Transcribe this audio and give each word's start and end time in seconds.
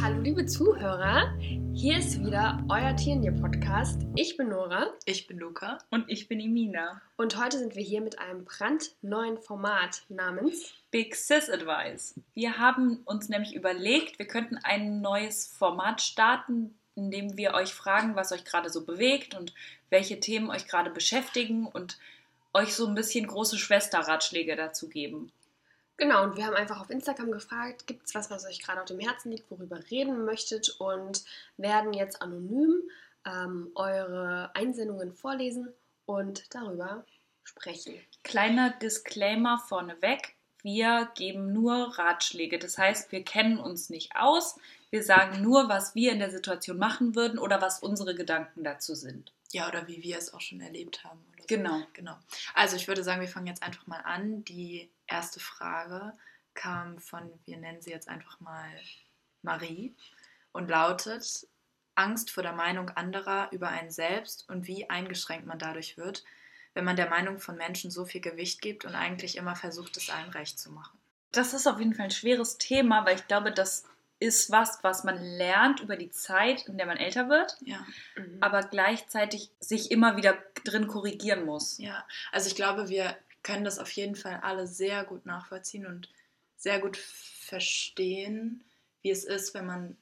Hallo 0.00 0.20
liebe 0.20 0.46
Zuhörer, 0.46 1.36
hier 1.74 1.98
ist 1.98 2.24
wieder 2.24 2.64
euer 2.68 2.96
Tierendier-Podcast. 2.96 4.00
Ich 4.14 4.36
bin 4.36 4.48
Nora 4.48 4.92
Ich 5.04 5.26
bin 5.26 5.38
Luca. 5.38 5.78
Und 5.90 6.08
ich 6.08 6.28
bin 6.28 6.40
Imina. 6.40 7.02
und 7.16 7.36
heute 7.36 7.58
sind 7.58 7.76
wir 7.76 7.82
hier 7.82 8.00
mit 8.00 8.18
einem 8.18 8.44
brandneuen 8.44 9.38
Format 9.38 10.02
namens 10.08 10.72
Big 10.90 11.14
Sis 11.14 11.50
Advice. 11.50 12.14
Wir 12.34 12.58
haben 12.58 13.00
uns 13.04 13.28
nämlich 13.28 13.54
überlegt, 13.54 14.18
wir 14.18 14.26
könnten 14.26 14.56
ein 14.62 15.00
neues 15.00 15.46
Format 15.46 16.00
starten, 16.00 16.74
in 16.94 17.10
dem 17.10 17.36
wir 17.36 17.54
euch 17.54 17.74
fragen, 17.74 18.16
was 18.16 18.32
euch 18.32 18.44
gerade 18.44 18.70
so 18.70 18.84
bewegt 18.84 19.34
und 19.34 19.52
welche 19.90 20.20
Themen 20.20 20.50
euch 20.50 20.66
gerade 20.66 20.90
beschäftigen 20.90 21.66
und 21.66 21.98
euch 22.54 22.74
so 22.74 22.86
ein 22.86 22.94
bisschen 22.94 23.26
große 23.26 23.58
Schwester-Ratschläge 23.58 24.56
dazu 24.56 24.88
geben. 24.88 25.32
Genau, 25.96 26.24
und 26.24 26.36
wir 26.36 26.46
haben 26.46 26.56
einfach 26.56 26.80
auf 26.80 26.90
Instagram 26.90 27.30
gefragt, 27.30 27.86
gibt 27.86 28.06
es 28.06 28.14
was, 28.14 28.30
was 28.30 28.46
euch 28.46 28.62
gerade 28.62 28.80
auf 28.80 28.86
dem 28.86 28.98
Herzen 28.98 29.30
liegt, 29.30 29.50
worüber 29.50 29.78
reden 29.90 30.24
möchtet 30.24 30.70
und 30.80 31.24
werden 31.56 31.92
jetzt 31.92 32.22
anonym 32.22 32.82
ähm, 33.24 33.70
eure 33.74 34.50
Einsendungen 34.54 35.12
vorlesen 35.12 35.72
und 36.06 36.54
darüber 36.54 37.04
sprechen. 37.44 37.94
Kleiner 38.24 38.70
Disclaimer 38.70 39.58
vorneweg. 39.58 40.34
Wir 40.62 41.10
geben 41.16 41.52
nur 41.52 41.98
Ratschläge. 41.98 42.58
Das 42.58 42.78
heißt, 42.78 43.10
wir 43.12 43.24
kennen 43.24 43.58
uns 43.58 43.90
nicht 43.90 44.14
aus. 44.14 44.56
Wir 44.90 45.02
sagen 45.02 45.42
nur, 45.42 45.68
was 45.68 45.94
wir 45.94 46.12
in 46.12 46.20
der 46.20 46.30
Situation 46.30 46.78
machen 46.78 47.16
würden 47.16 47.38
oder 47.38 47.60
was 47.60 47.80
unsere 47.80 48.14
Gedanken 48.14 48.62
dazu 48.62 48.94
sind. 48.94 49.32
Ja, 49.52 49.68
oder 49.68 49.86
wie 49.86 50.02
wir 50.02 50.18
es 50.18 50.32
auch 50.32 50.40
schon 50.40 50.60
erlebt 50.60 51.04
haben. 51.04 51.20
Oder 51.32 51.42
so. 51.42 51.46
Genau. 51.46 51.82
Genau. 51.92 52.18
Also 52.54 52.76
ich 52.76 52.88
würde 52.88 53.04
sagen, 53.04 53.20
wir 53.20 53.28
fangen 53.28 53.46
jetzt 53.46 53.62
einfach 53.62 53.86
mal 53.86 54.00
an. 54.00 54.44
Die 54.44 54.90
erste 55.06 55.40
Frage 55.40 56.14
kam 56.54 56.98
von, 56.98 57.30
wir 57.44 57.58
nennen 57.58 57.80
sie 57.80 57.90
jetzt 57.90 58.08
einfach 58.08 58.40
mal 58.40 58.68
Marie 59.42 59.94
und 60.52 60.68
lautet, 60.68 61.46
Angst 61.94 62.30
vor 62.30 62.42
der 62.42 62.54
Meinung 62.54 62.88
anderer 62.90 63.48
über 63.52 63.68
einen 63.68 63.90
selbst 63.90 64.48
und 64.48 64.66
wie 64.66 64.88
eingeschränkt 64.88 65.46
man 65.46 65.58
dadurch 65.58 65.98
wird, 65.98 66.24
wenn 66.74 66.84
man 66.84 66.96
der 66.96 67.10
Meinung 67.10 67.38
von 67.38 67.56
Menschen 67.56 67.90
so 67.90 68.06
viel 68.06 68.22
Gewicht 68.22 68.62
gibt 68.62 68.86
und 68.86 68.94
eigentlich 68.94 69.36
immer 69.36 69.56
versucht, 69.56 69.96
es 69.98 70.08
allen 70.08 70.30
recht 70.30 70.58
zu 70.58 70.70
machen. 70.70 70.98
Das 71.30 71.52
ist 71.52 71.66
auf 71.66 71.78
jeden 71.78 71.94
Fall 71.94 72.06
ein 72.06 72.10
schweres 72.10 72.56
Thema, 72.58 73.04
weil 73.04 73.16
ich 73.16 73.26
glaube, 73.26 73.52
das 73.52 73.84
ist 74.22 74.50
was, 74.50 74.82
was 74.82 75.04
man 75.04 75.22
lernt 75.22 75.80
über 75.80 75.96
die 75.96 76.10
Zeit, 76.10 76.66
in 76.66 76.78
der 76.78 76.86
man 76.86 76.96
älter 76.96 77.28
wird, 77.28 77.56
Ja. 77.60 77.84
Mhm. 78.16 78.38
aber 78.40 78.62
gleichzeitig 78.62 79.50
sich 79.60 79.90
immer 79.90 80.16
wieder 80.16 80.38
drin 80.64 80.86
korrigieren 80.86 81.44
muss. 81.44 81.78
Ja, 81.78 82.06
also 82.30 82.46
ich 82.48 82.54
glaube, 82.54 82.88
wir 82.88 83.16
können 83.42 83.64
das 83.64 83.78
auf 83.78 83.90
jeden 83.90 84.14
Fall 84.16 84.40
alle 84.42 84.66
sehr 84.66 85.04
gut 85.04 85.26
nachvollziehen 85.26 85.86
und 85.86 86.08
sehr 86.56 86.78
gut 86.78 86.96
verstehen, 86.96 88.64
wie 89.02 89.10
es 89.10 89.24
ist, 89.24 89.52
wenn 89.54 89.66
man 89.66 89.96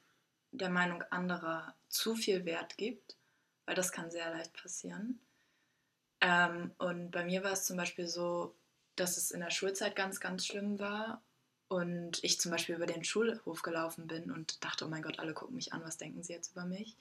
der 0.53 0.69
Meinung 0.71 1.03
anderer 1.11 1.75
zu 1.89 2.15
viel 2.15 2.45
Wert 2.45 2.77
gibt, 2.77 3.17
weil 3.65 3.75
das 3.75 3.93
kann 3.93 4.11
sehr 4.11 4.31
leicht 4.31 4.53
passieren. 4.53 5.21
Ähm, 6.21 6.73
und 6.79 7.11
bei 7.13 7.25
mir 7.25 7.43
war 7.43 7.53
es 7.53 7.65
zum 7.65 7.77
Beispiel 7.79 8.07
so, 8.07 8.55
dass 8.97 9.17
es 9.17 9.31
in 9.31 9.41
der 9.41 9.51
Schulzeit 9.51 9.97
ganz, 9.97 10.21
ganz 10.21 10.45
schlimm 10.47 10.79
war 10.79 11.23
und 11.71 12.23
ich 12.25 12.41
zum 12.41 12.51
Beispiel 12.51 12.75
über 12.75 12.87
den 12.87 13.05
Schulhof 13.05 13.63
gelaufen 13.63 14.09
bin 14.09 14.33
und 14.33 14.63
dachte, 14.65 14.85
oh 14.85 14.89
mein 14.89 15.03
Gott, 15.03 15.21
alle 15.21 15.35
gucken 15.35 15.55
mich 15.55 15.73
an, 15.73 15.85
was 15.85 15.99
denken 15.99 16.25
sie 16.25 16.33
jetzt 16.33 16.51
über 16.51 16.65
mich? 16.65 16.97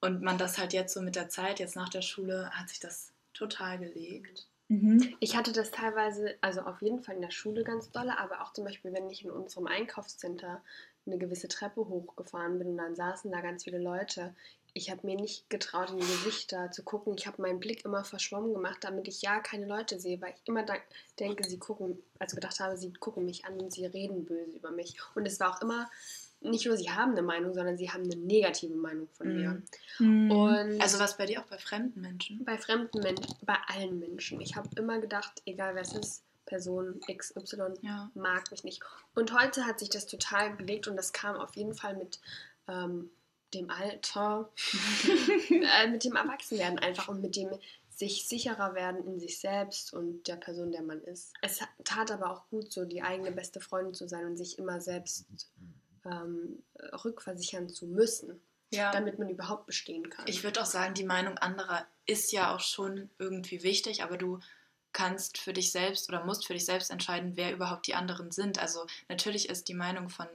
Und 0.00 0.22
man 0.22 0.38
das 0.38 0.56
halt 0.56 0.72
jetzt 0.72 0.94
so 0.94 1.02
mit 1.02 1.16
der 1.16 1.28
Zeit, 1.28 1.60
jetzt 1.60 1.76
nach 1.76 1.90
der 1.90 2.00
Schule, 2.00 2.50
hat 2.50 2.70
sich 2.70 2.80
das 2.80 3.12
total 3.34 3.78
gelegt. 3.78 4.48
Mhm. 4.68 5.14
Ich 5.20 5.36
hatte 5.36 5.52
das 5.52 5.70
teilweise, 5.70 6.34
also 6.40 6.62
auf 6.62 6.80
jeden 6.80 7.02
Fall 7.02 7.16
in 7.16 7.20
der 7.20 7.30
Schule 7.30 7.62
ganz 7.62 7.90
dolle, 7.90 8.18
aber 8.18 8.40
auch 8.40 8.54
zum 8.54 8.64
Beispiel, 8.64 8.94
wenn 8.94 9.10
ich 9.10 9.22
in 9.22 9.30
unserem 9.30 9.66
Einkaufscenter 9.66 10.62
eine 11.04 11.18
gewisse 11.18 11.48
Treppe 11.48 11.86
hochgefahren 11.86 12.58
bin 12.58 12.68
und 12.68 12.78
dann 12.78 12.96
saßen 12.96 13.30
da 13.30 13.42
ganz 13.42 13.64
viele 13.64 13.78
Leute. 13.78 14.34
Ich 14.74 14.90
habe 14.90 15.06
mir 15.06 15.16
nicht 15.16 15.50
getraut, 15.50 15.90
in 15.90 15.98
die 15.98 16.06
Gesichter 16.06 16.70
zu 16.70 16.82
gucken. 16.82 17.14
Ich 17.18 17.26
habe 17.26 17.42
meinen 17.42 17.60
Blick 17.60 17.84
immer 17.84 18.04
verschwommen 18.04 18.54
gemacht, 18.54 18.78
damit 18.80 19.06
ich 19.08 19.20
ja 19.22 19.40
keine 19.40 19.66
Leute 19.66 20.00
sehe, 20.00 20.20
weil 20.20 20.32
ich 20.34 20.40
immer 20.48 20.64
denke, 21.18 21.44
sie 21.44 21.58
gucken, 21.58 22.02
also 22.18 22.36
gedacht 22.36 22.58
habe, 22.60 22.76
sie 22.76 22.92
gucken 22.92 23.24
mich 23.26 23.44
an 23.44 23.60
und 23.60 23.72
sie 23.72 23.84
reden 23.84 24.24
böse 24.24 24.56
über 24.56 24.70
mich. 24.70 24.96
Und 25.14 25.26
es 25.26 25.38
war 25.40 25.54
auch 25.56 25.60
immer 25.62 25.90
nicht 26.40 26.66
nur, 26.66 26.76
sie 26.76 26.90
haben 26.90 27.12
eine 27.12 27.22
Meinung, 27.22 27.54
sondern 27.54 27.76
sie 27.76 27.90
haben 27.90 28.02
eine 28.04 28.16
negative 28.16 28.74
Meinung 28.74 29.08
von 29.12 29.28
mir. 29.36 29.62
Mhm. 29.98 30.30
Und 30.30 30.80
Also 30.80 30.98
was 30.98 31.16
bei 31.16 31.26
dir 31.26 31.40
auch 31.40 31.46
bei 31.46 31.58
fremden 31.58 32.00
Menschen? 32.00 32.44
bei 32.44 32.56
fremden 32.58 33.00
Menschen, 33.00 33.36
bei 33.42 33.56
allen 33.68 33.98
Menschen. 33.98 34.40
Ich 34.40 34.56
habe 34.56 34.68
immer 34.76 34.98
gedacht, 35.00 35.42
egal 35.46 35.74
wer 35.74 35.82
es 35.82 35.92
ist, 35.92 36.24
Person 36.46 37.00
XY 37.08 37.74
Ja. 37.82 38.10
mag 38.14 38.50
mich 38.50 38.64
nicht. 38.64 38.82
Und 39.14 39.38
heute 39.38 39.64
hat 39.66 39.78
sich 39.78 39.88
das 39.90 40.06
total 40.06 40.56
gelegt 40.56 40.88
und 40.88 40.96
das 40.96 41.12
kam 41.12 41.36
auf 41.36 41.54
jeden 41.56 41.74
Fall 41.74 41.96
mit 41.96 42.20
ähm, 42.68 43.10
dem 43.54 43.70
Alter, 43.70 44.50
äh, 45.50 45.86
mit 45.88 46.04
dem 46.04 46.16
Erwachsenwerden 46.16 46.78
einfach 46.78 47.08
und 47.08 47.20
mit 47.22 47.36
dem 47.36 47.50
sich 47.94 48.26
sicherer 48.26 48.74
werden 48.74 49.04
in 49.06 49.20
sich 49.20 49.38
selbst 49.38 49.92
und 49.92 50.26
der 50.26 50.36
Person, 50.36 50.72
der 50.72 50.82
man 50.82 51.00
ist. 51.02 51.34
Es 51.42 51.60
tat 51.84 52.10
aber 52.10 52.30
auch 52.30 52.48
gut, 52.48 52.72
so 52.72 52.84
die 52.84 53.02
eigene 53.02 53.32
beste 53.32 53.60
Freundin 53.60 53.94
zu 53.94 54.08
sein 54.08 54.24
und 54.24 54.36
sich 54.36 54.58
immer 54.58 54.80
selbst 54.80 55.26
ähm, 56.04 56.62
rückversichern 57.04 57.68
zu 57.68 57.86
müssen, 57.86 58.40
ja. 58.70 58.90
damit 58.92 59.18
man 59.18 59.28
überhaupt 59.28 59.66
bestehen 59.66 60.08
kann. 60.10 60.26
Ich 60.26 60.42
würde 60.42 60.62
auch 60.62 60.66
sagen, 60.66 60.94
die 60.94 61.04
Meinung 61.04 61.38
anderer 61.38 61.86
ist 62.06 62.32
ja 62.32 62.54
auch 62.54 62.60
schon 62.60 63.10
irgendwie 63.18 63.62
wichtig, 63.62 64.02
aber 64.02 64.16
du 64.16 64.40
kannst 64.92 65.38
für 65.38 65.52
dich 65.52 65.72
selbst 65.72 66.08
oder 66.08 66.24
musst 66.24 66.46
für 66.46 66.54
dich 66.54 66.64
selbst 66.64 66.90
entscheiden, 66.90 67.36
wer 67.36 67.52
überhaupt 67.52 67.86
die 67.86 67.94
anderen 67.94 68.30
sind. 68.30 68.58
Also 68.58 68.86
natürlich 69.08 69.48
ist 69.48 69.68
die 69.68 69.74
Meinung 69.74 70.08
von 70.08 70.26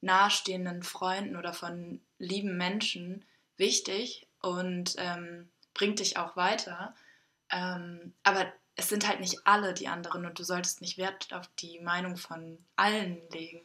nahestehenden 0.00 0.82
Freunden 0.82 1.36
oder 1.36 1.52
von 1.52 2.00
lieben 2.18 2.56
Menschen 2.56 3.24
wichtig 3.56 4.26
und 4.40 4.94
ähm, 4.98 5.48
bringt 5.74 5.98
dich 5.98 6.16
auch 6.16 6.36
weiter. 6.36 6.94
Ähm, 7.50 8.12
aber 8.22 8.46
es 8.76 8.88
sind 8.88 9.08
halt 9.08 9.20
nicht 9.20 9.40
alle 9.44 9.74
die 9.74 9.88
anderen 9.88 10.24
und 10.24 10.38
du 10.38 10.44
solltest 10.44 10.80
nicht 10.80 10.98
Wert 10.98 11.32
auf 11.32 11.48
die 11.58 11.80
Meinung 11.80 12.16
von 12.16 12.58
allen 12.76 13.20
legen, 13.30 13.60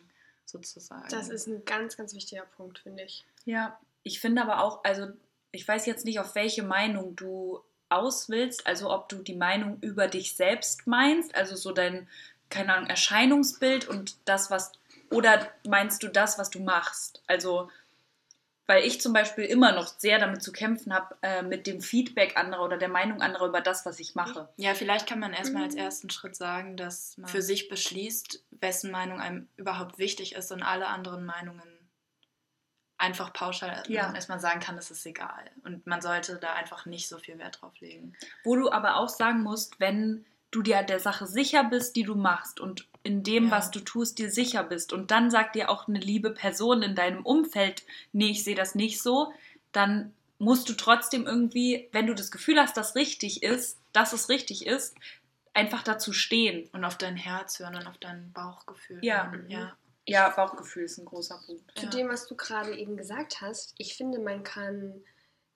sozusagen. 0.46 1.08
Das 1.10 1.30
ist 1.30 1.48
ein 1.48 1.64
ganz, 1.66 1.98
ganz 1.98 2.14
wichtiger 2.16 2.46
Punkt, 2.58 2.80
finde 2.80 3.04
ich. 3.04 3.24
Ja, 3.46 3.80
ich 4.02 4.20
finde 4.20 4.42
aber 4.42 4.64
auch, 4.64 4.84
also 4.84 5.08
ich 5.52 5.68
weiß 5.68 5.86
jetzt 5.86 6.06
nicht, 6.06 6.20
auf 6.20 6.36
welche 6.36 6.64
Meinung 6.64 7.16
du 7.16 7.64
aus 7.90 8.28
willst, 8.30 8.66
also 8.66 8.92
ob 8.92 9.08
du 9.08 9.18
die 9.18 9.36
Meinung 9.36 9.78
über 9.82 10.08
dich 10.08 10.36
selbst 10.36 10.88
meinst, 10.88 11.36
also 11.36 11.56
so 11.56 11.72
dein, 11.72 12.08
keine 12.50 12.74
Ahnung, 12.74 12.90
Erscheinungsbild 12.90 13.88
und 13.88 14.16
das, 14.26 14.50
was, 14.50 14.72
oder 15.14 15.52
meinst 15.68 16.04
du 16.04 16.08
das, 16.08 16.38
was 16.38 16.50
du 16.50 16.60
machst? 16.60 17.24
Also, 17.28 17.70
weil 18.66 18.84
ich 18.86 19.02
zum 19.02 19.12
Beispiel 19.14 19.44
immer 19.46 19.74
noch 19.74 19.88
sehr 19.88 20.20
damit 20.20 20.42
zu 20.42 20.52
kämpfen 20.52 20.94
habe, 20.94 21.18
äh, 21.22 21.42
mit 21.42 21.68
dem 21.68 21.82
Feedback 21.82 22.38
anderer 22.38 22.64
oder 22.64 22.78
der 22.78 22.88
Meinung 22.90 23.22
anderer 23.22 23.48
über 23.48 23.62
das, 23.62 23.86
was 23.86 24.00
ich 24.00 24.16
mache. 24.16 24.48
Ja, 24.56 24.74
vielleicht 24.74 25.08
kann 25.08 25.20
man 25.20 25.34
erstmal 25.34 25.64
als 25.64 25.74
Mhm. 25.76 25.82
ersten 25.82 26.10
Schritt 26.10 26.36
sagen, 26.36 26.78
dass 26.78 27.18
man 27.18 27.30
für 27.30 27.42
sich 27.42 27.68
beschließt, 27.68 28.44
wessen 28.52 28.92
Meinung 28.92 29.20
einem 29.20 29.50
überhaupt 29.58 29.98
wichtig 29.98 30.36
ist 30.36 30.52
und 30.52 30.64
alle 30.64 30.88
anderen 30.88 31.26
Meinungen 31.26 31.64
einfach 32.98 33.34
pauschal 33.34 33.84
Ja. 33.88 34.14
erstmal 34.14 34.40
sagen 34.40 34.62
kann, 34.62 34.78
es 34.78 34.90
ist 34.92 35.06
egal. 35.06 35.52
Und 35.66 35.86
man 35.86 36.02
sollte 36.02 36.38
da 36.38 36.54
einfach 36.54 36.86
nicht 36.86 37.10
so 37.10 37.18
viel 37.18 37.38
Wert 37.38 37.62
drauf 37.62 37.74
legen. 37.82 38.16
Wo 38.46 38.56
du 38.56 38.72
aber 38.72 38.96
auch 38.96 39.10
sagen 39.10 39.42
musst, 39.44 39.80
wenn 39.82 40.26
du 40.52 40.62
dir 40.62 40.84
der 40.84 41.00
Sache 41.02 41.28
sicher 41.28 41.66
bist, 41.66 41.98
die 41.98 42.04
du 42.04 42.16
machst 42.16 42.62
und 42.62 42.88
in 43.04 43.22
dem, 43.24 43.46
Ja. 43.46 43.52
was 43.52 43.72
du 43.72 43.80
tust, 43.82 44.18
dir 44.18 44.32
sicher 44.32 44.64
bist 44.64 44.94
und 44.94 45.12
dann 45.12 45.30
sagt 45.30 45.56
dir 45.56 45.70
auch 45.70 45.88
eine 45.88 46.00
liebe 46.00 46.32
Person 46.32 46.82
in 46.82 46.96
deinem 46.96 47.26
Umfeld, 47.26 47.84
nee, 48.14 48.32
ich 48.32 48.44
sehe 48.44 48.56
das 48.56 48.76
nicht 48.76 49.02
so, 49.02 49.34
dann 49.74 50.14
musst 50.40 50.70
du 50.70 50.74
trotzdem 50.74 51.26
irgendwie, 51.28 51.90
wenn 51.92 52.08
du 52.08 52.16
das 52.16 52.32
Gefühl 52.32 52.60
hast, 52.60 52.76
dass 52.78 52.96
richtig 52.96 53.44
ist, 53.44 53.78
dass 53.92 54.14
es 54.14 54.30
richtig 54.30 54.66
ist, 54.66 54.96
einfach 55.54 55.84
dazu 55.84 56.14
stehen. 56.14 56.68
Und 56.74 56.84
auf 56.84 56.98
dein 56.98 57.16
Herz 57.16 57.60
hören 57.60 57.76
und 57.76 57.86
auf 57.88 57.98
dein 58.00 58.32
Bauchgefühl 58.34 59.00
Ja. 59.04 59.32
hören. 59.32 59.50
Ja. 59.50 59.78
Ja, 60.06 60.30
Bauchgefühl 60.30 60.84
ist 60.84 60.98
ein 60.98 61.06
großer 61.06 61.40
Punkt. 61.46 61.64
Zu 61.78 61.86
Ja. 61.86 61.92
dem, 61.92 62.10
was 62.10 62.28
du 62.28 62.36
gerade 62.36 62.76
eben 62.78 62.98
gesagt 62.98 63.40
hast, 63.42 63.74
ich 63.78 63.96
finde, 63.96 64.20
man 64.20 64.44
kann 64.44 65.02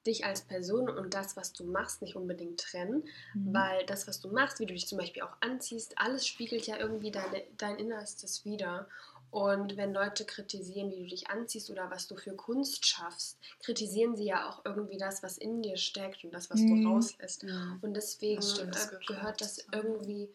dich 0.07 0.25
als 0.25 0.41
Person 0.41 0.89
und 0.89 1.13
das, 1.13 1.35
was 1.37 1.53
du 1.53 1.65
machst, 1.65 2.01
nicht 2.01 2.15
unbedingt 2.15 2.59
trennen, 2.59 3.03
Mhm. 3.33 3.53
weil 3.53 3.85
das, 3.85 4.07
was 4.07 4.19
du 4.21 4.29
machst, 4.29 4.59
wie 4.59 4.65
du 4.65 4.73
dich 4.73 4.87
zum 4.87 4.97
Beispiel 4.97 5.21
auch 5.23 5.35
anziehst, 5.41 5.93
alles 5.97 6.25
spiegelt 6.25 6.65
ja 6.67 6.77
irgendwie 6.77 7.11
deine, 7.11 7.43
dein 7.57 7.77
Innerstes 7.77 8.45
wider. 8.45 8.87
Und 9.29 9.75
wenn 9.75 9.93
Leute 9.93 10.23
kritisieren, 10.25 10.89
wie 10.89 11.01
du 11.03 11.07
dich 11.07 11.29
anziehst 11.29 11.69
oder 11.69 11.91
was 11.91 12.07
du 12.07 12.15
für 12.15 12.33
Kunst 12.33 12.85
schaffst, 12.85 13.37
kritisieren 13.59 14.15
sie 14.15 14.23
ja 14.25 14.49
auch 14.49 14.63
irgendwie 14.63 14.97
das, 14.97 15.21
was 15.21 15.37
in 15.37 15.61
dir 15.61 15.75
steckt 15.77 16.23
und 16.23 16.33
das, 16.33 16.49
was 16.49 16.61
Mhm. 16.61 16.83
du 16.83 16.89
rauslässt. 16.89 17.43
Und 17.81 17.93
deswegen 17.93 18.37
Das 18.37 18.51
stimmt, 18.51 18.73
das 18.75 18.91
äh, 18.93 18.99
gehört 19.05 19.41
das 19.41 19.55
zusammen. 19.55 19.83
irgendwie 19.83 20.29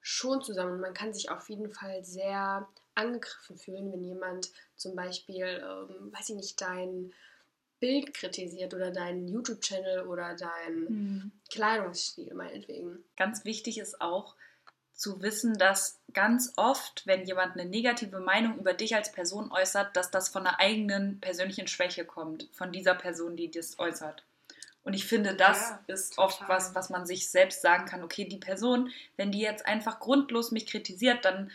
schon 0.00 0.42
zusammen. 0.42 0.72
Und 0.72 0.80
man 0.80 0.94
kann 0.94 1.12
sich 1.12 1.30
auf 1.30 1.50
jeden 1.50 1.68
Fall 1.68 2.02
sehr 2.02 2.66
angegriffen 2.94 3.56
fühlen, 3.58 3.92
wenn 3.92 4.02
jemand 4.04 4.50
zum 4.74 4.96
Beispiel, 4.96 5.44
ähm, 5.62 6.10
weiß 6.12 6.30
ich 6.30 6.36
nicht, 6.36 6.60
dein 6.60 7.12
Bild 7.80 8.14
kritisiert 8.14 8.74
oder 8.74 8.90
deinen 8.90 9.26
YouTube-Channel 9.26 10.06
oder 10.06 10.36
deinen 10.36 10.84
Mhm. 10.84 11.32
Kleidungsstil 11.50 12.32
meinetwegen. 12.34 13.04
Ganz 13.16 13.44
wichtig 13.44 13.78
ist 13.78 14.00
auch 14.00 14.36
zu 14.92 15.22
wissen, 15.22 15.54
dass 15.56 15.98
ganz 16.12 16.52
oft, 16.56 17.06
wenn 17.06 17.24
jemand 17.24 17.58
eine 17.58 17.68
negative 17.68 18.20
Meinung 18.20 18.58
über 18.58 18.74
dich 18.74 18.94
als 18.94 19.10
Person 19.12 19.50
äußert, 19.50 19.96
dass 19.96 20.10
das 20.10 20.28
von 20.28 20.46
einer 20.46 20.60
eigenen 20.60 21.20
persönlichen 21.20 21.66
Schwäche 21.68 22.04
kommt, 22.04 22.48
von 22.52 22.70
dieser 22.70 22.94
Person, 22.94 23.34
die 23.36 23.50
das 23.50 23.78
äußert. 23.78 24.24
Und 24.82 24.94
ich 24.94 25.06
finde, 25.06 25.34
das 25.34 25.70
Ja, 25.70 25.84
ist 25.88 26.14
total. 26.16 26.26
oft 26.26 26.48
was, 26.48 26.74
was 26.74 26.90
man 26.90 27.06
sich 27.06 27.30
selbst 27.30 27.62
sagen 27.62 27.86
kann, 27.86 28.02
okay, 28.02 28.24
die 28.26 28.38
Person, 28.38 28.90
wenn 29.16 29.32
die 29.32 29.40
jetzt 29.40 29.64
einfach 29.66 30.00
grundlos 30.00 30.52
mich 30.52 30.66
kritisiert, 30.66 31.24
dann 31.24 31.50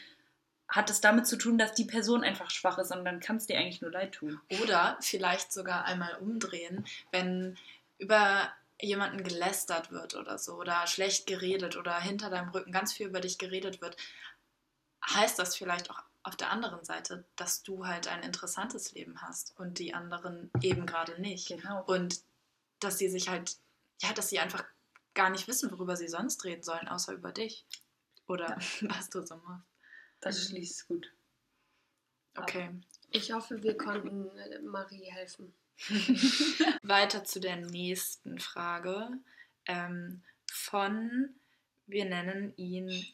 hat 0.68 0.90
es 0.90 1.02
damit 1.02 1.28
zu 1.28 1.38
tun, 1.38 1.58
dass 1.58 1.74
die 1.74 1.86
Person 1.86 2.24
einfach 2.24 2.50
schwach 2.50 2.78
ist 2.78 2.92
und 2.92 3.06
dann 3.06 3.20
kann 3.20 3.38
es 3.38 3.46
dir 3.46 3.58
eigentlich 3.58 3.82
nur 3.82 3.92
leid 3.92 4.14
tun. 4.14 4.40
Oder 4.62 4.98
vielleicht 5.02 5.54
sogar 5.54 5.86
einmal 5.86 6.16
umdrehen, 6.16 6.86
wenn 7.12 7.58
über 7.98 8.52
jemanden 8.82 9.24
gelästert 9.24 9.92
wird 9.92 10.16
oder 10.16 10.38
so 10.38 10.56
oder 10.56 10.86
schlecht 10.88 11.28
geredet 11.28 11.78
oder 11.78 12.00
hinter 12.00 12.30
deinem 12.30 12.50
Rücken 12.50 12.72
ganz 12.72 12.94
viel 12.94 13.08
über 13.08 13.22
dich 13.22 13.38
geredet 13.38 13.82
wird, 13.82 13.96
heißt 15.08 15.40
das 15.40 15.56
vielleicht 15.56 15.90
auch 15.90 16.04
auf 16.24 16.36
der 16.36 16.52
anderen 16.52 16.84
Seite, 16.84 17.24
dass 17.36 17.62
du 17.62 17.86
halt 17.86 18.08
ein 18.08 18.24
interessantes 18.24 18.94
Leben 18.94 19.22
hast 19.22 19.58
und 19.60 19.78
die 19.78 19.94
anderen 19.94 20.50
eben 20.62 20.88
gerade 20.88 21.22
nicht. 21.22 21.48
Genau. 21.48 21.84
Und 21.84 22.22
dass 22.80 22.98
sie 22.98 23.10
sich 23.10 23.30
halt, 23.30 23.58
ja, 24.02 24.12
dass 24.14 24.30
sie 24.30 24.40
einfach 24.40 24.66
gar 25.14 25.30
nicht 25.30 25.48
wissen, 25.48 25.72
worüber 25.72 25.96
sie 25.96 26.08
sonst 26.08 26.44
reden 26.44 26.64
sollen, 26.64 26.88
außer 26.88 27.14
über 27.14 27.32
dich. 27.32 27.66
Oder 28.28 28.58
was 28.82 29.10
du 29.12 29.26
so 29.26 29.38
machst. 29.38 29.75
Das 30.26 30.48
schließt 30.48 30.88
gut. 30.88 31.14
Okay. 32.36 32.72
Ich 33.12 33.32
hoffe, 33.32 33.62
wir 33.62 33.78
konnten 33.78 34.36
äh, 34.40 34.60
Marie 34.60 35.06
helfen. 35.12 35.54
Weiter 36.82 37.24
zu 37.24 37.40
der 37.40 37.58
nächsten 37.58 38.40
Frage 38.40 39.20
ähm, 39.68 40.24
von, 40.52 41.30
wir 41.86 42.06
nennen 42.06 42.54
ihn 42.58 43.06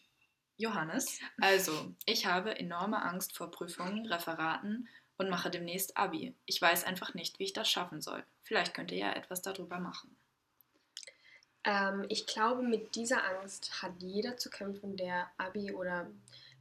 Johannes. 0.56 1.20
Also, 1.42 1.94
ich 2.06 2.28
habe 2.28 2.58
enorme 2.58 3.02
Angst 3.02 3.36
vor 3.36 3.52
Prüfungen, 3.52 4.06
Referaten 4.06 4.88
und 5.18 5.30
mache 5.30 5.52
demnächst 5.52 5.98
Abi. 5.98 6.34
Ich 6.46 6.62
weiß 6.62 6.86
einfach 6.86 7.14
nicht, 7.14 7.40
wie 7.40 7.44
ich 7.44 7.54
das 7.54 7.70
schaffen 7.70 8.00
soll. 8.00 8.24
Vielleicht 8.42 8.74
könnt 8.74 8.94
ihr 8.94 9.00
ja 9.00 9.12
etwas 9.12 9.42
darüber 9.42 9.80
machen. 9.80 10.16
Ähm, 11.66 12.06
ich 12.08 12.26
glaube, 12.26 12.64
mit 12.64 12.96
dieser 12.96 13.22
Angst 13.26 13.82
hat 13.82 13.92
jeder 14.00 14.38
zu 14.38 14.50
kämpfen, 14.50 14.96
der 14.96 15.30
Abi 15.38 15.74
oder 15.74 16.10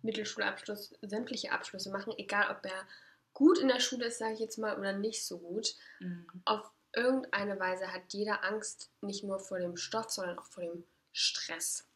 Mittelschulabschluss, 0.02 0.94
sämtliche 1.02 1.52
Abschlüsse 1.52 1.90
machen, 1.90 2.14
egal 2.16 2.50
ob 2.50 2.64
er 2.64 2.86
gut 3.34 3.58
in 3.58 3.68
der 3.68 3.80
Schule 3.80 4.06
ist, 4.06 4.18
sage 4.18 4.34
ich 4.34 4.40
jetzt 4.40 4.58
mal, 4.58 4.78
oder 4.78 4.92
nicht 4.92 5.24
so 5.24 5.38
gut. 5.38 5.74
Mhm. 6.00 6.26
Auf 6.44 6.70
irgendeine 6.92 7.58
Weise 7.60 7.92
hat 7.92 8.02
jeder 8.12 8.44
Angst 8.44 8.90
nicht 9.00 9.24
nur 9.24 9.38
vor 9.38 9.58
dem 9.58 9.76
Stoff, 9.76 10.10
sondern 10.10 10.38
auch 10.38 10.46
vor 10.46 10.62
dem 10.62 10.84
Stress. 11.12 11.86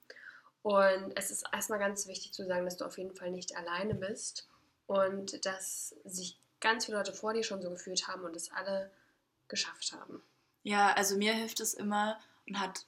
Und 0.62 1.12
es 1.16 1.30
ist 1.30 1.44
erstmal 1.52 1.78
ganz 1.78 2.06
wichtig 2.06 2.32
zu 2.32 2.46
sagen, 2.46 2.64
dass 2.64 2.78
du 2.78 2.84
auf 2.84 2.96
jeden 2.96 3.14
Fall 3.14 3.30
nicht 3.30 3.56
alleine 3.56 3.94
bist 3.94 4.48
und 4.86 5.44
dass 5.44 5.94
sich 6.04 6.38
ganz 6.60 6.86
viele 6.86 6.96
Leute 6.96 7.12
vor 7.12 7.34
dir 7.34 7.42
schon 7.42 7.60
so 7.60 7.70
gefühlt 7.70 8.08
haben 8.08 8.24
und 8.24 8.34
es 8.34 8.50
alle 8.50 8.90
geschafft 9.48 9.92
haben. 9.92 10.22
Ja, 10.62 10.94
also 10.94 11.18
mir 11.18 11.34
hilft 11.34 11.60
es 11.60 11.74
immer 11.74 12.18
und 12.48 12.58
hat, 12.58 12.86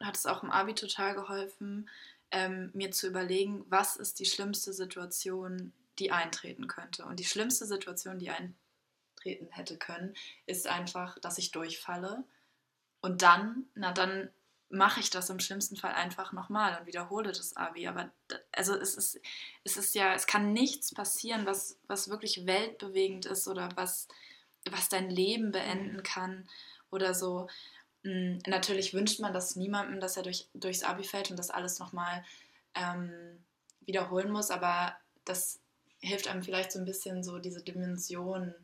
hat 0.00 0.16
es 0.16 0.26
auch 0.26 0.42
im 0.42 0.50
Abi 0.50 0.74
total 0.74 1.14
geholfen, 1.14 1.88
ähm, 2.34 2.70
mir 2.74 2.90
zu 2.90 3.06
überlegen, 3.06 3.64
was 3.68 3.94
ist 3.94 4.18
die 4.18 4.26
schlimmste 4.26 4.72
Situation, 4.72 5.72
die 6.00 6.10
eintreten 6.10 6.66
könnte. 6.66 7.04
Und 7.04 7.20
die 7.20 7.24
schlimmste 7.24 7.64
Situation, 7.64 8.18
die 8.18 8.30
eintreten 8.30 9.48
hätte 9.50 9.78
können, 9.78 10.14
ist 10.44 10.66
einfach, 10.66 11.16
dass 11.20 11.38
ich 11.38 11.52
durchfalle. 11.52 12.24
Und 13.00 13.22
dann, 13.22 13.66
na 13.76 13.92
dann 13.92 14.30
mache 14.68 14.98
ich 14.98 15.10
das 15.10 15.30
im 15.30 15.38
schlimmsten 15.38 15.76
Fall 15.76 15.92
einfach 15.92 16.32
nochmal 16.32 16.76
und 16.80 16.86
wiederhole 16.86 17.30
das 17.30 17.54
Abi. 17.56 17.86
Aber 17.86 18.10
also 18.50 18.74
es 18.74 18.96
ist, 18.96 19.20
es 19.62 19.76
ist 19.76 19.94
ja, 19.94 20.12
es 20.14 20.26
kann 20.26 20.52
nichts 20.52 20.92
passieren, 20.92 21.46
was, 21.46 21.78
was 21.86 22.10
wirklich 22.10 22.46
weltbewegend 22.46 23.26
ist 23.26 23.46
oder 23.46 23.68
was, 23.76 24.08
was 24.68 24.88
dein 24.88 25.08
Leben 25.08 25.52
beenden 25.52 26.02
kann 26.02 26.48
oder 26.90 27.14
so. 27.14 27.48
Mm, 28.04 28.38
Natürlich 28.46 28.94
wünscht 28.94 29.20
man 29.20 29.32
das 29.34 29.56
niemandem, 29.56 30.00
dass 30.00 30.16
er 30.16 30.22
durch, 30.22 30.48
durchs 30.54 30.84
Abi 30.84 31.04
fällt 31.04 31.30
und 31.30 31.38
das 31.38 31.50
alles 31.50 31.78
nochmal 31.78 32.24
ähm, 32.74 33.44
wiederholen 33.86 34.30
muss, 34.30 34.50
aber 34.50 34.96
das 35.24 35.60
hilft 36.00 36.28
einem 36.28 36.42
vielleicht 36.42 36.72
so 36.72 36.78
ein 36.78 36.84
bisschen 36.84 37.24
so 37.24 37.38
diese 37.38 37.62
Dimension 37.62 38.54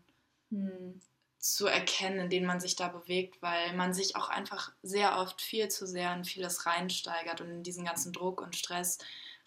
Hm. 0.50 1.00
zu 1.38 1.66
erkennen, 1.66 2.20
in 2.20 2.30
denen 2.30 2.46
man 2.46 2.60
sich 2.60 2.76
da 2.76 2.88
bewegt, 2.88 3.40
weil 3.42 3.74
man 3.74 3.94
sich 3.94 4.16
auch 4.16 4.28
einfach 4.28 4.72
sehr 4.82 5.18
oft 5.18 5.40
viel 5.40 5.68
zu 5.68 5.86
sehr 5.86 6.12
in 6.14 6.24
vieles 6.24 6.66
reinsteigert 6.66 7.40
und 7.40 7.50
in 7.50 7.62
diesen 7.62 7.84
ganzen 7.84 8.12
Druck 8.12 8.40
und 8.42 8.56
Stress 8.56 8.98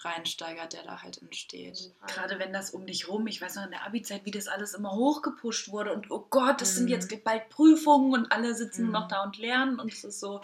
reinsteigert, 0.05 0.73
der 0.73 0.83
da 0.83 1.01
halt 1.01 1.21
entsteht. 1.21 1.91
Gerade 2.07 2.39
wenn 2.39 2.53
das 2.53 2.71
um 2.71 2.85
dich 2.85 3.07
rum, 3.07 3.27
ich 3.27 3.41
weiß 3.41 3.55
noch 3.55 3.65
in 3.65 3.71
der 3.71 3.85
Abi-Zeit, 3.85 4.25
wie 4.25 4.31
das 4.31 4.47
alles 4.47 4.73
immer 4.73 4.91
hochgepusht 4.93 5.69
wurde 5.69 5.93
und 5.93 6.09
oh 6.11 6.25
Gott, 6.29 6.61
das 6.61 6.75
sind 6.75 6.85
Mhm. 6.85 6.89
jetzt 6.91 7.23
bald 7.23 7.49
Prüfungen 7.49 8.13
und 8.13 8.31
alle 8.31 8.55
sitzen 8.55 8.85
Mhm. 8.87 8.91
noch 8.91 9.07
da 9.07 9.23
und 9.23 9.37
lernen 9.37 9.79
und 9.79 9.91
es 9.91 10.03
ist 10.03 10.19
so, 10.19 10.41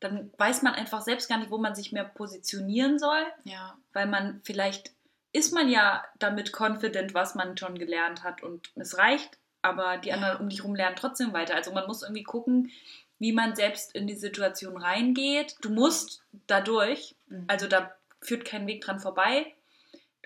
dann 0.00 0.30
weiß 0.38 0.62
man 0.62 0.74
einfach 0.74 1.02
selbst 1.02 1.28
gar 1.28 1.38
nicht, 1.38 1.50
wo 1.50 1.58
man 1.58 1.74
sich 1.74 1.92
mehr 1.92 2.04
positionieren 2.04 2.98
soll, 2.98 3.24
Ja, 3.44 3.76
weil 3.92 4.06
man 4.06 4.40
vielleicht 4.44 4.92
ist 5.32 5.52
man 5.52 5.68
ja 5.68 6.04
damit 6.18 6.52
confident, 6.58 7.12
was 7.14 7.34
man 7.34 7.56
schon 7.58 7.78
gelernt 7.78 8.22
hat 8.24 8.42
und 8.42 8.70
es 8.76 8.96
reicht, 8.96 9.38
aber 9.60 9.98
die 9.98 10.08
Ja. 10.08 10.14
anderen 10.14 10.38
um 10.38 10.48
dich 10.48 10.64
rum 10.64 10.74
lernen 10.74 10.96
trotzdem 10.96 11.32
weiter. 11.32 11.54
Also 11.54 11.72
man 11.72 11.86
muss 11.86 12.02
irgendwie 12.02 12.22
gucken, 12.22 12.70
wie 13.18 13.32
man 13.32 13.56
selbst 13.56 13.94
in 13.94 14.06
die 14.06 14.14
Situation 14.14 14.76
reingeht. 14.76 15.56
Du 15.60 15.70
musst 15.70 16.22
dadurch, 16.46 17.16
Mhm. 17.26 17.44
also 17.48 17.66
da 17.66 17.92
führt 18.20 18.44
kein 18.44 18.66
Weg 18.66 18.82
dran 18.82 19.00
vorbei. 19.00 19.54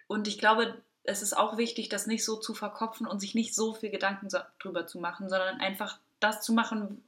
Und 0.07 0.29
ich 0.29 0.39
glaube, 0.39 0.83
es 1.05 1.23
ist 1.23 1.37
auch 1.37 1.57
wichtig, 1.57 1.89
das 1.89 2.07
nicht 2.07 2.25
so 2.25 2.37
zu 2.37 2.55
verkopfen 2.55 3.07
und 3.07 3.21
sich 3.21 3.35
nicht 3.35 3.55
so 3.55 3.75
viel 3.75 3.91
Gedanken 3.91 4.29
drüber 4.61 4.87
zu 4.87 4.99
machen, 4.99 5.29
sondern 5.29 5.61
einfach 5.61 5.99
das 6.21 6.43
zu 6.43 6.53
machen, 6.53 7.03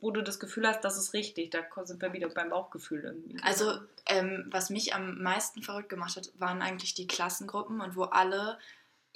wo 0.00 0.10
du 0.10 0.22
das 0.22 0.38
Gefühl 0.38 0.66
hast, 0.66 0.82
das 0.82 0.96
ist 0.96 1.12
richtig. 1.14 1.50
Da 1.50 1.60
sind 1.84 2.00
wir 2.00 2.12
wieder 2.12 2.28
beim 2.28 2.50
Bauchgefühl 2.50 3.02
irgendwie. 3.04 3.38
Also, 3.42 3.78
ähm, 4.06 4.46
was 4.50 4.70
mich 4.70 4.94
am 4.94 5.22
meisten 5.22 5.62
verrückt 5.62 5.88
gemacht 5.88 6.16
hat, 6.16 6.30
waren 6.38 6.62
eigentlich 6.62 6.94
die 6.94 7.06
Klassengruppen 7.06 7.80
und 7.80 7.96
wo 7.96 8.04
alle 8.04 8.58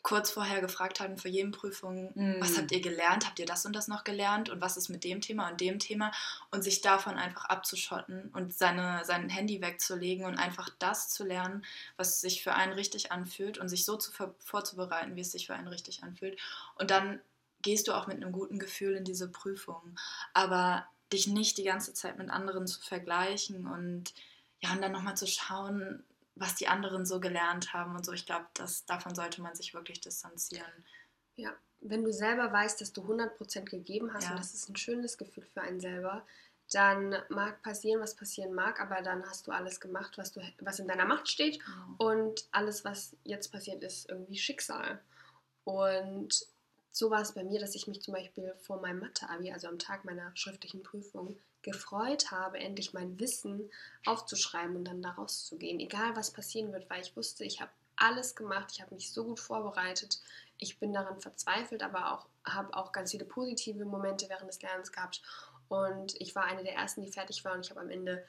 kurz 0.03 0.31
vorher 0.31 0.61
gefragt 0.61 1.01
haben 1.01 1.19
vor 1.19 1.31
jedem 1.31 1.53
Prüfung, 1.53 2.13
Mm. 2.15 2.41
was 2.41 2.57
habt 2.59 2.73
ihr 2.73 2.81
gelernt? 2.81 3.27
Habt 3.27 3.39
ihr 3.39 3.47
das 3.47 3.67
und 3.67 3.75
das 3.75 3.89
noch 3.89 4.05
gelernt? 4.05 4.49
Und 4.49 4.61
was 4.61 4.77
ist 4.77 4.89
mit 4.89 5.05
dem 5.05 5.21
Thema 5.21 5.49
und 5.51 5.61
dem 5.61 5.79
Thema? 5.79 6.13
Und 6.51 6.63
sich 6.63 6.81
davon 6.81 7.17
einfach 7.17 7.45
abzuschotten 7.47 8.31
und 8.33 8.55
seine, 8.55 9.05
sein 9.05 9.29
Handy 9.29 9.61
wegzulegen 9.61 10.25
und 10.25 10.39
einfach 10.39 10.69
das 10.79 11.09
zu 11.11 11.25
lernen, 11.25 11.65
was 11.97 12.21
sich 12.21 12.43
für 12.43 12.55
einen 12.55 12.73
richtig 12.73 13.13
anfühlt 13.13 13.59
und 13.59 13.69
sich 13.69 13.85
so 13.85 13.97
zu 13.97 14.13
vorzubereiten, 14.39 15.17
wie 15.17 15.21
es 15.21 15.33
sich 15.33 15.47
für 15.47 15.55
einen 15.55 15.69
richtig 15.69 16.03
anfühlt. 16.03 16.39
Und 16.77 16.91
dann 16.91 17.21
gehst 17.63 17.89
du 17.89 17.93
auch 17.93 18.07
mit 18.07 18.17
einem 18.17 18.33
guten 18.33 18.59
Gefühl 18.59 18.97
in 18.97 19.05
diese 19.05 19.29
Prüfung. 19.29 19.97
Aber 20.33 20.87
dich 21.13 21.27
nicht 21.27 21.59
die 21.59 21.65
ganze 21.65 21.93
Zeit 21.93 22.19
mit 22.19 22.31
anderen 22.31 22.67
zu 22.67 22.81
vergleichen 22.81 23.67
und 23.67 24.15
ja, 24.61 24.73
und 24.73 24.83
dann 24.83 24.93
nochmal 24.93 25.17
zu 25.17 25.27
schauen, 25.27 26.05
was 26.41 26.55
die 26.55 26.69
anderen 26.69 27.05
so 27.05 27.21
gelernt 27.21 27.75
haben 27.75 27.95
und 27.95 28.05
so. 28.05 28.13
Ich 28.13 28.25
glaube, 28.25 28.47
dass 28.55 28.87
davon 28.87 29.15
sollte 29.15 29.43
man 29.43 29.55
sich 29.55 29.75
wirklich 29.75 30.01
distanzieren. 30.01 30.87
Ja, 31.37 31.53
wenn 31.81 32.03
du 32.03 32.13
selber 32.13 32.51
weißt, 32.51 32.81
dass 32.81 32.93
du 32.95 33.03
100% 33.03 33.65
gegeben 33.65 34.13
hast 34.15 34.25
Ja. 34.25 34.31
und 34.31 34.39
das 34.39 34.55
ist 34.55 34.69
ein 34.71 34.77
schönes 34.77 35.19
Gefühl 35.19 35.45
für 35.45 35.61
einen 35.61 35.81
selber, 35.81 36.27
dann 36.73 37.15
mag 37.29 37.63
passieren, 37.63 38.01
was 38.01 38.15
passieren 38.15 38.55
mag, 38.55 38.81
aber 38.81 39.03
dann 39.03 39.23
hast 39.29 39.47
du 39.47 39.51
alles 39.53 39.81
gemacht, 39.81 40.17
was, 40.17 40.33
du, 40.33 40.41
was 40.61 40.79
in 40.79 40.89
deiner 40.89 41.05
Macht 41.05 41.29
steht 41.29 41.59
und 41.99 42.49
alles, 42.53 42.85
was 42.85 43.17
jetzt 43.25 43.51
passiert, 43.53 43.83
ist 43.83 44.09
irgendwie 44.09 44.39
Schicksal. 44.39 45.01
Und 45.65 46.47
so 46.93 47.11
war 47.11 47.21
es 47.21 47.33
bei 47.33 47.45
mir, 47.45 47.61
dass 47.61 47.75
ich 47.75 47.87
mich 47.87 48.03
zum 48.03 48.15
Beispiel 48.15 48.55
vor 48.61 48.81
meinem 48.81 49.01
Mathe-Abi, 49.01 49.53
also 49.53 49.69
am 49.69 49.79
Tag 49.79 50.05
meiner 50.05 50.31
schriftlichen 50.35 50.83
Prüfung, 50.83 51.37
gefreut 51.63 52.31
habe, 52.31 52.59
endlich 52.59 52.93
mein 52.93 53.19
Wissen 53.21 53.71
aufzuschreiben 54.07 54.77
und 54.77 54.85
dann 54.85 55.03
da 55.03 55.11
rauszugehen. 55.11 55.79
Egal 55.79 56.17
was 56.17 56.31
passieren 56.31 56.73
wird, 56.73 56.89
weil 56.89 57.03
ich 57.03 57.17
wusste, 57.17 57.45
ich 57.45 57.61
habe 57.61 57.71
alles 57.97 58.35
gemacht, 58.35 58.71
ich 58.73 58.81
habe 58.81 58.95
mich 58.95 59.13
so 59.13 59.25
gut 59.25 59.41
vorbereitet. 59.41 60.21
Ich 60.59 60.79
bin 60.79 60.93
daran 60.93 61.21
verzweifelt, 61.21 61.83
aber 61.83 62.13
auch 62.13 62.27
habe 62.45 62.75
auch 62.75 62.93
ganz 62.93 63.11
viele 63.11 63.27
positive 63.27 63.85
Momente 63.85 64.29
während 64.29 64.49
des 64.49 64.61
Lernens 64.63 64.91
gehabt. 64.91 65.23
Und 65.69 66.19
ich 66.21 66.35
war 66.35 66.45
eine 66.45 66.65
der 66.65 66.75
ersten, 66.75 67.03
die 67.03 67.13
fertig 67.13 67.45
war 67.45 67.55
und 67.55 67.65
ich 67.65 67.71
habe 67.71 67.81
am 67.81 67.91
Ende 67.91 68.25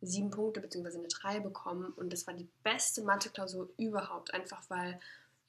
sieben 0.00 0.30
Punkte 0.30 0.60
bzw. 0.60 0.98
eine 0.98 1.08
drei 1.08 1.40
bekommen. 1.40 1.92
Und 1.92 2.12
das 2.12 2.26
war 2.26 2.34
die 2.34 2.48
beste 2.62 3.02
Mathe-Klausur 3.02 3.68
überhaupt, 3.76 4.32
einfach 4.32 4.62
weil 4.68 4.98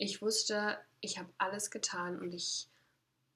ich 0.01 0.21
wusste, 0.21 0.79
ich 0.99 1.19
habe 1.19 1.29
alles 1.37 1.69
getan 1.69 2.19
und 2.19 2.33
ich 2.33 2.67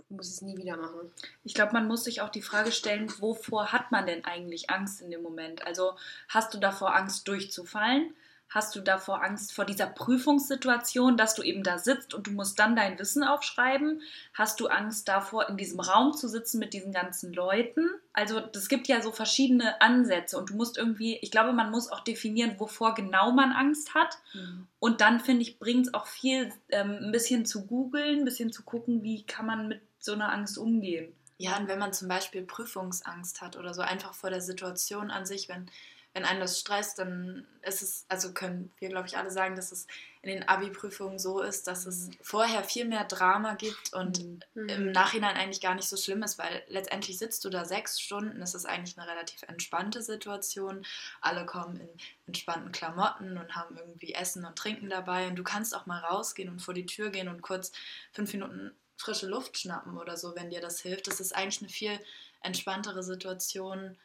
muss 0.10 0.30
es 0.30 0.42
nie 0.42 0.58
wieder 0.58 0.78
machen. 0.78 1.12
Ich 1.44 1.54
glaube, 1.54 1.74
man 1.74 1.88
muss 1.88 2.04
sich 2.04 2.22
auch 2.22 2.30
die 2.30 2.42
Frage 2.42 2.72
stellen, 2.72 3.12
wovor 3.20 3.72
hat 3.72 3.92
man 3.92 4.08
denn 4.08 4.26
eigentlich 4.26 4.70
Angst 4.72 5.02
in 5.02 5.12
dem 5.12 5.22
Moment? 5.22 5.66
Also 5.66 5.96
hast 6.28 6.54
du 6.56 6.58
davor 6.58 6.96
Angst 6.96 7.28
durchzufallen? 7.28 8.16
Hast 8.50 8.76
du 8.76 8.80
davor 8.80 9.24
Angst 9.24 9.54
vor 9.54 9.66
dieser 9.66 9.88
Prüfungssituation, 9.88 11.18
dass 11.18 11.36
du 11.36 11.42
eben 11.42 11.64
da 11.64 11.78
sitzt 11.78 12.14
und 12.14 12.28
du 12.28 12.32
musst 12.32 12.58
dann 12.60 12.76
dein 12.76 12.98
Wissen 13.00 13.24
aufschreiben? 13.24 14.02
Hast 14.34 14.60
du 14.60 14.68
Angst 14.68 15.08
davor, 15.08 15.50
in 15.50 15.58
diesem 15.58 15.80
Raum 15.80 16.14
zu 16.14 16.28
sitzen 16.28 16.60
mit 16.60 16.74
diesen 16.74 16.94
ganzen 16.94 17.34
Leuten? 17.34 17.90
Also 18.14 18.42
es 18.54 18.70
gibt 18.70 18.88
ja 18.88 19.02
so 19.02 19.12
verschiedene 19.12 19.82
Ansätze 19.82 20.38
und 20.38 20.52
du 20.52 20.56
musst 20.56 20.78
irgendwie, 20.78 21.18
ich 21.22 21.32
glaube, 21.32 21.52
man 21.54 21.72
muss 21.72 21.92
auch 21.92 22.02
definieren, 22.02 22.60
wovor 22.60 22.94
genau 22.94 23.32
man 23.32 23.52
Angst 23.52 23.94
hat. 23.94 24.20
Mhm. 24.34 24.68
Und 24.80 25.02
dann 25.02 25.20
finde 25.20 25.42
ich, 25.42 25.60
bringt 25.60 25.88
es 25.88 25.94
auch 25.94 26.06
viel, 26.06 26.54
ähm, 26.70 27.00
ein 27.02 27.12
bisschen 27.12 27.46
zu 27.46 27.66
googeln, 27.66 28.20
ein 28.20 28.26
bisschen 28.26 28.54
zu 28.54 28.64
gucken, 28.64 29.04
wie 29.04 29.26
kann 29.26 29.48
man 29.48 29.68
mit 29.68 29.82
so 30.00 30.14
einer 30.14 30.32
Angst 30.32 30.58
umgehen. 30.58 31.14
Ja, 31.38 31.58
und 31.58 31.68
wenn 31.68 31.80
man 31.80 31.92
zum 31.92 32.08
Beispiel 32.08 32.44
Prüfungsangst 32.44 33.42
hat 33.42 33.58
oder 33.58 33.74
so, 33.74 33.82
einfach 33.82 34.14
vor 34.14 34.30
der 34.30 34.42
Situation 34.42 35.12
an 35.12 35.26
sich, 35.26 35.50
wenn 35.50 35.70
wenn 36.16 36.24
einen 36.24 36.40
das 36.40 36.58
stresst, 36.58 36.98
dann 36.98 37.46
ist 37.62 37.82
es, 37.82 38.06
also 38.08 38.32
können 38.32 38.72
wir, 38.80 38.88
glaube 38.88 39.06
ich, 39.06 39.18
alle 39.18 39.30
sagen, 39.30 39.58
dass 39.58 39.74
es 39.74 39.86
in 40.22 40.30
den 40.30 40.48
Abi-Prüfungen 40.48 41.20
so 41.20 41.42
ist, 41.42 41.68
dass 41.68 41.86
es 41.86 42.08
mhm. 42.08 42.14
vorher 42.22 42.64
viel 42.64 42.86
mehr 42.86 43.04
Drama 43.04 43.56
gibt 43.56 43.92
und 43.92 44.24
mhm. 44.56 44.70
im 44.70 44.92
Nachhinein 44.94 45.36
eigentlich 45.36 45.60
gar 45.60 45.76
nicht 45.76 45.90
so 45.90 45.98
schlimm 45.98 46.24
ist, 46.24 46.40
weil 46.40 46.64
letztendlich 46.70 47.18
sitzt 47.18 47.44
du 47.44 47.50
da 47.50 47.66
sechs 47.66 48.00
Stunden, 48.00 48.42
es 48.42 48.56
ist 48.56 48.66
eigentlich 48.66 48.98
eine 48.98 49.12
relativ 49.12 49.44
entspannte 49.44 50.02
Situation. 50.02 50.86
Alle 51.20 51.46
kommen 51.46 51.82
in 51.82 51.90
entspannten 52.28 52.72
Klamotten 52.72 53.38
und 53.38 53.54
haben 53.54 53.78
irgendwie 53.78 54.14
Essen 54.14 54.46
und 54.46 54.58
Trinken 54.58 54.90
dabei 54.90 55.28
und 55.28 55.36
du 55.36 55.44
kannst 55.44 55.76
auch 55.76 55.86
mal 55.86 56.00
rausgehen 56.00 56.48
und 56.48 56.62
vor 56.62 56.74
die 56.74 56.86
Tür 56.86 57.10
gehen 57.10 57.28
und 57.28 57.42
kurz 57.42 57.74
fünf 58.14 58.32
Minuten 58.32 58.72
frische 58.96 59.28
Luft 59.28 59.58
schnappen 59.58 59.98
oder 59.98 60.16
so, 60.16 60.34
wenn 60.34 60.50
dir 60.50 60.62
das 60.62 60.80
hilft. 60.80 61.08
Das 61.08 61.20
ist 61.20 61.36
eigentlich 61.36 61.60
eine 61.60 61.70
viel 61.70 62.00
entspanntere 62.42 63.04
Situation 63.04 63.98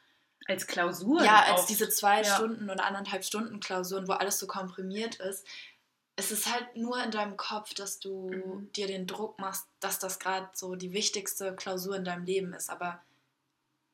als 0.46 0.66
Klausur. 0.66 1.22
Ja, 1.22 1.44
als 1.44 1.66
diese 1.66 1.88
zwei 1.88 2.22
ja. 2.22 2.34
Stunden 2.34 2.70
oder 2.70 2.84
anderthalb 2.84 3.24
Stunden 3.24 3.60
Klausuren, 3.60 4.08
wo 4.08 4.12
alles 4.12 4.38
so 4.38 4.46
komprimiert 4.46 5.16
ist. 5.16 5.46
Es 6.16 6.30
ist 6.30 6.52
halt 6.52 6.76
nur 6.76 7.02
in 7.02 7.10
deinem 7.10 7.36
Kopf, 7.36 7.72
dass 7.74 7.98
du 7.98 8.30
mhm. 8.30 8.72
dir 8.72 8.86
den 8.86 9.06
Druck 9.06 9.38
machst, 9.38 9.66
dass 9.80 9.98
das 9.98 10.18
gerade 10.18 10.48
so 10.52 10.74
die 10.74 10.92
wichtigste 10.92 11.54
Klausur 11.54 11.96
in 11.96 12.04
deinem 12.04 12.24
Leben 12.24 12.52
ist. 12.52 12.68
Aber 12.68 13.00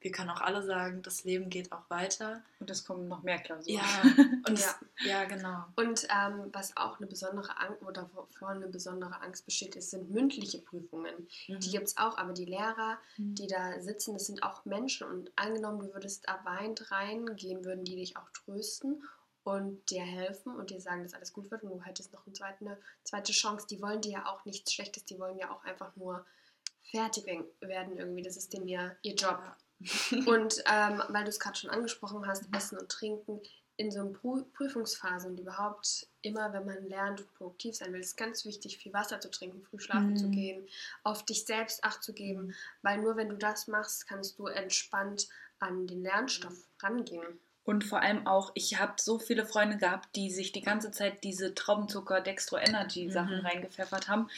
wir 0.07 0.13
können 0.13 0.31
auch 0.31 0.41
alle 0.41 0.63
sagen, 0.63 1.03
das 1.03 1.25
Leben 1.25 1.51
geht 1.51 1.73
auch 1.73 1.91
weiter. 1.91 2.41
Und 2.61 2.71
es 2.71 2.85
kommen 2.85 3.09
noch 3.09 3.25
mehr 3.25 3.41
Klausuren. 3.41 3.75
Ja, 3.75 3.83
und 4.49 4.61
ja. 4.61 4.75
ja 5.05 5.25
genau. 5.25 5.65
Und 5.75 6.07
ähm, 6.09 6.49
was 6.53 6.77
auch 6.77 6.99
eine 6.99 7.09
besondere 7.09 7.59
Angst 7.59 7.83
oder 7.83 8.09
wovor 8.15 8.51
eine 8.51 8.69
besondere 8.69 9.21
Angst 9.21 9.45
besteht, 9.47 9.75
ist, 9.75 9.91
sind 9.91 10.09
mündliche 10.13 10.59
Prüfungen. 10.59 11.27
Mhm. 11.49 11.59
Die 11.59 11.71
gibt 11.71 11.89
es 11.89 11.97
auch, 11.97 12.19
aber 12.19 12.35
die 12.35 12.45
Lehrer, 12.45 12.99
mhm. 13.17 13.35
die 13.35 13.49
da 13.49 13.81
sitzen, 13.81 14.15
das 14.15 14.27
sind 14.27 14.45
auch 14.45 14.65
Menschen. 14.65 15.09
Und 15.09 15.33
angenommen, 15.35 15.81
du 15.81 15.93
würdest 15.93 16.29
da 16.29 16.39
weint 16.45 16.93
reingehen, 16.93 17.65
würden 17.65 17.83
die 17.83 17.97
dich 17.97 18.17
auch 18.17 18.31
trösten 18.31 19.03
und 19.43 19.91
dir 19.91 20.05
helfen 20.05 20.55
und 20.55 20.71
dir 20.71 20.81
sagen, 20.81 21.03
dass 21.03 21.15
alles 21.15 21.33
gut 21.33 21.51
wird 21.51 21.65
und 21.65 21.71
du 21.71 21.83
hättest 21.83 22.13
noch 22.13 22.25
eine 22.25 22.33
zweite, 22.33 22.65
eine 22.65 22.79
zweite 23.03 23.33
Chance. 23.33 23.67
Die 23.69 23.83
wollen 23.83 24.03
dir 24.03 24.13
ja 24.13 24.27
auch 24.27 24.45
nichts 24.45 24.73
Schlechtes, 24.73 25.05
die 25.05 25.19
wollen 25.19 25.37
ja 25.37 25.51
auch 25.51 25.65
einfach 25.65 25.97
nur 25.97 26.25
fertig 26.93 27.27
werden 27.59 27.97
irgendwie. 27.97 28.23
Das 28.23 28.37
ist 28.37 28.53
dem 28.53 28.69
ja 28.69 28.93
ihr 29.03 29.17
Job. 29.17 29.41
Ja. 29.43 29.57
und 30.27 30.63
ähm, 30.71 31.03
weil 31.09 31.25
du 31.25 31.31
es 31.31 31.41
gerade 31.41 31.57
schon 31.57 31.71
angesprochen 31.71 32.27
hast, 32.27 32.45
Essen 32.55 32.79
und 32.79 32.91
Trinken 32.91 33.41
in 33.77 33.91
so 33.91 34.01
einer 34.01 34.11
Prüfungsphase 34.55 35.29
und 35.29 35.39
überhaupt 35.39 36.07
immer, 36.23 36.53
wenn 36.53 36.65
man 36.65 36.89
lernt 36.89 37.21
und 37.21 37.35
produktiv 37.35 37.77
sein 37.77 37.93
will, 37.93 38.01
ist 38.01 38.17
ganz 38.17 38.45
wichtig, 38.47 38.79
viel 38.79 38.93
Wasser 38.93 39.21
zu 39.21 39.31
trinken, 39.31 39.63
früh 39.63 39.79
schlafen 39.79 40.11
mhm. 40.11 40.17
zu 40.17 40.31
gehen, 40.31 40.67
auf 41.03 41.25
dich 41.25 41.45
selbst 41.45 41.85
Acht 41.85 42.03
zu 42.03 42.15
geben, 42.15 42.55
weil 42.83 42.99
nur 42.99 43.17
wenn 43.17 43.29
du 43.29 43.37
das 43.37 43.69
machst, 43.69 44.09
kannst 44.09 44.39
du 44.39 44.47
entspannt 44.47 45.29
an 45.59 45.87
den 45.87 46.03
Lernstoff 46.03 46.69
rangehen. 46.83 47.39
Und 47.65 47.85
vor 47.85 48.01
allem 48.01 48.27
auch, 48.27 48.53
ich 48.55 48.79
habe 48.79 48.95
so 48.97 49.19
viele 49.19 49.45
Freunde 49.45 49.77
gehabt, 49.77 50.15
die 50.15 50.31
sich 50.31 50.53
die 50.53 50.63
ganze 50.63 50.93
Zeit 50.93 51.25
diese 51.25 51.55
Traubenzucker, 51.55 52.21
Dextro 52.21 52.57
Energy 52.57 53.11
Sachen 53.11 53.41
mhm. 53.41 53.47
reingepfeffert 53.47 54.09
haben 54.09 54.31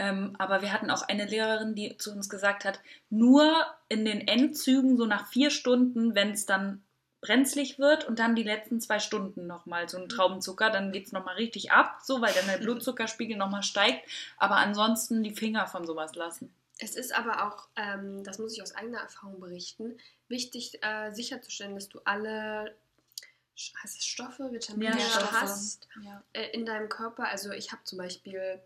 ähm, 0.00 0.34
aber 0.38 0.62
wir 0.62 0.72
hatten 0.72 0.90
auch 0.90 1.02
eine 1.02 1.26
Lehrerin, 1.26 1.74
die 1.74 1.98
zu 1.98 2.10
uns 2.10 2.30
gesagt 2.30 2.64
hat, 2.64 2.80
nur 3.10 3.52
in 3.90 4.06
den 4.06 4.26
Endzügen, 4.26 4.96
so 4.96 5.04
nach 5.04 5.28
vier 5.28 5.50
Stunden, 5.50 6.14
wenn 6.14 6.30
es 6.30 6.46
dann 6.46 6.82
brenzlig 7.20 7.78
wird 7.78 8.08
und 8.08 8.18
dann 8.18 8.34
die 8.34 8.42
letzten 8.42 8.80
zwei 8.80 8.98
Stunden 8.98 9.46
nochmal 9.46 9.90
so 9.90 9.98
ein 9.98 10.04
mhm. 10.04 10.08
Traubenzucker, 10.08 10.70
dann 10.70 10.90
geht 10.90 11.04
es 11.04 11.12
nochmal 11.12 11.34
richtig 11.34 11.70
ab, 11.70 11.98
so 12.02 12.22
weil 12.22 12.32
dann 12.32 12.46
der 12.46 12.56
Blutzuckerspiegel 12.64 13.36
nochmal 13.36 13.62
steigt. 13.62 14.08
Aber 14.38 14.56
ansonsten 14.56 15.22
die 15.22 15.34
Finger 15.34 15.66
von 15.66 15.86
sowas 15.86 16.14
lassen. 16.14 16.50
Es 16.78 16.96
ist 16.96 17.14
aber 17.14 17.46
auch, 17.46 17.68
ähm, 17.76 18.24
das 18.24 18.38
muss 18.38 18.54
ich 18.54 18.62
aus 18.62 18.74
eigener 18.74 19.00
Erfahrung 19.00 19.38
berichten, 19.38 19.98
wichtig 20.28 20.82
äh, 20.82 21.12
sicherzustellen, 21.12 21.74
dass 21.74 21.90
du 21.90 22.00
alle 22.06 22.74
heißt 23.82 23.98
es 23.98 24.06
Stoffe, 24.06 24.50
Vitamine 24.50 24.98
ja, 24.98 25.32
hast 25.32 25.86
ja. 26.02 26.22
Äh, 26.32 26.48
in 26.52 26.64
deinem 26.64 26.88
Körper. 26.88 27.28
Also 27.28 27.50
ich 27.52 27.72
habe 27.72 27.84
zum 27.84 27.98
Beispiel 27.98 28.62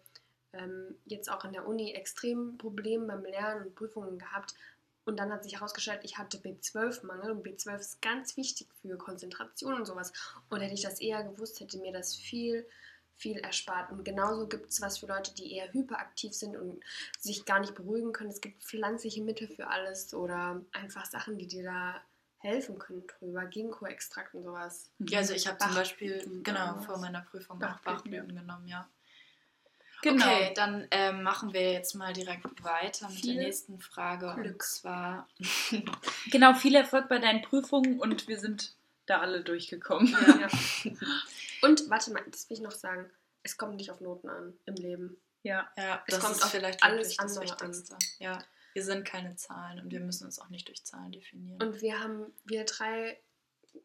ähm, 0.58 0.96
jetzt 1.04 1.30
auch 1.30 1.44
in 1.44 1.52
der 1.52 1.66
Uni 1.66 1.92
extrem 1.92 2.58
Probleme 2.58 3.06
beim 3.06 3.24
Lernen 3.24 3.66
und 3.66 3.74
Prüfungen 3.74 4.18
gehabt. 4.18 4.54
Und 5.04 5.18
dann 5.18 5.32
hat 5.32 5.44
sich 5.44 5.56
herausgestellt, 5.56 6.00
ich 6.02 6.16
hatte 6.16 6.38
B12-Mangel 6.38 7.32
und 7.32 7.46
B12 7.46 7.78
ist 7.78 8.02
ganz 8.02 8.36
wichtig 8.36 8.68
für 8.80 8.96
Konzentration 8.96 9.74
und 9.74 9.86
sowas. 9.86 10.12
Und 10.48 10.60
hätte 10.60 10.74
ich 10.74 10.82
das 10.82 11.00
eher 11.00 11.22
gewusst, 11.22 11.60
hätte 11.60 11.78
mir 11.78 11.92
das 11.92 12.16
viel, 12.16 12.66
viel 13.14 13.38
erspart. 13.38 13.92
Und 13.92 14.04
genauso 14.04 14.48
gibt 14.48 14.70
es 14.70 14.80
was 14.80 14.98
für 14.98 15.06
Leute, 15.06 15.34
die 15.34 15.54
eher 15.54 15.72
hyperaktiv 15.72 16.32
sind 16.32 16.56
und 16.56 16.82
sich 17.18 17.44
gar 17.44 17.60
nicht 17.60 17.74
beruhigen 17.74 18.12
können. 18.12 18.30
Es 18.30 18.40
gibt 18.40 18.62
pflanzliche 18.62 19.22
Mittel 19.22 19.48
für 19.48 19.68
alles 19.68 20.14
oder 20.14 20.62
einfach 20.72 21.04
Sachen, 21.04 21.36
die 21.36 21.48
dir 21.48 21.64
da 21.64 22.00
helfen 22.38 22.78
können 22.78 23.06
drüber. 23.06 23.44
Ginkgo-Extrakt 23.46 24.34
und 24.34 24.44
sowas. 24.44 24.90
Ja, 24.98 25.18
also 25.18 25.34
ich 25.34 25.46
habe 25.46 25.58
zum 25.58 25.74
Beispiel 25.74 26.42
genau 26.42 26.78
vor 26.80 26.98
meiner 26.98 27.22
Prüfung 27.22 27.62
auch 27.62 27.80
Bachblüten 27.80 28.36
genommen, 28.36 28.68
ja. 28.68 28.88
Genau. 30.04 30.26
Okay, 30.26 30.52
dann 30.54 30.86
ähm, 30.90 31.22
machen 31.22 31.54
wir 31.54 31.72
jetzt 31.72 31.94
mal 31.94 32.12
direkt 32.12 32.62
weiter 32.62 33.08
mit 33.08 33.20
Viel 33.20 33.36
der 33.36 33.44
nächsten 33.44 33.80
Frage. 33.80 34.34
Glück. 34.34 34.52
Und 34.52 34.62
zwar. 34.62 35.26
genau, 36.30 36.52
viel 36.52 36.74
Erfolg 36.74 37.08
bei 37.08 37.18
deinen 37.18 37.40
Prüfungen 37.40 37.98
und 37.98 38.28
wir 38.28 38.38
sind 38.38 38.74
da 39.06 39.20
alle 39.20 39.42
durchgekommen. 39.42 40.08
Ja, 40.12 40.48
und 41.62 41.88
warte 41.88 42.12
mal, 42.12 42.22
das 42.30 42.50
will 42.50 42.58
ich 42.58 42.62
noch 42.62 42.72
sagen. 42.72 43.08
Es 43.42 43.56
kommt 43.56 43.76
nicht 43.76 43.90
auf 43.90 44.02
Noten 44.02 44.28
an 44.28 44.52
im 44.66 44.74
Leben. 44.74 45.16
Ja, 45.42 45.70
ja 45.78 46.02
es 46.06 46.20
kommt 46.20 46.42
auf 46.42 46.50
vielleicht 46.50 46.82
alles 46.82 47.16
das 47.16 47.40
Wichtigste. 47.40 47.94
An. 47.94 48.00
Ja, 48.18 48.38
wir 48.74 48.84
sind 48.84 49.06
keine 49.06 49.36
Zahlen 49.36 49.80
und 49.80 49.90
wir 49.90 50.00
müssen 50.00 50.26
uns 50.26 50.38
auch 50.38 50.50
nicht 50.50 50.68
durch 50.68 50.84
Zahlen 50.84 51.12
definieren. 51.12 51.62
Und 51.62 51.80
wir 51.80 51.98
haben, 52.00 52.26
wir 52.44 52.66
drei 52.66 53.18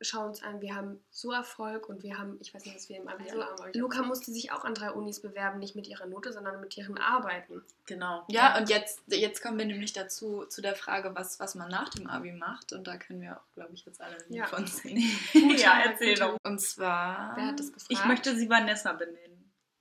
schauen 0.01 0.29
uns 0.29 0.43
an, 0.43 0.61
wir 0.61 0.75
haben 0.75 0.99
so 1.11 1.31
Erfolg 1.31 1.89
und 1.89 2.03
wir 2.03 2.17
haben, 2.17 2.37
ich 2.39 2.53
weiß 2.53 2.65
nicht, 2.65 2.75
was 2.75 2.89
wir 2.89 2.97
im 2.97 3.07
Abi 3.07 3.25
so 3.29 3.43
haben. 3.43 3.73
Luca 3.73 4.01
musste 4.03 4.31
sich 4.31 4.51
auch 4.51 4.63
an 4.63 4.73
drei 4.73 4.91
Unis 4.91 5.21
bewerben, 5.21 5.59
nicht 5.59 5.75
mit 5.75 5.87
ihrer 5.87 6.05
Note, 6.05 6.31
sondern 6.31 6.59
mit 6.61 6.77
ihren 6.77 6.97
Arbeiten. 6.97 7.63
Genau. 7.85 8.23
Ja, 8.29 8.57
und 8.57 8.69
jetzt, 8.69 9.01
jetzt 9.07 9.41
kommen 9.41 9.57
wir 9.57 9.65
nämlich 9.65 9.93
dazu, 9.93 10.45
zu 10.45 10.61
der 10.61 10.75
Frage, 10.75 11.15
was, 11.15 11.39
was 11.39 11.55
man 11.55 11.69
nach 11.69 11.89
dem 11.89 12.07
Abi 12.07 12.31
macht. 12.31 12.71
Und 12.73 12.87
da 12.87 12.97
können 12.97 13.21
wir 13.21 13.37
auch, 13.37 13.53
glaube 13.55 13.73
ich, 13.73 13.85
jetzt 13.85 13.99
alle 14.01 14.17
ja. 14.29 14.45
von 14.45 14.65
sehen. 14.67 15.03
ja, 15.57 15.81
erzähl 15.85 16.15
doch. 16.15 16.37
Und 16.43 16.61
zwar. 16.61 17.35
Wer 17.35 17.47
hat 17.47 17.59
das 17.59 17.73
gefragt? 17.73 17.91
Ich 17.91 18.05
möchte 18.05 18.35
sie 18.35 18.49
Vanessa 18.49 18.93
benennen. 18.93 19.28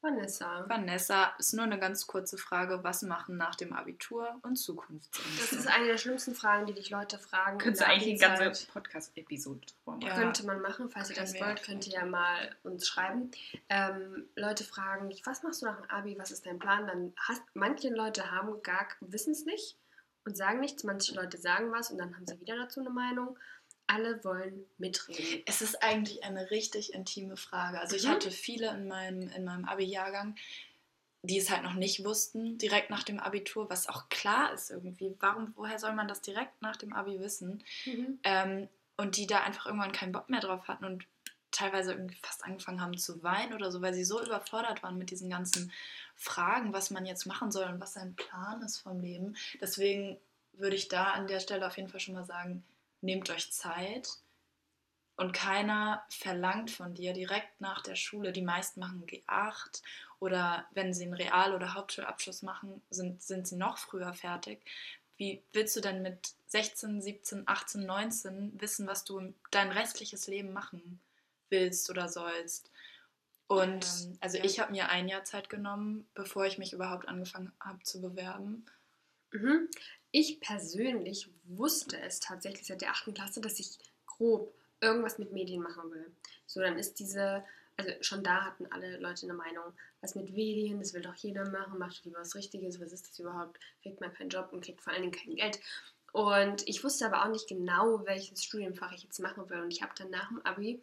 Vanessa. 0.01 0.65
Vanessa, 0.69 1.35
ist 1.39 1.55
nur 1.55 1.65
eine 1.65 1.79
ganz 1.79 2.07
kurze 2.07 2.39
Frage. 2.39 2.85
Was 2.85 3.03
machen 3.03 3.37
nach 3.37 3.57
dem 3.57 3.73
Abitur 3.73 4.39
und 4.43 4.57
Zukunftsängste? 4.57 5.41
Das 5.41 5.53
ist 5.53 5.67
eine 5.67 5.87
der 5.87 5.99
schlimmsten 5.99 6.35
Fragen, 6.35 6.67
die 6.67 6.73
dich 6.75 6.91
Leute 6.91 7.19
fragen. 7.19 7.59
Könntest 7.59 7.83
du 7.83 7.87
eigentlich 7.87 8.25
eine 8.25 8.39
ganze 8.39 8.67
Podcast-Episode 8.69 9.67
machen? 9.85 10.01
Ja. 10.03 10.15
Könnte 10.15 10.47
man 10.47 10.61
machen. 10.61 10.89
Falls 10.89 11.11
ihr 11.11 11.17
das 11.17 11.35
wollt, 11.41 11.65
könnt 11.65 11.87
ihr 11.89 11.95
ja 11.95 12.07
mal 12.07 12.55
uns 12.63 12.87
schreiben. 12.87 13.33
Ähm, 13.69 14.29
Leute 14.37 14.63
fragen 14.63 15.11
dich, 15.11 15.27
was 15.27 15.43
machst 15.43 15.63
du 15.63 15.67
nach 15.67 15.81
dem 15.81 15.91
Abi? 15.91 16.17
Was 16.17 16.31
ist 16.31 16.47
dein 16.47 16.61
Plan? 16.61 16.87
Dann 16.87 17.13
hast, 17.17 17.43
manche 17.55 17.89
Leute 17.89 18.31
haben 18.31 18.63
gar, 18.63 18.87
wissen 19.01 19.33
es 19.33 19.47
nicht 19.47 19.77
und 20.25 20.37
sagen 20.37 20.61
nichts. 20.61 20.85
Manche 20.85 21.15
Leute 21.15 21.39
sagen 21.39 21.73
was 21.73 21.91
und 21.91 21.99
dann 21.99 22.15
haben 22.15 22.27
sie 22.27 22.41
wieder 22.41 22.57
dazu 22.57 22.79
eine 22.81 22.91
Meinung 22.91 23.37
alle 23.89 24.23
wollen 24.23 24.65
mitreden. 24.79 25.43
Es 25.47 25.61
ist 25.61 25.83
eigentlich 25.83 26.23
eine 26.23 26.51
richtig 26.51 26.95
intime 26.95 27.37
Frage. 27.37 27.81
Also 27.81 27.97
ich 27.97 28.07
mhm. 28.07 28.11
hatte 28.11 28.31
viele 28.31 28.71
in 28.71 28.87
meinem, 28.87 29.29
in 29.31 29.45
meinem 29.45 29.65
Abi-Jahrgang, 29.65 30.37
die 31.23 31.39
es 31.39 31.51
halt 31.51 31.65
noch 31.65 31.75
nicht 31.75 32.05
wussten, 32.05 32.59
direkt 32.59 32.91
nach 32.91 33.03
dem 33.03 33.19
Abitur, 33.19 33.69
was 33.69 33.89
auch 33.89 34.09
klar 34.09 34.53
ist 34.53 34.71
irgendwie. 34.71 35.17
Warum, 35.19 35.53
woher 35.57 35.79
soll 35.79 35.93
man 35.95 36.07
das 36.07 36.21
direkt 36.21 36.63
nach 36.63 36.77
dem 36.77 36.93
Abi 36.93 37.19
wissen? 37.19 37.65
Mhm. 37.87 38.21
Ähm, 38.23 38.69
und 38.97 39.17
die 39.17 39.27
da 39.27 39.41
einfach 39.41 39.67
irgendwann 39.67 39.93
keinen 39.93 40.13
Bock 40.13 40.29
mehr 40.29 40.41
drauf 40.41 40.69
hatten 40.69 40.85
und 40.85 41.07
teilweise 41.51 41.93
irgendwie 41.93 42.19
fast 42.23 42.45
angefangen 42.45 42.81
haben 42.81 42.99
zu 42.99 43.23
weinen 43.23 43.55
oder 43.55 43.73
so, 43.73 43.81
weil 43.81 43.95
sie 43.95 44.05
so 44.05 44.23
überfordert 44.23 44.83
waren 44.83 44.99
mit 44.99 45.11
diesen 45.11 45.31
ganzen 45.31 45.73
Fragen, 46.15 46.73
was 46.73 46.91
man 46.91 47.07
jetzt 47.07 47.27
machen 47.27 47.51
soll 47.51 47.67
und 47.67 47.81
was 47.81 47.95
sein 47.95 48.15
Plan 48.15 48.61
ist 48.63 48.79
vom 48.79 49.01
Leben. 49.01 49.37
Deswegen 49.61 50.19
würde 50.53 50.77
ich 50.77 50.89
da 50.89 51.13
an 51.13 51.27
der 51.27 51.41
Stelle 51.41 51.67
auf 51.67 51.77
jeden 51.77 51.89
Fall 51.89 52.01
schon 52.01 52.15
mal 52.15 52.25
sagen, 52.25 52.65
nehmt 53.01 53.31
euch 53.31 53.53
Zeit 53.53 54.09
und 55.17 55.33
keiner 55.33 56.05
verlangt 56.11 56.71
von 56.71 56.95
dir 56.95 57.13
direkt 57.13 57.61
nach 57.61 57.83
der 57.83 57.97
Schule. 57.97 58.33
Die 58.33 58.43
meisten 58.43 58.81
machen 58.81 59.05
G8 59.07 59.83
oder 60.21 60.67
wenn 60.73 60.95
sie 60.95 61.05
einen 61.05 61.15
Real- 61.15 61.55
oder 61.55 61.75
Hauptschulabschluss 61.75 62.43
machen, 62.43 62.83
sind, 62.91 63.23
sind 63.23 63.47
sie 63.47 63.57
noch 63.57 63.79
früher 63.79 64.15
fertig. 64.15 64.61
Wie 65.17 65.43
willst 65.53 65.75
du 65.77 65.81
denn 65.81 66.03
mit 66.03 66.35
16, 66.47 67.03
17, 67.03 67.43
18, 67.47 67.85
19 67.85 68.61
wissen, 68.61 68.87
was 68.87 69.05
du 69.05 69.35
dein 69.51 69.73
restliches 69.73 70.29
Leben 70.29 70.53
machen 70.53 71.01
willst 71.51 71.91
oder 71.91 72.09
sollst? 72.09 72.71
Und 73.49 73.87
ähm, 74.05 74.19
also 74.21 74.39
ja. 74.39 74.45
ich 74.45 74.61
habe 74.61 74.73
mir 74.73 74.89
ein 74.89 75.09
Jahr 75.09 75.25
Zeit 75.25 75.51
genommen, 75.51 76.07
bevor 76.15 76.47
ich 76.47 76.59
mich 76.59 76.73
überhaupt 76.73 77.09
angefangen 77.09 77.51
habe 77.59 77.83
zu 77.83 78.01
bewerben. 78.01 78.67
Mhm. 79.33 79.69
Ich 80.11 80.41
persönlich 80.41 81.29
wusste 81.45 82.01
es 82.01 82.21
tatsächlich 82.21 82.67
seit 82.67 82.81
der 82.81 82.91
8. 82.91 83.15
Klasse, 83.15 83.41
dass 83.41 83.59
ich 83.59 83.79
grob 84.07 84.55
irgendwas 84.81 85.19
mit 85.19 85.33
Medien 85.33 85.63
machen 85.63 85.91
will. 85.91 86.11
So, 86.47 86.61
dann 86.61 86.79
ist 86.79 86.99
diese, 86.99 87.45
also 87.77 87.91
schon 88.01 88.23
da 88.23 88.45
hatten 88.45 88.67
alle 88.71 88.97
Leute 88.99 89.27
eine 89.27 89.35
Meinung, 89.35 89.65
was 90.01 90.15
mit 90.15 90.33
Medien, 90.33 90.79
das 90.79 90.95
will 90.95 91.03
doch 91.03 91.17
jeder 91.17 91.49
machen, 91.51 91.79
macht 91.79 92.05
lieber 92.05 92.21
was 92.21 92.35
Richtiges, 92.35 92.81
was 92.81 92.93
ist 92.93 93.09
das 93.09 93.19
überhaupt, 93.19 93.59
kriegt 93.83 94.01
man 94.01 94.13
keinen 94.13 94.31
Job 94.31 94.49
und 94.53 94.65
kriegt 94.65 94.81
vor 94.81 94.93
allen 94.93 95.03
Dingen 95.03 95.15
kein 95.15 95.37
Geld. 95.37 95.61
Und 96.13 96.67
ich 96.67 96.83
wusste 96.85 97.07
aber 97.07 97.25
auch 97.25 97.31
nicht 97.31 97.49
genau, 97.49 98.05
welches 98.07 98.45
Studienfach 98.45 98.93
ich 98.93 99.03
jetzt 99.03 99.21
machen 99.21 99.49
will. 99.51 99.61
Und 99.61 99.73
ich 99.73 99.83
habe 99.83 99.93
dann 99.97 100.11
nach 100.11 100.29
dem 100.29 100.41
Abi 100.43 100.83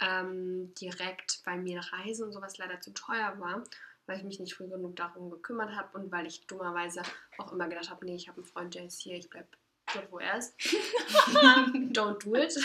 ähm, 0.00 0.74
direkt, 0.74 1.40
weil 1.44 1.58
mir 1.58 1.80
Reise 1.80 2.24
und 2.24 2.32
sowas 2.32 2.58
leider 2.58 2.80
zu 2.80 2.92
teuer 2.92 3.38
war, 3.38 3.62
weil 4.06 4.18
ich 4.18 4.24
mich 4.24 4.40
nicht 4.40 4.54
früh 4.54 4.68
genug 4.68 4.96
darum 4.96 5.30
gekümmert 5.30 5.74
habe 5.74 5.96
und 5.98 6.12
weil 6.12 6.26
ich 6.26 6.46
dummerweise 6.46 7.02
auch 7.38 7.52
immer 7.52 7.68
gedacht 7.68 7.90
habe, 7.90 8.04
nee, 8.04 8.16
ich 8.16 8.28
habe 8.28 8.38
einen 8.38 8.46
Freund, 8.46 8.74
der 8.74 8.84
ist 8.84 9.00
hier, 9.00 9.16
ich 9.16 9.30
bleibe 9.30 9.48
dort, 9.92 10.10
wo 10.10 10.18
er 10.18 10.38
ist. 10.38 10.58
Don't 10.58 12.22
do 12.22 12.34
it. 12.34 12.56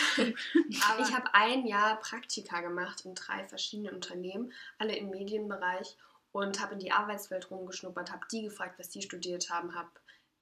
Aber 0.88 1.00
ich 1.00 1.14
habe 1.14 1.32
ein 1.34 1.66
Jahr 1.66 1.98
Praktika 2.00 2.60
gemacht 2.60 3.04
in 3.04 3.14
drei 3.14 3.46
verschiedenen 3.46 3.94
Unternehmen, 3.94 4.52
alle 4.78 4.96
im 4.96 5.10
Medienbereich 5.10 5.96
und 6.32 6.60
habe 6.60 6.74
in 6.74 6.80
die 6.80 6.92
Arbeitswelt 6.92 7.50
rumgeschnuppert, 7.50 8.12
habe 8.12 8.26
die 8.30 8.42
gefragt, 8.42 8.78
was 8.78 8.90
die 8.90 9.02
studiert 9.02 9.50
haben, 9.50 9.74
habe 9.74 9.90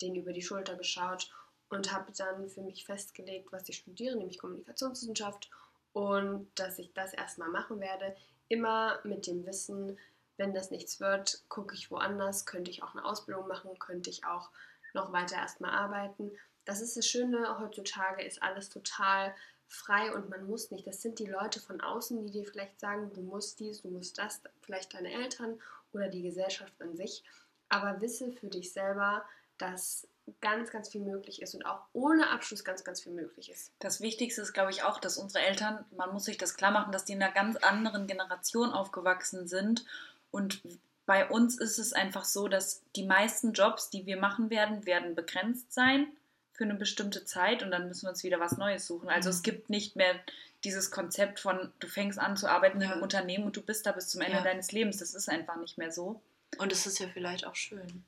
denen 0.01 0.17
über 0.17 0.33
die 0.33 0.43
Schulter 0.43 0.77
geschaut 0.77 1.33
und 1.71 1.93
habe 1.93 2.13
dann 2.17 2.49
für 2.49 2.63
mich 2.63 2.85
festgelegt, 2.85 3.53
was 3.53 3.69
ich 3.69 3.77
studiere, 3.77 4.17
nämlich 4.17 4.39
Kommunikationswissenschaft 4.39 5.51
und 5.93 6.49
dass 6.55 6.79
ich 6.79 6.93
das 6.93 7.15
erstmal 7.15 7.49
machen 7.49 7.81
werde, 7.81 8.17
immer 8.49 9.01
mit 9.05 9.27
dem 9.27 9.45
Wissen, 9.47 9.99
wenn 10.39 10.55
das 10.55 10.71
nichts 10.71 11.01
wird, 11.01 11.43
gucke 11.49 11.75
ich 11.75 11.91
woanders, 11.91 12.47
könnte 12.47 12.71
ich 12.71 12.83
auch 12.83 12.95
eine 12.95 13.05
Ausbildung 13.05 13.47
machen, 13.47 13.79
könnte 13.79 14.09
ich 14.09 14.25
auch 14.25 14.51
noch 14.95 15.13
weiter 15.13 15.37
erstmal 15.37 15.73
arbeiten. 15.73 16.31
Das 16.65 16.81
ist 16.81 16.97
das 16.97 17.07
Schöne, 17.07 17.59
heutzutage 17.61 18.23
ist 18.25 18.43
alles 18.43 18.71
total 18.71 19.35
frei 19.67 20.15
und 20.15 20.31
man 20.31 20.47
muss 20.47 20.71
nicht. 20.71 20.87
Das 20.87 21.03
sind 21.03 21.19
die 21.19 21.27
Leute 21.27 21.61
von 21.61 21.81
außen, 21.81 22.25
die 22.27 22.31
dir 22.31 22.45
vielleicht 22.45 22.81
sagen, 22.81 23.13
du 23.13 23.21
musst 23.21 23.61
dies, 23.61 23.83
du 23.83 23.89
musst 23.89 24.19
das, 24.19 24.41
vielleicht 24.63 24.95
deine 24.95 25.13
Eltern 25.13 25.61
oder 25.93 26.09
die 26.09 26.23
Gesellschaft 26.23 26.73
an 26.81 26.97
sich. 26.97 27.23
Aber 27.69 28.01
wisse 28.01 28.33
für 28.33 28.49
dich 28.49 28.73
selber, 28.73 29.25
dass 29.59 30.09
ganz, 30.41 30.71
ganz 30.71 30.89
viel 30.89 31.01
möglich 31.01 31.43
ist 31.43 31.55
und 31.55 31.65
auch 31.65 31.83
ohne 31.93 32.31
Abschluss 32.31 32.65
ganz, 32.65 32.85
ganz 32.85 33.01
viel 33.01 33.13
möglich 33.13 33.51
ist. 33.51 33.73
Das 33.79 34.01
Wichtigste 34.01 34.43
ist, 34.43 34.53
glaube 34.53 34.71
ich, 34.71 34.83
auch, 34.83 35.01
dass 35.01 35.19
unsere 35.19 35.45
Eltern, 35.45 35.85
man 35.97 36.13
muss 36.13 36.25
sich 36.25 36.39
das 36.39 36.55
klar 36.55 36.71
machen, 36.71 36.93
dass 36.93 37.05
die 37.05 37.15
in 37.15 37.23
einer 37.23 37.33
ganz 37.33 37.57
anderen 37.57 38.07
Generation 38.07 38.73
aufgewachsen 38.73 39.49
sind. 39.49 39.85
Und 40.31 40.63
bei 41.07 41.29
uns 41.29 41.59
ist 41.59 41.79
es 41.79 41.93
einfach 41.93 42.25
so, 42.25 42.49
dass 42.49 42.83
die 42.95 43.07
meisten 43.07 43.53
Jobs, 43.53 43.91
die 43.91 44.07
wir 44.07 44.19
machen 44.19 44.51
werden, 44.51 44.85
werden 44.85 45.15
begrenzt 45.15 45.73
sein 45.73 46.07
für 46.53 46.65
eine 46.65 46.75
bestimmte 46.75 47.25
Zeit 47.25 47.63
und 47.63 47.71
dann 47.71 47.89
müssen 47.89 48.03
wir 48.03 48.11
uns 48.11 48.25
wieder 48.25 48.41
was 48.41 48.59
Neues 48.59 48.87
suchen. 48.87 49.09
Also 49.09 49.29
mhm. 49.29 49.35
es 49.35 49.43
gibt 49.43 49.71
nicht 49.71 49.97
mehr 49.97 50.21
dieses 50.65 50.91
Konzept 50.91 51.41
von, 51.41 51.73
du 51.79 51.87
fängst 51.87 52.19
an 52.19 52.37
zu 52.37 52.49
arbeiten 52.49 52.81
ja. 52.81 52.87
in 52.89 52.93
einem 52.93 53.03
Unternehmen 53.03 53.45
und 53.45 53.57
du 53.57 53.63
bist 53.63 53.87
da 53.87 53.93
bis 53.93 54.09
zum 54.09 54.21
Ende 54.21 54.39
ja. 54.39 54.43
deines 54.43 54.73
Lebens. 54.73 54.99
Das 54.99 55.15
ist 55.15 55.29
einfach 55.29 55.57
nicht 55.57 55.79
mehr 55.79 55.93
so. 55.93 56.21
Und 56.59 56.73
es 56.73 56.87
ist 56.87 56.99
ja 56.99 57.09
vielleicht 57.09 57.47
auch 57.47 57.55
schön. 57.55 58.05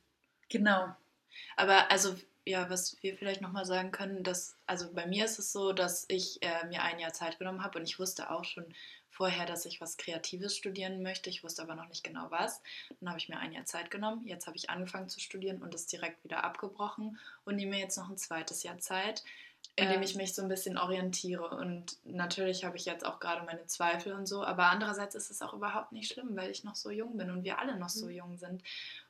Genau. 0.48 0.94
Aber 1.56 1.90
also, 1.90 2.16
ja, 2.44 2.68
was 2.68 2.96
wir 3.02 3.16
vielleicht 3.16 3.40
nochmal 3.40 3.64
sagen 3.64 3.92
können, 3.92 4.24
dass, 4.24 4.56
also 4.66 4.92
bei 4.92 5.06
mir 5.06 5.24
ist 5.24 5.38
es 5.38 5.52
so, 5.52 5.72
dass 5.72 6.04
ich 6.08 6.42
äh, 6.42 6.66
mir 6.66 6.82
ein 6.82 6.98
Jahr 6.98 7.12
Zeit 7.12 7.38
genommen 7.38 7.62
habe 7.62 7.78
und 7.78 7.84
ich 7.84 7.98
wusste 7.98 8.30
auch 8.30 8.44
schon 8.44 8.64
vorher, 9.20 9.44
dass 9.44 9.66
ich 9.66 9.82
was 9.82 9.98
Kreatives 9.98 10.56
studieren 10.56 11.02
möchte. 11.02 11.28
Ich 11.28 11.44
wusste 11.44 11.60
aber 11.60 11.74
noch 11.74 11.88
nicht 11.88 12.02
genau 12.02 12.30
was. 12.30 12.62
Dann 13.00 13.10
habe 13.10 13.18
ich 13.18 13.28
mir 13.28 13.38
ein 13.38 13.52
Jahr 13.52 13.66
Zeit 13.66 13.90
genommen. 13.90 14.26
Jetzt 14.26 14.46
habe 14.46 14.56
ich 14.56 14.70
angefangen 14.70 15.10
zu 15.10 15.20
studieren 15.20 15.60
und 15.60 15.74
es 15.74 15.84
direkt 15.84 16.24
wieder 16.24 16.42
abgebrochen 16.42 17.18
und 17.44 17.56
nehme 17.56 17.72
mir 17.72 17.80
jetzt 17.80 17.98
noch 17.98 18.08
ein 18.08 18.16
zweites 18.16 18.62
Jahr 18.62 18.78
Zeit, 18.78 19.22
in 19.76 19.90
dem 19.90 20.00
ich 20.00 20.16
mich 20.16 20.34
so 20.34 20.40
ein 20.40 20.48
bisschen 20.48 20.78
orientiere. 20.78 21.50
Und 21.50 21.98
natürlich 22.04 22.64
habe 22.64 22.78
ich 22.78 22.86
jetzt 22.86 23.04
auch 23.04 23.20
gerade 23.20 23.44
meine 23.44 23.66
Zweifel 23.66 24.14
und 24.14 24.24
so, 24.24 24.42
aber 24.42 24.70
andererseits 24.70 25.14
ist 25.14 25.30
es 25.30 25.42
auch 25.42 25.52
überhaupt 25.52 25.92
nicht 25.92 26.10
schlimm, 26.10 26.34
weil 26.34 26.50
ich 26.50 26.64
noch 26.64 26.74
so 26.74 26.88
jung 26.88 27.18
bin 27.18 27.30
und 27.30 27.44
wir 27.44 27.58
alle 27.58 27.76
noch 27.76 27.90
so 27.90 28.06
mhm. 28.06 28.12
jung 28.12 28.38
sind. 28.38 28.62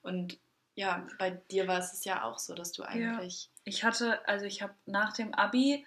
Und 0.02 0.38
ja, 0.74 1.06
bei 1.20 1.30
dir 1.30 1.68
war 1.68 1.78
es 1.78 2.04
ja 2.04 2.24
auch 2.24 2.40
so, 2.40 2.56
dass 2.56 2.72
du 2.72 2.82
eigentlich. 2.82 3.44
Ja. 3.44 3.50
Ich 3.62 3.84
hatte, 3.84 4.26
also 4.26 4.44
ich 4.44 4.60
habe 4.60 4.74
nach 4.86 5.12
dem 5.12 5.34
Abi, 5.34 5.86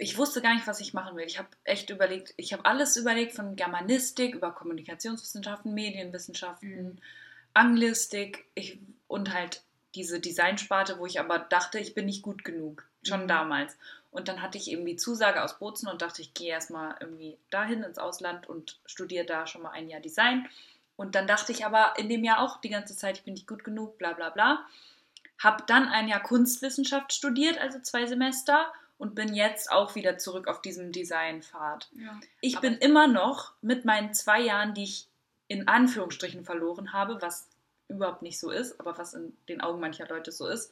ich 0.00 0.16
wusste 0.16 0.40
gar 0.40 0.54
nicht, 0.54 0.66
was 0.66 0.80
ich 0.80 0.94
machen 0.94 1.14
will. 1.14 1.26
Ich 1.26 1.38
habe 1.38 1.48
echt 1.62 1.90
überlegt, 1.90 2.32
ich 2.38 2.54
habe 2.54 2.64
alles 2.64 2.96
überlegt 2.96 3.34
von 3.34 3.54
Germanistik 3.54 4.34
über 4.34 4.50
Kommunikationswissenschaften, 4.50 5.74
Medienwissenschaften, 5.74 6.94
mhm. 6.94 6.98
Anglistik 7.52 8.46
ich, 8.54 8.78
und 9.08 9.34
halt 9.34 9.62
diese 9.94 10.18
Designsparte, 10.18 10.98
wo 10.98 11.04
ich 11.04 11.20
aber 11.20 11.38
dachte, 11.38 11.78
ich 11.78 11.94
bin 11.94 12.06
nicht 12.06 12.22
gut 12.22 12.44
genug. 12.44 12.88
Schon 13.02 13.24
mhm. 13.24 13.28
damals. 13.28 13.76
Und 14.10 14.28
dann 14.28 14.40
hatte 14.40 14.56
ich 14.56 14.70
eben 14.70 14.86
die 14.86 14.96
Zusage 14.96 15.44
aus 15.44 15.58
Bozen 15.58 15.86
und 15.86 16.00
dachte, 16.00 16.22
ich 16.22 16.32
gehe 16.32 16.48
erstmal 16.48 16.96
irgendwie 16.98 17.36
dahin 17.50 17.82
ins 17.82 17.98
Ausland 17.98 18.48
und 18.48 18.80
studiere 18.86 19.26
da 19.26 19.46
schon 19.46 19.60
mal 19.60 19.72
ein 19.72 19.90
Jahr 19.90 20.00
Design. 20.00 20.48
Und 20.96 21.14
dann 21.14 21.26
dachte 21.26 21.52
ich 21.52 21.66
aber 21.66 21.92
in 21.98 22.08
dem 22.08 22.24
Jahr 22.24 22.40
auch 22.40 22.62
die 22.62 22.70
ganze 22.70 22.96
Zeit, 22.96 23.18
ich 23.18 23.24
bin 23.24 23.34
nicht 23.34 23.46
gut 23.46 23.64
genug, 23.64 23.98
bla 23.98 24.14
bla 24.14 24.30
bla. 24.30 24.64
Habe 25.38 25.62
dann 25.66 25.88
ein 25.88 26.08
Jahr 26.08 26.22
Kunstwissenschaft 26.22 27.12
studiert, 27.12 27.58
also 27.58 27.80
zwei 27.80 28.06
Semester, 28.06 28.72
und 29.00 29.14
bin 29.14 29.34
jetzt 29.34 29.72
auch 29.72 29.94
wieder 29.94 30.18
zurück 30.18 30.46
auf 30.46 30.60
diesem 30.60 30.92
Designpfad. 30.92 31.88
Ja, 31.92 32.20
ich 32.42 32.60
bin 32.60 32.74
immer 32.74 33.08
noch 33.08 33.54
mit 33.62 33.86
meinen 33.86 34.12
zwei 34.12 34.40
Jahren, 34.42 34.74
die 34.74 34.84
ich 34.84 35.08
in 35.48 35.68
Anführungsstrichen 35.68 36.44
verloren 36.44 36.92
habe, 36.92 37.22
was 37.22 37.48
überhaupt 37.88 38.20
nicht 38.20 38.38
so 38.38 38.50
ist, 38.50 38.78
aber 38.78 38.98
was 38.98 39.14
in 39.14 39.34
den 39.48 39.62
Augen 39.62 39.80
mancher 39.80 40.06
Leute 40.06 40.32
so 40.32 40.46
ist, 40.46 40.70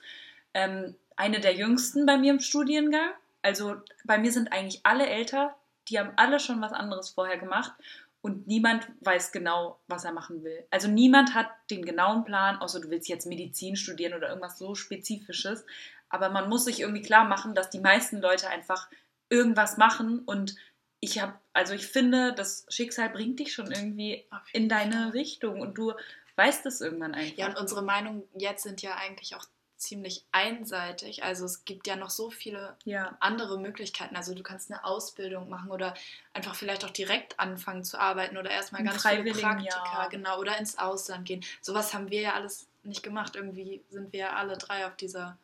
ähm, 0.53 0.95
eine 1.17 1.41
der 1.41 1.55
jüngsten 1.55 2.05
bei 2.05 2.19
mir 2.19 2.33
im 2.33 2.41
Studiengang. 2.41 3.13
Also 3.41 3.77
bei 4.05 4.19
mir 4.19 4.31
sind 4.31 4.53
eigentlich 4.53 4.85
alle 4.85 5.07
älter, 5.07 5.57
die 5.89 5.99
haben 5.99 6.13
alle 6.17 6.39
schon 6.39 6.61
was 6.61 6.73
anderes 6.73 7.09
vorher 7.09 7.39
gemacht 7.39 7.73
und 8.21 8.47
niemand 8.47 8.89
weiß 9.01 9.33
genau, 9.33 9.79
was 9.87 10.05
er 10.05 10.13
machen 10.13 10.45
will. 10.45 10.67
Also 10.71 10.87
niemand 10.89 11.35
hat 11.35 11.49
den 11.71 11.85
genauen 11.85 12.25
Plan, 12.25 12.59
außer 12.59 12.81
du 12.81 12.91
willst 12.91 13.09
jetzt 13.09 13.27
Medizin 13.27 13.75
studieren 13.75 14.13
oder 14.13 14.29
irgendwas 14.29 14.59
so 14.59 14.75
Spezifisches. 14.75 15.65
Aber 16.09 16.31
man 16.31 16.49
muss 16.49 16.65
sich 16.65 16.81
irgendwie 16.81 17.03
klar 17.03 17.25
machen, 17.25 17.55
dass 17.55 17.71
die 17.71 17.81
meisten 17.81 18.21
Leute 18.21 18.49
einfach 18.49 18.89
irgendwas 19.29 19.77
machen 19.77 20.21
und 20.21 20.57
ich 21.01 21.21
habe, 21.21 21.35
also 21.53 21.75
ich 21.75 21.87
finde, 21.87 22.33
das 22.33 22.67
Schicksal 22.69 23.11
bringt 23.11 23.39
dich 23.39 23.53
schon 23.53 23.71
irgendwie 23.71 24.27
in 24.53 24.69
deine 24.69 25.15
Richtung 25.15 25.61
und 25.61 25.79
du 25.79 25.93
weißt 26.37 26.67
es 26.67 26.81
irgendwann 26.81 27.15
einfach. 27.15 27.37
Ja, 27.37 27.49
und 27.49 27.57
unsere 27.57 27.83
Meinungen 27.83 28.25
jetzt 28.35 28.63
sind 28.65 28.83
ja 28.83 28.97
eigentlich 28.97 29.37
auch 29.37 29.45
ziemlich 29.77 30.25
einseitig. 30.33 31.23
Also 31.23 31.45
es 31.45 31.65
gibt 31.65 31.87
ja 31.87 31.95
noch 31.95 32.11
so 32.11 32.31
viele 32.31 32.77
ja. 32.85 33.17
andere 33.21 33.59
Möglichkeiten. 33.59 34.17
Also 34.17 34.35
du 34.35 34.43
kannst 34.43 34.71
eine 34.71 34.85
Ausbildung 34.85 35.49
machen 35.49 35.71
oder 35.71 35.95
einfach 36.33 36.57
vielleicht 36.57 36.85
auch 36.85 36.91
direkt 36.91 37.39
anfangen 37.39 37.85
zu 37.85 37.99
arbeiten 37.99 38.37
oder 38.37 38.51
erstmal 38.51 38.83
ganz 38.83 39.07
viele 39.07 39.33
Praktika, 39.33 40.03
ja. 40.03 40.09
genau, 40.09 40.41
oder 40.41 40.59
ins 40.59 40.79
Ausland 40.79 41.27
gehen. 41.27 41.45
Sowas 41.61 41.95
haben 41.95 42.11
wir 42.11 42.21
ja 42.21 42.35
alles 42.35 42.67
nicht 42.83 43.05
gemacht. 43.05 43.37
Irgendwie 43.37 43.85
sind 43.89 44.13
wir 44.13 44.21
ja 44.21 44.33
alle 44.35 44.59
drei 44.59 44.87
auf 44.87 44.97
dieser 44.97 45.39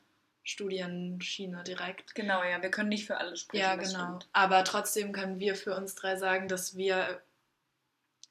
Studienschiene 0.45 1.65
direkt. 1.65 2.15
Genau, 2.15 2.45
ja, 2.45 2.61
wir 2.61 2.71
können 2.71 2.91
nicht 2.91 3.07
für 3.07 3.17
alle 3.17 3.37
sprechen. 3.37 3.63
Ja, 3.63 3.77
genau. 3.77 4.19
Aber 4.33 4.63
trotzdem 4.63 5.13
können 5.13 5.41
wir 5.41 5.57
für 5.57 5.75
uns 5.75 5.95
drei 5.95 6.17
sagen, 6.17 6.49
dass 6.49 6.77
wir 6.77 7.23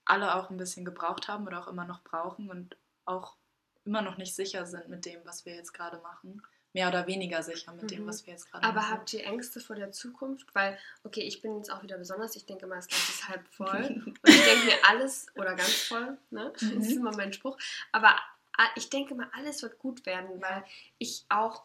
alle 0.06 0.36
auch 0.36 0.50
ein 0.50 0.58
bisschen 0.58 0.86
gebraucht 0.86 1.28
haben 1.28 1.48
oder 1.48 1.60
auch 1.60 1.68
immer 1.68 1.86
noch 1.86 2.04
brauchen 2.04 2.50
und 2.50 2.78
auch 3.06 3.36
immer 3.84 4.02
noch 4.02 4.18
nicht 4.18 4.36
sicher 4.36 4.66
sind 4.66 4.90
mit 4.90 5.06
dem, 5.06 5.20
was 5.26 5.46
wir 5.46 5.56
jetzt 5.56 5.74
gerade 5.74 5.98
machen. 5.98 6.42
Mehr 6.76 6.88
oder 6.88 7.06
weniger 7.06 7.44
sicher 7.44 7.72
mit 7.74 7.84
mhm. 7.84 7.88
dem, 7.88 8.08
was 8.08 8.26
wir 8.26 8.34
jetzt 8.34 8.52
gerade 8.52 8.66
machen. 8.66 8.78
Aber 8.78 8.90
habt 8.90 9.14
ihr 9.14 9.24
Ängste 9.26 9.60
vor 9.60 9.76
der 9.76 9.92
Zukunft? 9.92 10.54
Weil, 10.54 10.78
okay, 11.04 11.22
ich 11.22 11.42
bin 11.42 11.58
jetzt 11.58 11.72
auch 11.72 11.84
wieder 11.84 11.98
besonders, 11.98 12.36
ich 12.36 12.46
denke 12.46 12.66
immer, 12.66 12.76
das 12.76 12.88
Glas 12.88 13.10
ist 13.10 13.28
halb 13.28 13.48
voll. 13.48 14.02
und 14.06 14.30
ich 14.30 14.44
denke 14.44 14.66
mir 14.66 14.78
alles, 14.88 15.28
oder 15.36 15.56
ganz 15.56 15.74
voll, 15.84 16.18
ne? 16.32 16.52
Das 16.54 16.64
ist 16.64 16.92
mhm. 16.92 16.98
immer 16.98 17.16
mein 17.16 17.34
Spruch. 17.34 17.58
Aber 17.92 18.16
ah, 18.58 18.70
ich 18.76 18.90
denke 18.90 19.14
mal, 19.14 19.30
alles 19.34 19.62
wird 19.62 19.78
gut 19.78 20.06
werden, 20.06 20.42
weil 20.42 20.64
ich 20.98 21.26
auch 21.30 21.64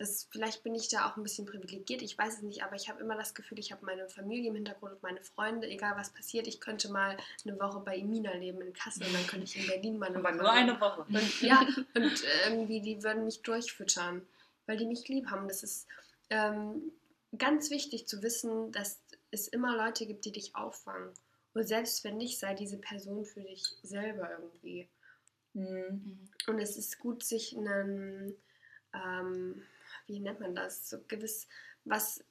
das, 0.00 0.26
vielleicht 0.30 0.62
bin 0.62 0.74
ich 0.74 0.88
da 0.88 1.06
auch 1.06 1.18
ein 1.18 1.22
bisschen 1.22 1.44
privilegiert, 1.44 2.00
ich 2.00 2.16
weiß 2.16 2.36
es 2.36 2.42
nicht, 2.42 2.62
aber 2.62 2.74
ich 2.74 2.88
habe 2.88 3.02
immer 3.02 3.16
das 3.16 3.34
Gefühl, 3.34 3.58
ich 3.58 3.70
habe 3.70 3.84
meine 3.84 4.08
Familie 4.08 4.48
im 4.48 4.54
Hintergrund 4.54 4.94
und 4.94 5.02
meine 5.02 5.22
Freunde, 5.22 5.68
egal 5.68 5.94
was 5.94 6.10
passiert, 6.10 6.46
ich 6.46 6.58
könnte 6.58 6.90
mal 6.90 7.18
eine 7.44 7.60
Woche 7.60 7.80
bei 7.80 7.98
Emina 7.98 8.32
leben 8.32 8.62
in 8.62 8.72
Kassel 8.72 9.06
und 9.06 9.12
dann 9.12 9.26
könnte 9.26 9.44
ich 9.44 9.58
in 9.58 9.66
Berlin 9.66 9.98
mal 9.98 10.06
eine 10.06 10.16
aber 10.16 10.30
Woche. 10.30 10.38
nur 10.38 10.50
eine 10.50 10.80
Woche. 10.80 11.02
Und, 11.02 11.42
ja, 11.42 11.60
und 11.94 12.24
irgendwie, 12.46 12.80
die 12.80 13.02
würden 13.02 13.26
mich 13.26 13.42
durchfüttern, 13.42 14.26
weil 14.64 14.78
die 14.78 14.86
mich 14.86 15.06
lieb 15.08 15.26
haben. 15.26 15.48
Das 15.48 15.62
ist 15.62 15.86
ähm, 16.30 16.92
ganz 17.36 17.68
wichtig 17.68 18.08
zu 18.08 18.22
wissen, 18.22 18.72
dass 18.72 19.02
es 19.30 19.48
immer 19.48 19.76
Leute 19.76 20.06
gibt, 20.06 20.24
die 20.24 20.32
dich 20.32 20.56
auffangen. 20.56 21.10
Und 21.52 21.68
selbst 21.68 22.04
wenn 22.04 22.16
nicht, 22.16 22.38
sei 22.38 22.54
diese 22.54 22.78
Person 22.78 23.26
für 23.26 23.42
dich 23.42 23.66
selber 23.82 24.30
irgendwie. 24.30 24.88
Mhm. 25.52 26.30
Und 26.46 26.58
es 26.58 26.78
ist 26.78 26.98
gut, 26.98 27.22
sich 27.22 27.54
einen. 27.54 28.34
Ähm, 28.94 29.62
wie 30.10 30.20
nennt 30.20 30.40
man 30.40 30.54
das, 30.54 30.88
so 30.88 30.98
gewiss 31.08 31.46
was 31.84 32.22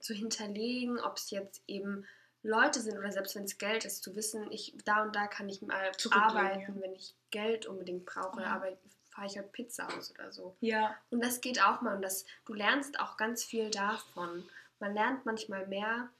zu 0.00 0.14
hinterlegen, 0.14 0.98
ob 1.00 1.16
es 1.16 1.30
jetzt 1.30 1.62
eben 1.66 2.06
Leute 2.42 2.80
sind 2.80 2.98
oder 2.98 3.10
selbst 3.12 3.34
wenn 3.34 3.44
es 3.44 3.58
Geld 3.58 3.84
ist, 3.84 4.02
zu 4.02 4.14
wissen, 4.14 4.50
ich 4.52 4.76
da 4.84 5.02
und 5.02 5.14
da 5.16 5.26
kann 5.26 5.48
ich 5.48 5.62
mal 5.62 5.90
arbeiten, 6.10 6.80
wenn 6.80 6.94
ich 6.94 7.14
Geld 7.30 7.66
unbedingt 7.66 8.04
brauche, 8.04 8.42
Ja. 8.42 8.54
aber 8.54 8.68
fahre 9.10 9.26
ich 9.26 9.36
halt 9.36 9.52
Pizza 9.52 9.88
aus 9.96 10.10
oder 10.12 10.30
so. 10.32 10.56
Ja. 10.60 10.94
Und 11.10 11.24
das 11.24 11.40
geht 11.40 11.62
auch 11.62 11.80
mal 11.80 11.96
und 11.96 12.02
das, 12.02 12.24
du 12.44 12.52
lernst 12.52 13.00
auch 13.00 13.16
ganz 13.16 13.44
viel 13.44 13.70
davon. 13.70 14.44
Man 14.78 14.94
lernt 14.94 15.24
manchmal 15.24 15.66
mehr 15.66 16.10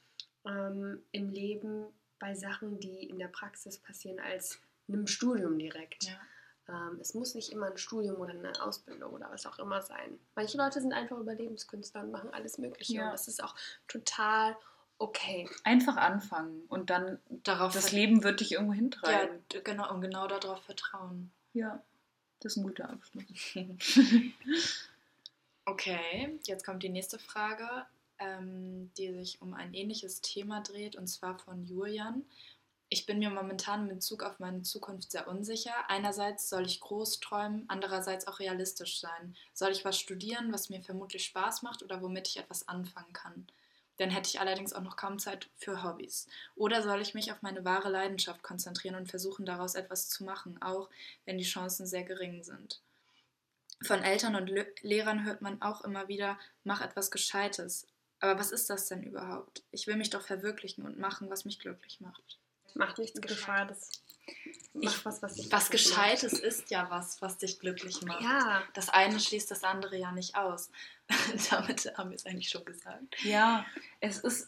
ähm, 0.45 1.03
im 1.11 1.29
Leben 1.29 1.85
bei 2.19 2.33
Sachen, 2.33 2.79
die 2.79 3.03
in 3.07 3.19
der 3.19 3.27
Praxis 3.27 3.77
passieren, 3.77 4.19
als 4.19 4.59
in 4.87 4.95
einem 4.95 5.07
Studium 5.07 5.59
direkt. 5.59 6.05
Ja. 6.05 6.19
Ähm, 6.69 6.97
es 6.99 7.13
muss 7.13 7.33
nicht 7.35 7.51
immer 7.51 7.67
ein 7.67 7.77
Studium 7.77 8.17
oder 8.17 8.31
eine 8.31 8.61
Ausbildung 8.61 9.13
oder 9.13 9.29
was 9.31 9.45
auch 9.45 9.57
immer 9.59 9.81
sein. 9.81 10.19
Manche 10.35 10.57
Leute 10.57 10.81
sind 10.81 10.93
einfach 10.93 11.17
Überlebenskünstler 11.17 12.01
und 12.03 12.11
machen 12.11 12.29
alles 12.33 12.57
Mögliche. 12.57 12.93
Ja. 12.93 13.05
Und 13.05 13.11
das 13.13 13.27
ist 13.27 13.41
auch 13.43 13.55
total 13.87 14.57
okay. 14.99 15.49
Einfach 15.63 15.95
anfangen 15.97 16.63
und 16.69 16.89
dann 16.89 17.19
Darauf 17.29 17.73
das 17.73 17.91
Leben 17.91 18.23
wird 18.23 18.39
dich 18.41 18.51
irgendwo 18.53 18.73
Ja, 18.73 18.77
hintreiben. 18.79 19.43
d- 19.53 19.61
genau, 19.61 19.93
und 19.93 20.01
genau 20.01 20.27
darauf 20.27 20.59
vertrauen. 20.63 21.31
Ja. 21.53 21.81
Das 22.41 22.53
ist 22.53 22.57
ein 22.57 22.63
guter 22.63 22.89
Abschluss. 22.89 23.25
Okay, 25.65 26.39
jetzt 26.45 26.65
kommt 26.65 26.81
die 26.83 26.89
nächste 26.89 27.19
Frage, 27.19 27.67
ähm, 28.19 28.89
die 28.97 29.11
sich 29.13 29.41
um 29.41 29.53
ein 29.53 29.73
ähnliches 29.73 30.21
Thema 30.21 30.61
dreht, 30.61 30.95
und 30.95 31.07
zwar 31.07 31.37
von 31.39 31.65
Julian. 31.65 32.23
Ich 32.89 33.05
bin 33.05 33.19
mir 33.19 33.29
momentan 33.29 33.83
in 33.83 33.95
Bezug 33.95 34.23
auf 34.23 34.39
meine 34.39 34.61
Zukunft 34.61 35.11
sehr 35.11 35.27
unsicher. 35.27 35.89
Einerseits 35.89 36.47
soll 36.47 36.65
ich 36.65 36.79
groß 36.79 37.19
träumen, 37.19 37.65
andererseits 37.67 38.27
auch 38.27 38.39
realistisch 38.39 39.01
sein. 39.01 39.35
Soll 39.53 39.71
ich 39.71 39.83
was 39.83 39.99
studieren, 39.99 40.53
was 40.53 40.69
mir 40.69 40.81
vermutlich 40.81 41.25
Spaß 41.25 41.63
macht 41.63 41.83
oder 41.83 42.01
womit 42.01 42.29
ich 42.29 42.37
etwas 42.37 42.67
anfangen 42.69 43.11
kann? 43.11 43.45
Dann 43.97 44.09
hätte 44.09 44.29
ich 44.29 44.39
allerdings 44.39 44.73
auch 44.73 44.83
noch 44.83 44.95
kaum 44.95 45.19
Zeit 45.19 45.49
für 45.57 45.83
Hobbys. 45.83 46.27
Oder 46.55 46.81
soll 46.81 47.01
ich 47.01 47.13
mich 47.13 47.31
auf 47.31 47.41
meine 47.41 47.65
wahre 47.65 47.89
Leidenschaft 47.89 48.41
konzentrieren 48.41 48.95
und 48.95 49.09
versuchen, 49.09 49.45
daraus 49.45 49.75
etwas 49.75 50.07
zu 50.07 50.23
machen, 50.23 50.61
auch 50.61 50.89
wenn 51.25 51.37
die 51.37 51.43
Chancen 51.43 51.87
sehr 51.87 52.03
gering 52.03 52.43
sind? 52.43 52.79
Von 53.81 54.01
Eltern 54.01 54.35
und 54.35 54.47
Le 54.47 54.65
Lehrern 54.81 55.25
hört 55.25 55.41
man 55.41 55.61
auch 55.61 55.81
immer 55.81 56.07
wieder, 56.07 56.39
mach 56.63 56.81
etwas 56.81 57.11
Gescheites. 57.11 57.85
Aber 58.19 58.39
was 58.39 58.51
ist 58.51 58.69
das 58.69 58.87
denn 58.87 59.03
überhaupt? 59.03 59.63
Ich 59.71 59.87
will 59.87 59.97
mich 59.97 60.09
doch 60.09 60.21
verwirklichen 60.21 60.85
und 60.85 60.97
machen, 60.97 61.29
was 61.29 61.45
mich 61.45 61.59
glücklich 61.59 61.99
macht. 61.99 62.39
Macht 62.77 62.97
nichts 62.97 63.19
Gescheites. 63.21 63.89
Ich- 64.79 65.05
was, 65.05 65.21
was 65.23 65.51
Was 65.51 65.69
Gescheites 65.69 66.33
ist 66.33 66.69
ja 66.69 66.87
was, 66.89 67.21
was 67.21 67.37
dich 67.37 67.59
glücklich 67.59 68.01
macht. 68.03 68.21
macht. 68.21 68.23
Ja, 68.23 68.63
Das 68.73 68.89
eine 68.89 69.19
schließt 69.19 69.49
das 69.49 69.63
andere 69.63 69.97
ja 69.97 70.11
nicht 70.11 70.35
aus. 70.35 70.69
Damit 71.49 71.97
haben 71.97 72.11
wir 72.11 72.15
es 72.15 72.25
eigentlich 72.25 72.49
schon 72.49 72.65
gesagt. 72.65 73.15
Ja, 73.23 73.65
es 74.01 74.19
ist. 74.19 74.47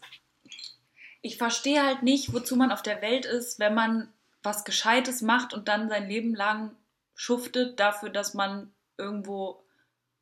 Ich 1.21 1.37
verstehe 1.37 1.83
halt 1.85 2.03
nicht, 2.03 2.31
wozu 2.33 2.55
man 2.55 2.71
auf 2.71 2.81
der 2.83 3.01
Welt 3.01 3.25
ist, 3.25 3.59
wenn 3.59 3.73
man 3.73 4.11
was 4.43 4.63
Gescheites 4.63 5.21
macht 5.21 5.53
und 5.53 5.67
dann 5.67 5.89
sein 5.89 6.07
Leben 6.07 6.33
lang 6.35 6.75
schuftet 7.15 7.79
dafür, 7.79 8.09
dass 8.09 8.33
man 8.33 8.71
irgendwo 8.97 9.63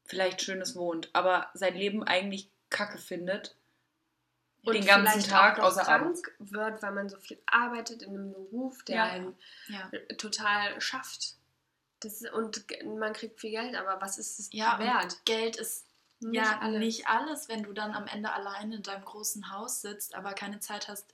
vielleicht 0.06 0.42
Schönes 0.42 0.76
wohnt, 0.76 1.10
aber 1.14 1.50
sein 1.54 1.76
Leben 1.76 2.04
eigentlich 2.04 2.50
Kacke 2.70 2.98
findet. 2.98 3.56
Und 4.68 4.76
den 4.76 4.86
ganzen 4.86 5.24
Tag 5.24 5.60
außer 5.60 5.84
krank 5.84 6.02
abends. 6.04 6.22
wird, 6.40 6.82
weil 6.82 6.92
man 6.92 7.10
so 7.10 7.18
viel 7.18 7.42
arbeitet 7.46 8.02
in 8.04 8.10
einem 8.10 8.32
Beruf, 8.34 8.84
der 8.84 8.96
Ja. 8.96 9.04
einen 9.06 9.36
Ja. 9.68 9.90
total 10.18 10.80
schafft. 10.82 11.36
Das 12.02 12.22
ist, 12.22 12.32
und 12.32 12.66
man 13.00 13.14
kriegt 13.14 13.40
viel 13.40 13.52
Geld, 13.52 13.76
aber 13.76 14.00
was 14.02 14.18
ist 14.18 14.40
es 14.40 14.50
Ja, 14.52 14.78
wert? 14.80 15.26
Geld 15.26 15.56
ist 15.56 15.86
Nicht 16.20 16.36
ja 16.36 16.60
alles. 16.60 16.80
nicht 16.80 17.08
alles, 17.08 17.50
wenn 17.50 17.64
du 17.64 17.74
dann 17.74 17.94
am 17.94 18.08
Ende 18.08 18.32
allein 18.32 18.72
in 18.72 18.84
deinem 18.84 19.04
großen 19.06 19.52
Haus 19.52 19.82
sitzt, 19.82 20.14
aber 20.16 20.34
keine 20.34 20.60
Zeit 20.60 20.88
hast, 20.88 21.12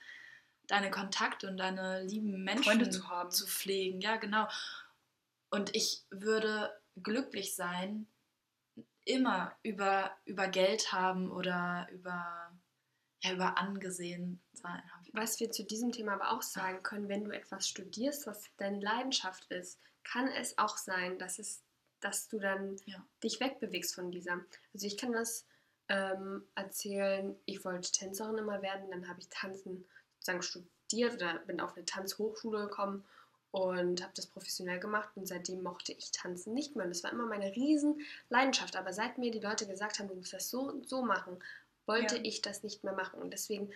deine 0.68 0.92
Kontakte 0.92 1.48
und 1.48 1.58
deine 1.58 2.04
lieben 2.04 2.44
Menschen 2.44 2.64
Freunde 2.64 2.90
zu 2.90 3.08
haben. 3.10 3.32
zu 3.32 3.48
pflegen. 3.48 4.02
Ja, 4.02 4.16
genau. 4.18 4.48
Und 5.50 5.76
ich 5.76 6.04
würde 6.10 6.74
glücklich 7.02 7.56
sein, 7.56 8.08
immer 9.06 9.56
über, 9.64 10.16
über 10.26 10.48
Geld 10.48 10.92
haben 10.94 11.32
oder 11.32 11.88
über, 11.92 12.52
ja, 13.24 13.34
über 13.34 13.58
angesehen 13.58 14.42
sein. 14.54 14.82
Was 15.14 15.40
wir 15.40 15.52
zu 15.52 15.64
diesem 15.64 15.92
Thema 15.92 16.14
aber 16.14 16.32
auch 16.32 16.42
sagen 16.42 16.84
können, 16.84 17.10
wenn 17.10 17.24
du 17.24 17.32
etwas 17.32 17.68
studierst, 17.68 18.28
was 18.28 18.44
deine 18.58 18.80
Leidenschaft 18.80 19.46
ist, 19.52 19.80
kann 20.04 20.28
es 20.28 20.58
auch 20.58 20.78
sein, 20.78 21.18
dass, 21.18 21.40
es, 21.40 21.64
dass 22.02 22.28
du 22.28 22.40
dann 22.40 22.78
Ja. 22.86 23.06
dich 23.24 23.40
wegbewegst 23.40 23.96
von 23.96 24.12
dieser. 24.12 24.40
Also 24.74 24.88
ich 24.88 24.98
kann 24.98 25.14
das 25.14 25.46
ähm, 25.88 26.44
erzählen, 26.56 27.36
ich 27.46 27.64
wollte 27.64 27.92
Tänzerin 27.92 28.38
immer 28.38 28.62
werden, 28.62 28.90
dann 28.92 29.08
habe 29.08 29.20
ich 29.20 29.30
Tanzen 29.30 29.86
sozusagen 30.20 30.42
studiert 30.42 31.16
oder 31.16 31.40
bin 31.40 31.60
auf 31.60 31.76
eine 31.76 31.86
Tanzhochschule 31.86 32.68
gekommen 32.68 33.06
und 33.52 34.02
habe 34.02 34.14
das 34.16 34.26
professionell 34.26 34.80
gemacht 34.80 35.10
und 35.16 35.28
seitdem 35.28 35.62
mochte 35.62 35.92
ich 35.92 36.12
Tanzen 36.12 36.54
nicht 36.56 36.76
mehr. 36.76 36.86
Und 36.86 36.90
das 36.90 37.04
war 37.04 37.12
immer 37.12 37.28
meine 37.28 37.56
riesen 37.56 38.02
Leidenschaft. 38.30 38.76
Aber 38.76 38.94
seit 38.94 39.20
mir 39.20 39.32
die 39.32 39.40
Leute 39.40 39.68
gesagt 39.68 40.00
haben, 40.00 40.08
du 40.08 40.16
musst 40.16 40.34
das 40.34 40.50
so 40.50 40.62
und 40.62 40.90
so 40.90 41.04
machen, 41.04 41.38
wollte 41.86 42.18
Ja. 42.18 42.22
ich 42.24 42.42
das 42.42 42.64
nicht 42.64 42.84
mehr 42.84 42.94
machen. 42.94 43.22
Und 43.22 43.32
deswegen, 43.32 43.72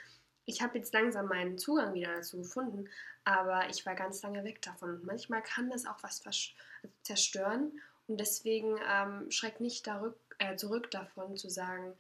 ich 0.45 0.61
habe 0.61 0.77
jetzt 0.77 0.93
langsam 0.93 1.27
meinen 1.27 1.57
Zugang 1.57 1.93
wieder 1.93 2.15
dazu 2.15 2.37
gefunden, 2.37 2.89
aber 3.23 3.69
ich 3.69 3.85
war 3.85 3.95
ganz 3.95 4.21
lange 4.21 4.43
weg 4.43 4.61
davon. 4.61 4.91
Und 4.95 5.05
manchmal 5.05 5.41
kann 5.43 5.69
das 5.69 5.85
auch 5.85 6.01
was 6.03 6.21
zerstören. 7.03 7.79
Und 8.07 8.19
deswegen 8.19 8.77
ähm, 8.89 9.29
schreck 9.31 9.59
nicht 9.59 9.85
darück, 9.87 10.17
äh, 10.39 10.55
zurück 10.55 10.89
davon 10.91 11.35
zu 11.35 11.49
sagen, 11.49 11.93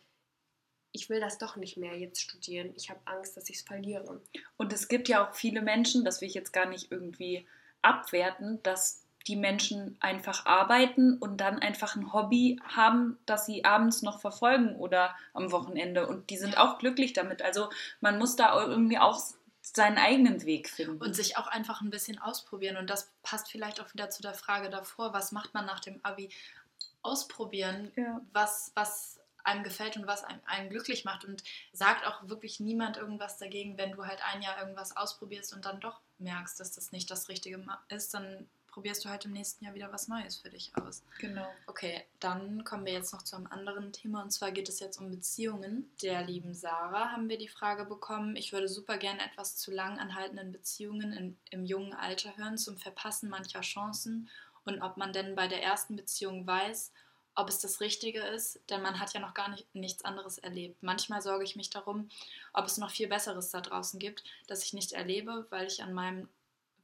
ich 0.93 1.09
will 1.09 1.19
das 1.19 1.37
doch 1.37 1.57
nicht 1.57 1.77
mehr 1.77 1.97
jetzt 1.97 2.21
studieren. 2.21 2.71
Ich 2.75 2.89
habe 2.89 2.99
Angst, 3.05 3.35
dass 3.37 3.49
ich 3.49 3.57
es 3.57 3.61
verliere. 3.61 4.21
Und 4.55 4.73
es 4.73 4.87
gibt 4.87 5.09
ja 5.09 5.27
auch 5.27 5.35
viele 5.35 5.61
Menschen, 5.61 6.05
das 6.05 6.21
will 6.21 6.27
ich 6.29 6.33
jetzt 6.33 6.53
gar 6.53 6.65
nicht 6.65 6.91
irgendwie 6.91 7.45
abwerten, 7.81 8.63
dass 8.63 9.03
die 9.27 9.35
Menschen 9.35 9.97
einfach 9.99 10.45
arbeiten 10.45 11.17
und 11.17 11.37
dann 11.37 11.59
einfach 11.59 11.95
ein 11.95 12.13
Hobby 12.13 12.59
haben, 12.63 13.17
das 13.25 13.45
sie 13.45 13.65
abends 13.65 14.01
noch 14.01 14.19
verfolgen 14.21 14.75
oder 14.77 15.15
am 15.33 15.51
Wochenende. 15.51 16.07
Und 16.07 16.29
die 16.29 16.37
sind 16.37 16.57
auch 16.57 16.77
glücklich 16.77 17.13
damit. 17.13 17.41
Also 17.41 17.69
man 17.99 18.17
muss 18.17 18.35
da 18.35 18.59
irgendwie 18.63 18.97
auch 18.99 19.19
seinen 19.61 19.97
eigenen 19.97 20.45
Weg 20.45 20.69
finden. 20.69 21.01
Und 21.01 21.15
sich 21.15 21.37
auch 21.37 21.47
einfach 21.47 21.81
ein 21.81 21.89
bisschen 21.89 22.19
ausprobieren. 22.19 22.77
Und 22.77 22.89
das 22.89 23.11
passt 23.21 23.51
vielleicht 23.51 23.81
auch 23.81 23.93
wieder 23.93 24.09
zu 24.09 24.21
der 24.21 24.33
Frage 24.33 24.69
davor, 24.69 25.13
was 25.13 25.31
macht 25.31 25.53
man 25.53 25.65
nach 25.65 25.81
dem 25.81 25.99
Abi? 26.03 26.29
Ausprobieren, 27.01 27.91
Ja. 27.95 28.21
was, 28.33 28.71
was 28.75 29.19
einem 29.43 29.63
gefällt 29.63 29.95
und 29.97 30.07
was 30.07 30.23
einem, 30.23 30.41
einen 30.45 30.69
glücklich 30.69 31.05
macht. 31.05 31.25
Und 31.25 31.43
sagt 31.73 32.05
auch 32.05 32.27
wirklich 32.27 32.59
niemand 32.59 32.97
irgendwas 32.97 33.37
dagegen, 33.37 33.77
wenn 33.77 33.91
du 33.91 34.05
halt 34.05 34.21
ein 34.33 34.41
Jahr 34.41 34.59
irgendwas 34.59 34.95
ausprobierst 34.95 35.53
und 35.53 35.65
dann 35.65 35.79
doch 35.79 36.01
merkst, 36.17 36.59
dass 36.59 36.71
das 36.73 36.91
nicht 36.91 37.09
das 37.11 37.29
Richtige 37.29 37.63
ist, 37.89 38.13
dann 38.13 38.47
probierst 38.77 39.05
du 39.05 39.09
halt 39.09 39.25
im 39.25 39.31
nächsten 39.31 39.65
Jahr 39.65 39.73
wieder 39.73 39.91
was 39.91 40.07
Neues 40.07 40.35
für 40.35 40.51
dich 40.51 40.71
aus. 40.75 41.01
genau. 41.17 41.47
Okay, 41.65 42.03
dann 42.19 42.63
kommen 42.63 42.85
wir 42.85 42.93
jetzt 42.93 43.11
noch 43.11 43.23
zu 43.23 43.35
einem 43.35 43.47
anderen 43.47 43.91
Thema 43.91 44.21
und 44.21 44.29
zwar 44.29 44.51
geht 44.51 44.69
es 44.69 44.79
jetzt 44.79 44.99
um 45.01 45.09
Beziehungen. 45.09 45.89
Der 46.03 46.21
lieben 46.21 46.53
Sarah 46.53 47.11
haben 47.11 47.27
wir 47.27 47.39
die 47.39 47.47
Frage 47.47 47.85
bekommen. 47.85 48.35
Ich 48.35 48.53
würde 48.53 48.67
super 48.67 48.99
gerne 48.99 49.25
etwas 49.25 49.57
zu 49.57 49.71
lang 49.71 49.97
anhaltenden 49.97 50.51
Beziehungen 50.51 51.11
in, 51.11 51.37
im 51.49 51.65
jungen 51.65 51.95
Alter 51.95 52.37
hören 52.37 52.59
zum 52.59 52.77
Verpassen 52.77 53.31
mancher 53.31 53.61
Chancen 53.61 54.29
und 54.63 54.83
ob 54.83 54.95
man 54.95 55.11
denn 55.11 55.33
bei 55.33 55.47
der 55.47 55.63
ersten 55.63 55.95
Beziehung 55.95 56.45
weiß, 56.45 56.91
ob 57.33 57.49
es 57.49 57.57
das 57.57 57.81
Richtige 57.81 58.19
ist, 58.19 58.59
denn 58.69 58.83
man 58.83 58.99
hat 58.99 59.11
ja 59.13 59.19
noch 59.19 59.33
gar 59.33 59.49
nicht, 59.49 59.73
nichts 59.73 60.05
anderes 60.05 60.37
erlebt. 60.37 60.83
Manchmal 60.83 61.23
sorge 61.23 61.45
ich 61.45 61.55
mich 61.55 61.71
darum, 61.71 62.09
ob 62.53 62.65
es 62.65 62.77
noch 62.77 62.91
viel 62.91 63.07
Besseres 63.07 63.49
da 63.49 63.61
draußen 63.61 63.99
gibt, 63.99 64.23
das 64.45 64.63
ich 64.63 64.73
nicht 64.73 64.91
erlebe, 64.91 65.47
weil 65.49 65.65
ich 65.65 65.81
an 65.81 65.93
meinem 65.93 66.29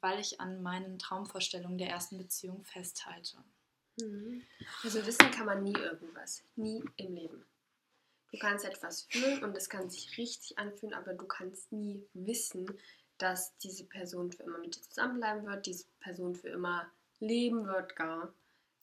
weil 0.03 0.19
ich 0.19 0.41
an 0.41 0.61
meinen 0.61 0.99
Traumvorstellungen 0.99 1.77
der 1.77 1.87
ersten 1.87 2.17
Beziehung 2.17 2.65
festhalte. 2.65 3.37
Also 4.83 5.05
wissen 5.05 5.31
kann 5.31 5.45
man 5.45 5.63
nie 5.63 5.73
irgendwas. 5.73 6.43
Nie 6.57 6.83
im 6.97 7.15
Leben. 7.15 7.45
Du 8.29 8.37
kannst 8.37 8.65
etwas 8.65 9.03
fühlen 9.03 9.43
und 9.45 9.55
es 9.55 9.69
kann 9.69 9.89
sich 9.89 10.17
richtig 10.17 10.57
anfühlen, 10.57 10.93
aber 10.93 11.13
du 11.13 11.25
kannst 11.25 11.71
nie 11.71 12.03
wissen, 12.13 12.65
dass 13.17 13.55
diese 13.59 13.85
Person 13.85 14.33
für 14.33 14.43
immer 14.43 14.57
mit 14.57 14.75
dir 14.75 14.81
zusammenbleiben 14.81 15.45
wird, 15.45 15.67
diese 15.67 15.85
Person 16.01 16.35
für 16.35 16.49
immer 16.49 16.91
leben 17.19 17.65
wird 17.65 17.95
gar. 17.95 18.33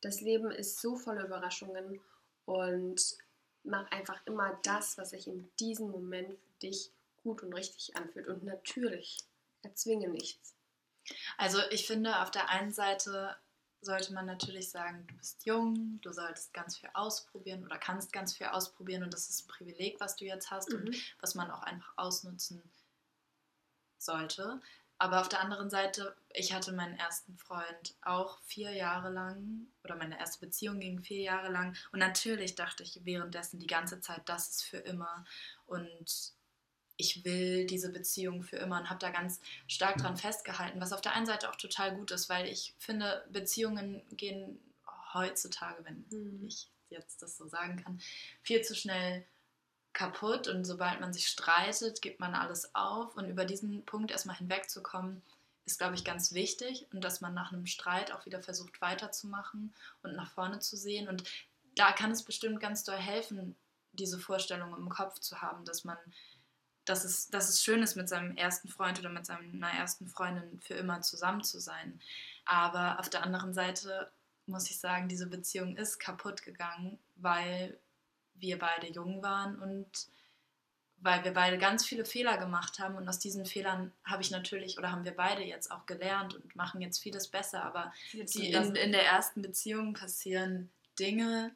Das 0.01 0.23
Leben 0.23 0.51
ist 0.51 0.81
so 0.81 0.97
voller 0.97 1.27
Überraschungen 1.27 2.01
und 2.47 3.19
mach 3.63 3.91
einfach 3.91 4.25
immer 4.25 4.59
das, 4.63 4.97
was 4.97 5.11
sich 5.11 5.27
in 5.27 5.51
diesem 5.59 5.91
Moment 5.91 6.33
für 6.33 6.59
dich 6.63 6.93
gut 7.23 7.43
und 7.43 7.53
richtig 7.53 7.95
anfühlt. 7.95 8.29
Und 8.29 8.43
natürlich, 8.45 9.19
erzwinge 9.61 10.09
nichts. 10.09 10.55
Also 11.39 11.59
ich 11.71 11.87
finde, 11.87 12.21
auf 12.23 12.31
der 12.31 12.49
einen 12.51 12.73
Seite 12.73 13.37
sollte 13.83 14.13
man 14.13 14.27
natürlich 14.27 14.71
sagen, 14.71 15.07
du 15.07 15.17
bist 15.17 15.47
jung, 15.47 16.01
du 16.03 16.13
solltest 16.13 16.53
ganz 16.53 16.77
viel 16.77 16.91
ausprobieren 16.93 17.65
oder 17.65 17.79
kannst 17.79 18.13
ganz 18.13 18.37
viel 18.37 18.47
ausprobieren 18.49 19.03
und 19.03 19.13
das 19.15 19.31
ist 19.31 19.45
ein 19.45 19.49
Privileg, 19.49 19.99
was 20.01 20.17
du 20.17 20.27
jetzt 20.27 20.51
hast 20.51 20.73
und 20.75 20.85
Mhm. 20.85 20.95
was 21.21 21.35
man 21.35 21.51
auch 21.51 21.63
einfach 21.63 21.93
ausnutzen 21.97 22.63
sollte. 23.99 24.61
Aber 24.99 25.23
auf 25.23 25.31
der 25.31 25.41
anderen 25.41 25.71
Seite, 25.71 26.15
ich 26.35 26.53
hatte 26.53 26.73
meinen 26.73 26.99
ersten 26.99 27.39
Freund 27.39 27.95
auch 28.03 28.39
vier 28.43 28.73
Jahre 28.73 29.09
lang 29.11 29.67
oder 29.83 29.97
meine 29.97 30.19
erste 30.19 30.45
Beziehung 30.45 30.79
ging 30.79 31.03
vier 31.03 31.23
Jahre 31.23 31.51
lang 31.51 31.75
und 31.91 32.01
natürlich 32.01 32.55
dachte 32.55 32.83
ich 32.83 33.01
währenddessen 33.05 33.59
die 33.59 33.67
ganze 33.67 34.03
Zeit, 34.03 34.29
das 34.29 34.51
ist 34.51 34.63
für 34.65 34.77
immer 34.77 35.25
und 35.65 36.35
ich 37.01 37.25
will 37.25 37.67
diese 37.67 37.91
Beziehung 37.91 38.43
für 38.43 38.57
immer 38.57 38.79
und 38.79 38.91
habe 38.91 39.01
da 39.01 39.11
ganz 39.11 39.41
stark 39.67 39.97
dran 39.97 40.17
festgehalten, 40.17 40.81
was 40.81 40.93
auf 40.93 41.01
der 41.01 41.15
einen 41.15 41.27
Seite 41.27 41.51
auch 41.51 41.57
total 41.57 41.95
gut 41.97 42.11
ist, 42.11 42.29
weil 42.29 42.47
ich 42.47 42.75
finde, 42.79 43.25
Beziehungen 43.33 44.03
gehen 44.13 44.61
heutzutage, 45.13 45.85
wenn 45.85 46.05
Mhm. 46.11 46.47
ich 46.47 46.69
jetzt 46.91 47.23
das 47.23 47.37
so 47.37 47.47
sagen 47.47 47.83
kann, 47.83 48.01
viel 48.43 48.63
zu 48.63 48.75
schnell 48.75 49.25
kaputt 49.93 50.47
und 50.49 50.65
sobald 50.65 51.01
man 51.01 51.13
sich 51.13 51.27
streitet, 51.27 52.01
gibt 52.03 52.21
man 52.21 52.35
alles 52.35 52.75
auf. 52.75 53.17
Und 53.17 53.29
über 53.29 53.45
diesen 53.45 53.85
Punkt 53.85 54.11
erstmal 54.11 54.37
hinwegzukommen, 54.37 55.23
ist, 55.67 55.79
glaube 55.79 55.95
ich, 55.95 56.05
ganz 56.05 56.33
wichtig. 56.33 56.87
Und 56.93 57.03
dass 57.03 57.21
man 57.21 57.35
nach 57.35 57.53
einem 57.53 57.67
Streit 57.67 58.13
auch 58.13 58.27
wieder 58.27 58.43
versucht 58.43 58.81
weiterzumachen 58.81 59.75
und 60.03 60.15
nach 60.15 60.31
vorne 60.33 60.61
zu 60.61 60.77
sehen. 60.77 61.09
Und 61.09 61.25
da 61.75 61.93
kann 61.93 62.11
es 62.11 62.23
bestimmt 62.23 62.61
ganz 62.61 62.85
doll 62.85 62.97
helfen, 62.97 63.57
diese 63.93 64.19
Vorstellung 64.19 64.77
im 64.77 64.89
Kopf 64.89 65.19
zu 65.19 65.43
haben, 65.43 65.65
dass 65.65 65.85
man, 65.85 65.99
dass 66.91 67.05
es, 67.05 67.31
dass 67.31 67.49
es 67.49 67.63
schön 67.63 67.83
ist, 67.83 67.97
mit 67.97 68.09
seinem 68.09 68.37
ersten 68.37 68.69
Freund 68.69 68.99
oder 68.99 69.09
mit 69.09 69.25
seiner 69.25 69.71
ersten 69.73 70.09
Freundin 70.09 70.61
für 70.61 70.75
immer 70.75 71.03
zusammen 71.03 71.45
zu 71.45 71.61
sein. 71.61 72.01
Aber 72.45 72.99
auf 72.99 73.09
der 73.09 73.23
anderen 73.23 73.55
Seite 73.55 74.11
muss 74.47 74.69
ich 74.71 74.79
sagen, 74.79 75.09
diese 75.09 75.29
Beziehung 75.29 75.77
ist 75.77 76.01
kaputt 76.01 76.43
gegangen, 76.43 76.99
weil 77.17 77.79
wir 78.35 78.59
beide 78.59 78.89
jung 78.89 79.23
waren 79.23 79.57
und 79.61 79.87
weil 81.03 81.23
wir 81.25 81.33
beide 81.33 81.59
ganz 81.59 81.87
viele 81.87 82.05
Fehler 82.05 82.37
gemacht 82.37 82.79
haben 82.79 82.97
und 82.97 83.09
aus 83.09 83.19
diesen 83.19 83.47
Fehlern 83.47 83.93
habe 84.05 84.23
ich 84.23 84.31
natürlich 84.31 84.77
oder 84.77 84.91
haben 84.91 85.05
wir 85.05 85.17
beide 85.17 85.43
jetzt 85.43 85.71
auch 85.71 85.87
gelernt 85.87 86.35
und 86.35 86.57
machen 86.57 86.81
jetzt 86.81 86.99
vieles 86.99 87.29
besser, 87.29 87.63
aber 87.63 87.93
die 88.13 88.53
in, 88.53 88.75
in 88.75 88.93
der 88.93 89.07
ersten 89.07 89.41
Beziehung 89.41 89.95
passieren 89.95 90.71
Dinge, 90.99 91.53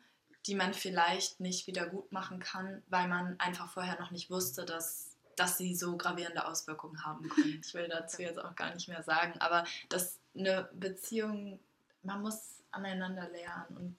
die 0.46 0.54
man 0.54 0.72
vielleicht 0.72 1.40
nicht 1.40 1.66
wieder 1.66 1.86
gut 1.86 2.12
machen 2.12 2.38
kann, 2.38 2.82
weil 2.88 3.08
man 3.08 3.38
einfach 3.40 3.70
vorher 3.70 3.98
noch 4.00 4.12
nicht 4.12 4.30
wusste, 4.30 4.64
dass, 4.64 5.13
dass 5.36 5.58
sie 5.58 5.74
so 5.74 5.96
gravierende 5.96 6.46
Auswirkungen 6.46 7.04
haben 7.04 7.28
können. 7.28 7.60
Ich 7.64 7.74
will 7.74 7.88
dazu 7.88 8.22
jetzt 8.22 8.38
auch 8.38 8.54
gar 8.54 8.74
nicht 8.74 8.88
mehr 8.88 9.02
sagen, 9.02 9.40
aber 9.40 9.64
dass 9.88 10.18
eine 10.36 10.68
Beziehung, 10.72 11.58
man 12.02 12.22
muss 12.22 12.62
aneinander 12.70 13.28
lernen 13.30 13.76
und 13.76 13.96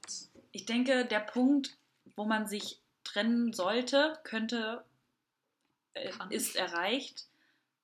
ich 0.51 0.65
denke, 0.65 1.05
der 1.05 1.19
Punkt, 1.19 1.77
wo 2.15 2.25
man 2.25 2.47
sich 2.47 2.79
trennen 3.03 3.53
sollte, 3.53 4.17
könnte, 4.23 4.83
äh, 5.93 6.11
ist 6.29 6.55
erreicht. 6.55 7.25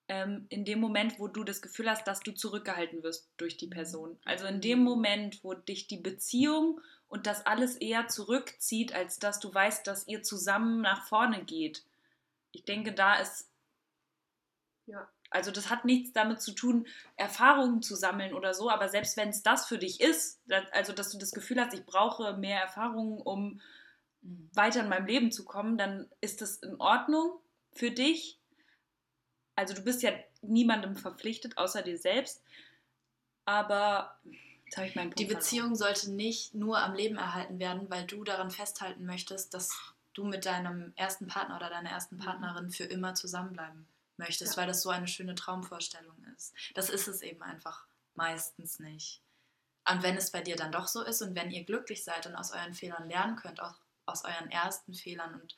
Ähm, 0.07 0.45
in 0.49 0.65
dem 0.65 0.79
Moment, 0.79 1.19
wo 1.19 1.27
du 1.27 1.43
das 1.43 1.61
Gefühl 1.61 1.89
hast, 1.89 2.07
dass 2.07 2.19
du 2.21 2.33
zurückgehalten 2.33 3.03
wirst 3.03 3.29
durch 3.37 3.57
die 3.57 3.67
Person. 3.67 4.17
Also 4.25 4.45
in 4.45 4.61
dem 4.61 4.83
Moment, 4.83 5.43
wo 5.43 5.53
dich 5.53 5.87
die 5.87 5.97
Beziehung 5.97 6.81
und 7.07 7.27
das 7.27 7.45
alles 7.45 7.75
eher 7.75 8.07
zurückzieht, 8.07 8.93
als 8.93 9.19
dass 9.19 9.39
du 9.39 9.53
weißt, 9.53 9.85
dass 9.85 10.07
ihr 10.07 10.23
zusammen 10.23 10.81
nach 10.81 11.07
vorne 11.07 11.43
geht. 11.43 11.83
Ich 12.51 12.65
denke, 12.65 12.93
da 12.93 13.15
ist. 13.15 13.49
Ja. 14.85 15.07
Also 15.29 15.51
das 15.51 15.69
hat 15.69 15.85
nichts 15.85 16.11
damit 16.11 16.41
zu 16.41 16.51
tun, 16.51 16.85
Erfahrungen 17.15 17.81
zu 17.81 17.95
sammeln 17.95 18.33
oder 18.33 18.53
so, 18.53 18.69
aber 18.69 18.89
selbst 18.89 19.15
wenn 19.15 19.29
es 19.29 19.43
das 19.43 19.65
für 19.65 19.77
dich 19.77 20.01
ist, 20.01 20.41
also 20.73 20.91
dass 20.91 21.09
du 21.09 21.17
das 21.17 21.31
Gefühl 21.31 21.61
hast, 21.61 21.73
ich 21.73 21.85
brauche 21.85 22.35
mehr 22.35 22.59
Erfahrungen, 22.59 23.21
um 23.21 23.61
weiter 24.53 24.81
in 24.81 24.89
meinem 24.89 25.05
Leben 25.05 25.31
zu 25.31 25.45
kommen, 25.45 25.77
dann 25.77 26.09
ist 26.19 26.41
das 26.41 26.57
in 26.57 26.75
Ordnung 26.81 27.39
für 27.73 27.91
dich. 27.91 28.39
Also 29.55 29.73
du 29.73 29.83
bist 29.83 30.03
ja 30.03 30.11
niemandem 30.41 30.95
verpflichtet, 30.97 31.57
außer 31.57 31.81
dir 31.81 31.97
selbst. 31.97 32.43
Aber 33.45 34.19
jetzt 34.65 34.77
habe 34.77 34.87
ich 34.87 34.95
meinen 34.95 35.09
Punkt 35.09 35.19
Die 35.19 35.25
verloren. 35.25 35.39
Beziehung 35.41 35.75
sollte 35.75 36.11
nicht 36.11 36.53
nur 36.53 36.79
am 36.79 36.93
Leben 36.93 37.17
erhalten 37.17 37.59
werden, 37.59 37.89
weil 37.89 38.05
du 38.05 38.23
daran 38.23 38.51
festhalten 38.51 39.05
möchtest, 39.05 39.53
dass 39.53 39.90
du 40.13 40.25
mit 40.25 40.45
deinem 40.45 40.93
ersten 40.95 41.27
Partner 41.27 41.55
oder 41.55 41.69
deiner 41.69 41.89
ersten 41.89 42.17
Partnerin 42.17 42.69
für 42.69 42.83
immer 42.83 43.15
zusammenbleiben 43.15 43.87
möchtest, 44.17 44.55
Ja. 44.55 44.61
weil 44.61 44.67
das 44.67 44.81
so 44.81 44.89
eine 44.89 45.07
schöne 45.07 45.35
Traumvorstellung 45.35 46.23
ist. 46.35 46.53
Das 46.75 46.89
ist 46.89 47.07
es 47.07 47.21
eben 47.21 47.41
einfach 47.41 47.85
meistens 48.13 48.79
nicht. 48.79 49.21
Und 49.89 50.03
wenn 50.03 50.17
es 50.17 50.31
bei 50.31 50.41
dir 50.41 50.55
dann 50.55 50.71
doch 50.71 50.87
so 50.87 51.01
ist 51.01 51.21
und 51.21 51.35
wenn 51.35 51.49
ihr 51.51 51.63
glücklich 51.63 52.03
seid 52.03 52.27
und 52.27 52.35
aus 52.35 52.51
euren 52.51 52.73
Fehlern 52.73 53.09
lernen 53.09 53.35
könnt, 53.35 53.61
auch 53.61 53.75
aus 54.05 54.23
euren 54.25 54.51
ersten 54.51 54.93
Fehlern 54.93 55.39
und, 55.41 55.55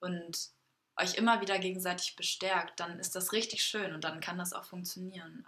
und 0.00 0.50
euch 0.96 1.14
immer 1.14 1.40
wieder 1.40 1.58
gegenseitig 1.58 2.16
bestärkt, 2.16 2.80
dann 2.80 2.98
ist 2.98 3.14
das 3.16 3.32
richtig 3.32 3.62
schön 3.64 3.94
und 3.94 4.04
dann 4.04 4.20
kann 4.20 4.36
das 4.38 4.52
auch 4.52 4.64
funktionieren. 4.64 5.46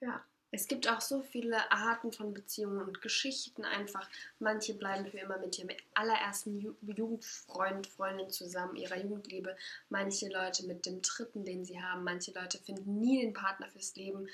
Ja, 0.00 0.24
es 0.50 0.66
gibt 0.66 0.88
auch 0.88 1.00
so 1.00 1.22
viele 1.22 1.70
Arten 1.70 2.12
von 2.12 2.32
Beziehungen 2.32 2.80
und 2.80 3.02
Geschichten 3.02 3.64
einfach. 3.64 4.08
Manche 4.38 4.74
bleiben 4.74 5.06
für 5.06 5.18
immer 5.18 5.38
mit 5.38 5.58
ihrem 5.58 5.70
allerersten 5.94 6.58
Ju 6.58 6.74
Jugendfreund, 6.82 7.86
Freundin 7.86 8.30
zusammen, 8.30 8.76
ihrer 8.76 8.96
Jugendliebe. 8.96 9.56
Manche 9.90 10.28
Leute 10.28 10.66
mit 10.66 10.86
dem 10.86 11.02
dritten, 11.02 11.44
den 11.44 11.64
sie 11.64 11.82
haben. 11.82 12.02
Manche 12.02 12.32
Leute 12.32 12.58
finden 12.58 12.98
nie 12.98 13.20
den 13.20 13.34
Partner 13.34 13.68
fürs 13.68 13.94
Leben. 13.94 14.26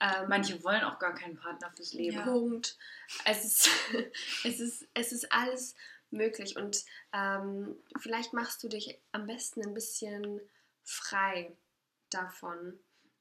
Ähm, 0.00 0.28
Manche 0.28 0.62
wollen 0.62 0.82
auch 0.82 0.98
gar 0.98 1.14
keinen 1.14 1.36
Partner 1.36 1.70
fürs 1.74 1.94
Leben. 1.94 2.18
Ja. 2.18 2.24
Punkt. 2.24 2.76
Es 3.24 3.44
ist, 3.44 3.70
es 4.44 4.60
ist, 4.60 4.86
es 4.92 5.12
ist 5.12 5.32
alles 5.32 5.74
möglich 6.10 6.56
und 6.56 6.84
ähm, 7.14 7.76
vielleicht 7.98 8.34
machst 8.34 8.62
du 8.62 8.68
dich 8.68 9.00
am 9.12 9.26
besten 9.26 9.62
ein 9.62 9.72
bisschen 9.72 10.42
frei 10.84 11.56
davon 12.10 12.78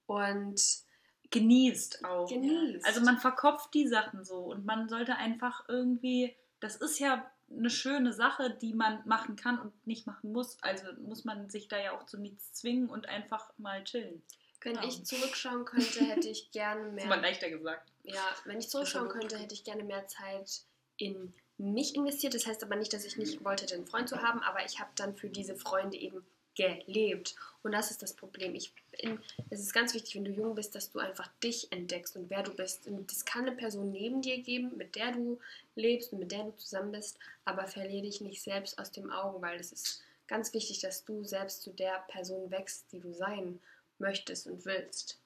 und 0.07 0.83
Genießt 1.31 2.03
auch. 2.05 2.27
genießt. 2.29 2.85
Also 2.85 3.01
man 3.01 3.17
verkopft 3.17 3.73
die 3.73 3.87
Sachen 3.87 4.23
so 4.23 4.37
und 4.37 4.65
man 4.65 4.87
sollte 4.89 5.15
einfach 5.15 5.63
irgendwie, 5.67 6.35
das 6.59 6.75
ist 6.75 6.99
ja 6.99 7.29
eine 7.49 7.69
schöne 7.69 8.13
Sache, 8.13 8.49
die 8.61 8.73
man 8.73 9.01
machen 9.05 9.35
kann 9.35 9.59
und 9.59 9.87
nicht 9.87 10.07
machen 10.07 10.31
muss. 10.31 10.57
Also 10.61 10.85
muss 11.01 11.25
man 11.25 11.49
sich 11.49 11.67
da 11.67 11.77
ja 11.79 11.91
auch 11.97 12.05
zu 12.05 12.17
nichts 12.17 12.53
zwingen 12.53 12.89
und 12.89 13.07
einfach 13.09 13.51
mal 13.57 13.83
chillen. 13.83 14.21
Wenn 14.63 14.75
Ja. 14.75 14.83
ich 14.83 15.03
zurückschauen 15.05 15.65
könnte, 15.65 16.01
hätte 16.05 16.29
ich 16.29 16.51
gerne 16.51 16.91
Das 16.93 17.03
ist 17.03 17.09
mal 17.09 17.15
mehr. 17.17 17.29
leichter 17.29 17.49
gesagt. 17.49 17.91
Ja, 18.03 18.23
wenn 18.45 18.59
ich 18.59 18.69
zurückschauen 18.69 19.09
könnte, 19.09 19.37
hätte 19.37 19.53
ich 19.55 19.63
gerne 19.63 19.83
mehr 19.83 20.07
Zeit 20.07 20.61
in 20.97 21.33
mich 21.57 21.95
investiert. 21.95 22.33
Das 22.35 22.45
heißt 22.45 22.63
aber 22.63 22.75
nicht, 22.75 22.93
dass 22.93 23.05
ich 23.05 23.17
nicht 23.17 23.43
wollte, 23.43 23.65
den 23.65 23.85
Freund 23.87 24.07
zu 24.09 24.21
haben, 24.21 24.39
aber 24.43 24.63
ich 24.65 24.79
habe 24.79 24.91
dann 24.95 25.15
für 25.15 25.29
diese 25.29 25.55
Freunde 25.55 25.97
eben 25.97 26.25
gelebt. 26.61 27.35
Und 27.63 27.73
das 27.73 27.91
ist 27.91 28.01
das 28.01 28.13
Problem. 28.13 28.55
Ich, 28.55 28.73
in, 28.93 29.19
es 29.49 29.59
ist 29.59 29.73
ganz 29.73 29.93
wichtig, 29.93 30.15
wenn 30.15 30.25
du 30.25 30.31
jung 30.31 30.55
bist, 30.55 30.73
dass 30.75 30.91
du 30.91 30.99
einfach 30.99 31.27
dich 31.43 31.71
entdeckst 31.71 32.15
und 32.15 32.29
wer 32.29 32.43
du 32.43 32.53
bist. 32.53 32.87
Und 32.87 33.11
das 33.11 33.23
kann 33.25 33.45
eine 33.47 33.55
Person 33.55 33.91
neben 33.91 34.21
dir 34.21 34.41
geben, 34.41 34.75
mit 34.77 34.95
der 34.95 35.11
du 35.11 35.39
lebst 35.75 36.11
und 36.13 36.19
mit 36.19 36.31
der 36.31 36.43
du 36.45 36.55
zusammen 36.57 36.91
bist, 36.91 37.17
aber 37.45 37.67
verliere 37.67 38.03
dich 38.03 38.21
nicht 38.21 38.41
selbst 38.41 38.77
aus 38.79 38.91
dem 38.91 39.11
Augen, 39.11 39.41
weil 39.41 39.59
es 39.59 39.71
ist 39.71 40.01
ganz 40.27 40.53
wichtig, 40.53 40.79
dass 40.79 41.03
du 41.05 41.23
selbst 41.23 41.61
zu 41.61 41.71
der 41.71 41.99
Person 42.07 42.49
wächst, 42.51 42.91
die 42.91 42.99
du 42.99 43.13
sein 43.13 43.59
möchtest 43.99 44.47
und 44.47 44.65
willst. 44.65 45.19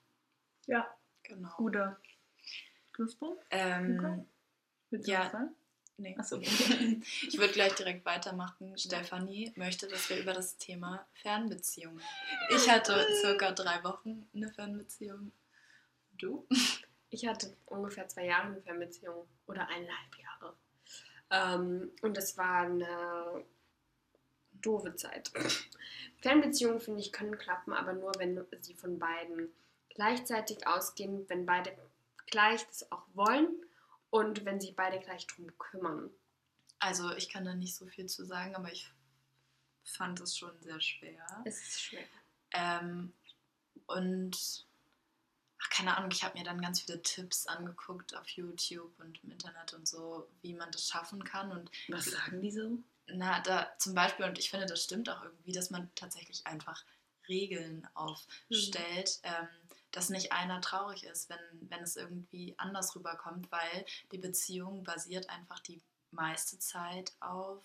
Ja, 0.67 0.93
Genau. 1.24 1.50
guter 1.58 2.00
Schlusspunkt. 2.95 3.43
Ähm, 3.52 3.98
Okay. 4.00 4.26
Willst 4.91 5.08
du 5.08 5.12
Ja. 5.12 5.24
was 5.26 5.32
sagen? 5.32 5.56
Nee. 5.97 6.15
Achso. 6.17 6.39
Ich 6.41 7.38
würde 7.38 7.53
gleich 7.53 7.73
direkt 7.75 8.05
weitermachen. 8.05 8.77
Stefanie 8.77 9.53
möchte, 9.55 9.88
dass 9.88 10.10
wir 10.10 10.17
über 10.17 10.34
das 10.34 10.58
Thema 10.58 11.05
Fernbeziehungen. 11.13 12.01
Ich 12.49 12.69
hatte 12.69 13.05
circa 13.21 13.51
drei 13.51 13.84
Wochen 13.84 14.27
eine 14.34 14.49
Fernbeziehung. 14.51 15.31
Du? 16.17 16.47
Ich 17.12 17.25
hatte 17.25 17.55
ungefähr 17.67 18.10
zwei 18.10 18.25
Jahre 18.25 18.47
eine 18.47 18.62
Fernbeziehung 18.62 19.25
oder 19.45 19.69
eineinhalb 19.69 20.17
Jahre. 20.17 20.53
Ähm, 21.29 21.91
und 22.01 22.17
das 22.17 22.38
war 22.38 22.63
eine 22.63 23.45
doofe 24.51 24.95
Zeit. 24.95 25.31
Fernbeziehungen, 26.21 26.81
finde 26.81 26.99
ich, 26.99 27.13
können 27.13 27.38
klappen, 27.38 27.71
aber 27.71 27.93
nur, 27.93 28.12
wenn 28.17 28.45
sie 28.60 28.73
von 28.73 28.99
beiden 28.99 29.53
gleichzeitig 29.89 30.67
ausgehen, 30.67 31.23
wenn 31.29 31.45
beide 31.45 31.71
gleich 32.25 32.65
das 32.67 32.91
auch 32.91 33.05
wollen 33.13 33.47
und 34.15 34.45
wenn 34.45 34.62
sich 34.62 34.75
beide 34.78 34.99
gleich 34.99 35.28
drum 35.28 35.51
kümmern. 35.58 36.10
Also 36.80 37.13
ich 37.15 37.28
kann 37.28 37.43
da 37.43 37.54
nicht 37.54 37.75
so 37.75 37.86
viel 37.86 38.06
zu 38.06 38.25
sagen, 38.25 38.56
aber 38.56 38.71
ich 38.71 38.89
fand 39.84 40.21
es 40.21 40.38
schon 40.38 40.58
sehr 40.62 40.80
schwer. 40.80 41.25
Es 41.43 41.62
ist 41.62 41.82
schwer. 41.82 42.06
Ähm, 42.54 43.13
und 43.88 44.65
ach, 45.62 45.69
keine 45.69 45.97
Ahnung, 45.97 46.12
ich 46.12 46.23
habe 46.23 46.38
mir 46.38 46.45
dann 46.45 46.62
ganz 46.62 46.80
viele 46.80 47.01
Tipps 47.01 47.45
angeguckt 47.45 48.15
auf 48.15 48.28
YouTube 48.30 48.97
und 48.99 49.21
im 49.21 49.32
Internet 49.32 49.73
und 49.73 49.86
so, 49.86 50.30
wie 50.41 50.54
man 50.54 50.71
das 50.71 50.88
schaffen 50.88 51.25
kann. 51.25 51.51
Und 51.51 51.69
Was 51.89 52.06
sagen 52.06 52.41
die 52.41 52.51
so? 52.51 52.80
na, 53.08 53.41
da 53.41 53.78
zum 53.80 53.93
Beispiel, 53.95 54.25
und 54.25 54.39
ich 54.39 54.49
finde, 54.49 54.65
das 54.65 54.84
stimmt 54.84 55.10
auch 55.10 55.21
irgendwie, 55.23 55.51
dass 55.51 55.71
man 55.71 55.93
tatsächlich 55.95 56.47
einfach 56.47 56.86
Regeln 57.28 57.86
aufstellt, 57.95 59.19
ähm, 59.23 59.47
dass 59.95 60.10
nicht 60.10 60.31
einer 60.31 60.62
traurig 60.62 61.05
ist, 61.05 61.29
wenn, 61.29 61.69
wenn 61.69 61.81
es 61.81 61.95
irgendwie 61.95 62.53
anders 62.58 62.95
rüberkommt, 62.95 63.51
weil 63.51 63.86
die 64.12 64.17
Beziehung 64.17 64.84
basiert 64.84 65.29
einfach 65.29 65.60
die 65.60 65.81
meiste 66.12 66.60
Zeit 66.60 67.13
auf 67.19 67.63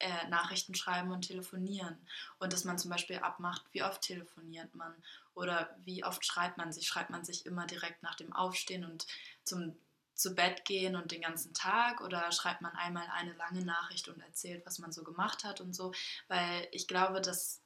äh, 0.00 0.28
Nachrichten 0.28 0.74
schreiben 0.74 1.12
und 1.12 1.22
telefonieren. 1.22 1.96
Und 2.40 2.52
dass 2.52 2.64
man 2.64 2.78
zum 2.78 2.90
Beispiel 2.90 3.18
abmacht, 3.18 3.62
wie 3.70 3.84
oft 3.84 4.02
telefoniert 4.02 4.74
man 4.74 4.92
oder 5.34 5.74
wie 5.84 6.04
oft 6.04 6.26
schreibt 6.26 6.58
man 6.58 6.72
sich. 6.72 6.88
Schreibt 6.88 7.10
man 7.10 7.24
sich 7.24 7.46
immer 7.46 7.66
direkt 7.66 8.02
nach 8.02 8.16
dem 8.16 8.32
Aufstehen 8.32 8.84
und 8.84 9.06
zum 9.44 9.76
zu 10.14 10.34
Bett 10.34 10.64
gehen 10.64 10.94
und 10.94 11.10
den 11.10 11.22
ganzen 11.22 11.54
Tag 11.54 12.00
oder 12.00 12.30
schreibt 12.32 12.60
man 12.60 12.74
einmal 12.76 13.06
eine 13.12 13.32
lange 13.34 13.64
Nachricht 13.64 14.08
und 14.08 14.20
erzählt, 14.20 14.64
was 14.66 14.78
man 14.78 14.92
so 14.92 15.02
gemacht 15.02 15.42
hat 15.42 15.60
und 15.60 15.74
so, 15.74 15.92
weil 16.28 16.68
ich 16.70 16.86
glaube, 16.86 17.20
dass 17.20 17.60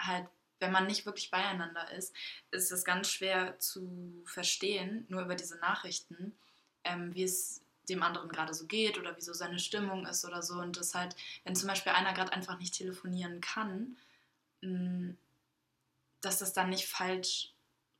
halt, 0.00 0.28
wenn 0.60 0.72
man 0.72 0.86
nicht 0.86 1.06
wirklich 1.06 1.30
beieinander 1.30 1.90
ist, 1.92 2.14
ist 2.50 2.72
es 2.72 2.84
ganz 2.84 3.10
schwer 3.10 3.58
zu 3.58 4.22
verstehen, 4.26 5.06
nur 5.08 5.22
über 5.22 5.34
diese 5.34 5.58
Nachrichten, 5.58 6.36
ähm, 6.84 7.14
wie 7.14 7.22
es 7.22 7.62
dem 7.88 8.02
anderen 8.02 8.28
gerade 8.28 8.54
so 8.54 8.66
geht 8.66 8.98
oder 8.98 9.16
wie 9.16 9.22
so 9.22 9.32
seine 9.32 9.58
Stimmung 9.58 10.06
ist 10.06 10.24
oder 10.24 10.42
so. 10.42 10.54
Und 10.54 10.76
das 10.76 10.94
halt, 10.94 11.16
wenn 11.44 11.56
zum 11.56 11.68
Beispiel 11.68 11.92
einer 11.92 12.12
gerade 12.12 12.32
einfach 12.32 12.58
nicht 12.58 12.74
telefonieren 12.74 13.40
kann, 13.40 13.96
mh, 14.60 15.14
dass 16.20 16.38
das 16.38 16.52
dann 16.52 16.70
nicht 16.70 16.86
falsch 16.86 17.54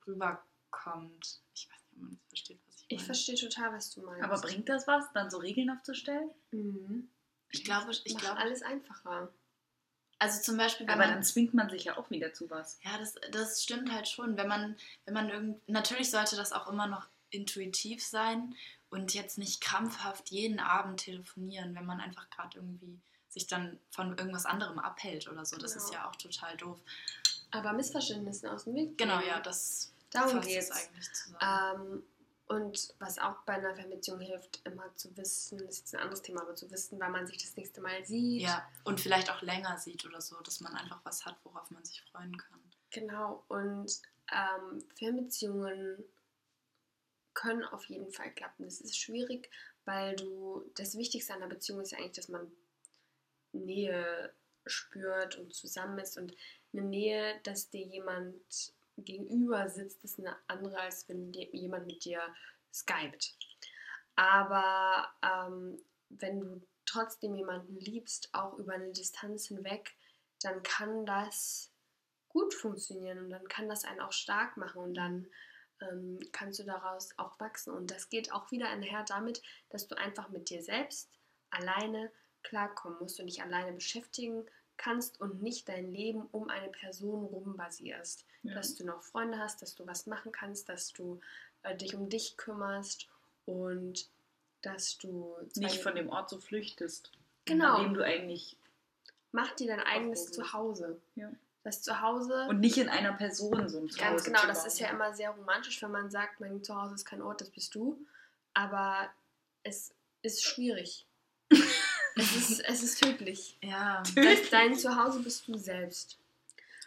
rüberkommt. 0.07 1.41
Ich 1.55 1.69
weiß 1.71 1.81
nicht, 1.91 1.93
ob 1.93 2.03
man 2.03 2.11
das 2.11 2.29
versteht, 2.29 2.61
was 2.67 2.75
ich 2.77 2.83
meine. 2.83 3.01
Ich 3.01 3.05
verstehe 3.05 3.35
total, 3.37 3.73
was 3.73 3.91
du 3.91 4.03
meinst. 4.03 4.25
Aber 4.25 4.41
bringt 4.41 4.69
das 4.69 4.87
was, 4.87 5.11
dann 5.13 5.31
so 5.31 5.39
Regeln 5.39 5.71
aufzustellen? 5.71 6.31
Mhm. 6.51 7.09
Ich 7.51 7.65
glaube, 7.65 7.91
ich 8.05 8.13
Macht 8.13 8.25
glaube, 8.25 8.41
alles 8.41 8.63
einfacher. 8.63 9.33
Also 10.19 10.41
zum 10.43 10.57
Beispiel, 10.57 10.87
Aber 10.89 10.99
man, 10.99 11.11
dann 11.11 11.23
zwingt 11.23 11.55
man 11.55 11.71
sich 11.71 11.85
ja 11.85 11.97
auch 11.97 12.11
wieder 12.11 12.33
zu 12.33 12.51
was. 12.51 12.79
ja, 12.83 12.99
das, 12.99 13.15
das 13.31 13.63
stimmt 13.63 13.93
halt 13.93 14.09
schon. 14.09 14.37
Wenn 14.37 14.49
man, 14.49 14.77
wenn 15.05 15.15
man 15.15 15.29
irgend, 15.31 15.69
natürlich 15.69 16.11
sollte 16.11 16.37
das 16.37 16.53
auch 16.53 16.69
immer 16.69 16.87
noch 16.87 17.07
intuitiv 17.31 18.05
sein 18.05 18.55
und 18.91 19.15
jetzt 19.15 19.39
nicht 19.39 19.61
krampfhaft 19.61 20.31
jeden 20.31 20.61
Abend 20.61 21.01
telefonieren, 21.01 21.75
wenn 21.75 21.85
man 21.87 22.01
einfach 22.01 22.29
gerade 22.31 22.59
irgendwie 22.59 22.99
sich 23.29 23.47
dann 23.47 23.79
von 23.91 24.17
irgendwas 24.17 24.47
anderem 24.47 24.79
abhält 24.79 25.29
oder 25.29 25.45
so. 25.45 25.57
Das 25.59 25.77
ist 25.77 25.89
Genau. 25.91 25.99
ja 26.03 26.09
auch 26.09 26.17
total 26.17 26.57
doof. 26.57 26.79
Aber 27.51 27.73
Missverständnissen 27.75 28.49
aus 28.49 28.65
dem 28.65 28.75
Weg. 28.75 28.97
Genau, 28.99 29.21
ja, 29.21 29.41
das 29.41 29.93
Darum 30.11 30.37
fasst 30.43 30.51
es 30.51 30.71
eigentlich 30.71 31.13
zusammen. 31.13 31.93
Ähm, 31.93 32.03
und 32.49 32.95
was 32.99 33.19
auch 33.19 33.43
bei 33.43 33.55
einer 33.55 33.75
Fernbeziehung 33.75 34.21
hilft, 34.21 34.61
immer 34.65 34.95
zu 34.97 35.15
wissen, 35.17 35.59
das 35.59 35.77
ist 35.77 35.79
jetzt 35.81 35.95
ein 35.95 36.01
anderes 36.01 36.23
Thema, 36.23 36.43
aber 36.43 36.55
zu 36.55 36.71
wissen, 36.71 36.99
wann 36.99 37.13
man 37.13 37.27
sich 37.27 37.39
das 37.39 37.55
nächste 37.57 37.81
Mal 37.81 38.05
sieht. 38.05 38.43
ja, 38.43 38.67
und 38.85 39.01
vielleicht 39.01 39.31
auch 39.31 39.43
länger 39.43 39.77
sieht 39.79 40.05
oder 40.07 40.21
so, 40.21 40.41
dass 40.41 40.61
man 40.61 40.75
einfach 40.75 41.01
was 41.05 41.27
hat, 41.27 41.37
worauf 41.45 41.71
man 41.71 41.85
sich 41.85 42.03
freuen 42.11 42.37
kann. 42.37 42.61
Genau. 42.91 43.45
Und 43.49 44.01
ähm, 44.33 44.83
Fernbeziehungen 44.97 46.05
können 47.35 47.65
auf 47.65 47.85
jeden 47.85 48.11
Fall 48.11 48.33
klappen. 48.33 48.65
Das 48.65 48.81
ist 48.81 48.99
schwierig, 48.99 49.51
weil 49.85 50.17
du, 50.17 50.65
das 50.75 50.97
Wichtigste 50.97 51.35
an 51.35 51.43
einer 51.43 51.55
Beziehung 51.55 51.81
ist 51.81 51.93
ja 51.93 51.99
eigentlich, 51.99 52.13
dass 52.13 52.29
man 52.29 52.51
Nähe 53.53 54.33
spürt 54.67 55.37
und 55.37 55.55
zusammen 55.55 55.99
ist. 55.99 56.17
Und 56.17 56.35
eine 56.73 56.83
Nähe, 56.83 57.41
dass 57.45 57.71
dir 57.71 57.85
jemand 57.85 58.73
gegenüber 59.05 59.69
sitzt, 59.69 60.03
ist 60.05 60.19
eine 60.19 60.37
andere, 60.47 60.79
als 60.81 61.09
wenn 61.09 61.33
jemand 61.33 61.87
mit 61.87 62.05
dir 62.05 62.21
skypt. 62.73 63.37
Aber 64.17 65.09
ähm, 65.23 65.79
wenn 66.09 66.41
du 66.41 66.67
trotzdem 66.87 67.35
jemanden 67.35 67.77
liebst, 67.77 68.31
auch 68.33 68.59
über 68.59 68.75
eine 68.75 68.93
Distanz 68.93 69.47
hinweg, 69.47 69.95
dann 70.43 70.63
kann 70.63 71.07
das 71.07 71.73
gut 72.29 72.55
funktionieren 72.55 73.19
und 73.19 73.31
dann 73.31 73.47
kann 73.49 73.69
das 73.69 73.85
einen 73.85 74.01
auch 74.01 74.13
stark 74.13 74.57
machen 74.57 74.83
und 74.83 74.95
dann 74.95 75.27
ähm, 75.81 76.19
kannst 76.33 76.59
du 76.59 76.65
daraus 76.65 77.11
auch 77.19 77.39
wachsen. 77.41 77.73
Und 77.73 77.91
das 77.91 78.09
geht 78.09 78.33
auch 78.33 78.51
wieder 78.51 78.69
einher 78.69 79.05
damit, 79.07 79.43
dass 79.71 79.87
du 79.87 79.97
einfach 79.97 80.29
mit 80.29 80.51
dir 80.51 80.63
selbst 80.63 81.11
alleine 81.51 82.13
klarkommen 82.43 82.99
musst 83.01 83.21
und 83.21 83.27
dich 83.27 83.43
alleine 83.43 83.73
beschäftigen 83.73 84.47
kannst 84.79 85.21
und 85.21 85.43
nicht 85.43 85.69
dein 85.69 85.93
Leben 85.93 86.23
um 86.33 86.49
eine 86.49 86.69
Person 86.69 87.25
rum 87.25 87.57
basierst. 87.57 88.25
Dass 88.45 88.77
du 88.77 88.87
noch 88.87 89.03
Freunde 89.03 89.39
hast, 89.39 89.61
dass 89.61 89.75
du 89.75 89.87
was 89.87 90.07
machen 90.07 90.33
kannst, 90.33 90.69
dass 90.69 90.93
du 90.93 91.21
äh, 91.63 91.77
dich 91.77 91.95
um 91.95 92.09
dich 92.09 92.37
kümmerst 92.37 93.09
und 93.45 94.09
dass 94.63 94.97
du 94.99 95.37
Nicht 95.57 95.83
von 95.83 95.95
dem 95.95 96.09
Ort 96.09 96.31
so 96.31 96.39
flüchtest. 96.39 97.11
Genau. 97.45 97.79
In 97.79 97.85
dem 97.85 97.95
du 97.95 98.05
eigentlich. 98.05 98.57
mach 99.33 99.53
dir 99.53 99.67
dein 99.67 99.81
eigenes. 99.81 100.31
Zuhause. 100.31 101.01
Ja. 101.17 101.31
Das 101.65 101.83
Zuhause 101.83 102.47
Und 102.49 102.61
nicht 102.61 102.79
in 102.79 102.89
einer 102.89 103.13
Person 103.13 103.69
so 103.69 103.79
ein 103.79 103.89
Ganz 103.89 103.97
Zuhause 103.99 104.25
genau, 104.25 104.41
zu 104.41 104.47
das 104.47 104.65
ist 104.65 104.79
ja 104.79 104.89
immer 104.89 105.13
sehr 105.13 105.31
romantisch, 105.31 105.83
wenn 105.83 105.91
man 105.91 106.11
sagt, 106.11 106.41
mein 106.41 106.63
Zuhause 106.63 106.95
ist 106.95 107.05
kein 107.05 107.21
Ort, 107.21 107.41
das 107.41 107.51
bist 107.51 107.75
du. 107.75 107.99
Aber 108.55 109.11
es 109.65 109.93
ist 110.23 110.45
schwierig. 110.45 111.07
es, 112.19 112.35
ist, 112.51 112.61
es 112.61 112.83
ist 112.83 113.03
tödlich. 113.03 113.57
Ja. 113.63 114.03
Das, 114.15 114.51
dein 114.51 114.77
Zuhause 114.77 115.21
bist 115.21 115.47
du 115.49 115.57
selbst. 115.59 116.19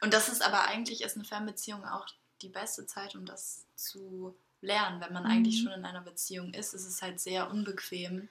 Und 0.02 0.14
das 0.14 0.30
ist 0.30 0.42
aber 0.42 0.68
eigentlich 0.68 1.02
ist 1.02 1.16
eine 1.16 1.26
Fernbeziehung 1.26 1.86
auch 1.86 2.08
die 2.42 2.50
beste 2.50 2.86
Zeit, 2.88 3.16
um 3.16 3.26
das 3.26 3.66
zu 3.76 4.36
lernen. 4.62 5.00
Wenn 5.02 5.14
man 5.14 5.26
eigentlich 5.26 5.60
Mhm. 5.62 5.64
schon 5.64 5.74
in 5.80 5.86
einer 5.86 6.02
Beziehung 6.02 6.54
ist, 6.54 6.74
ist 6.74 6.86
es 6.86 7.02
halt 7.02 7.20
sehr 7.20 7.50
unbequem, 7.50 8.30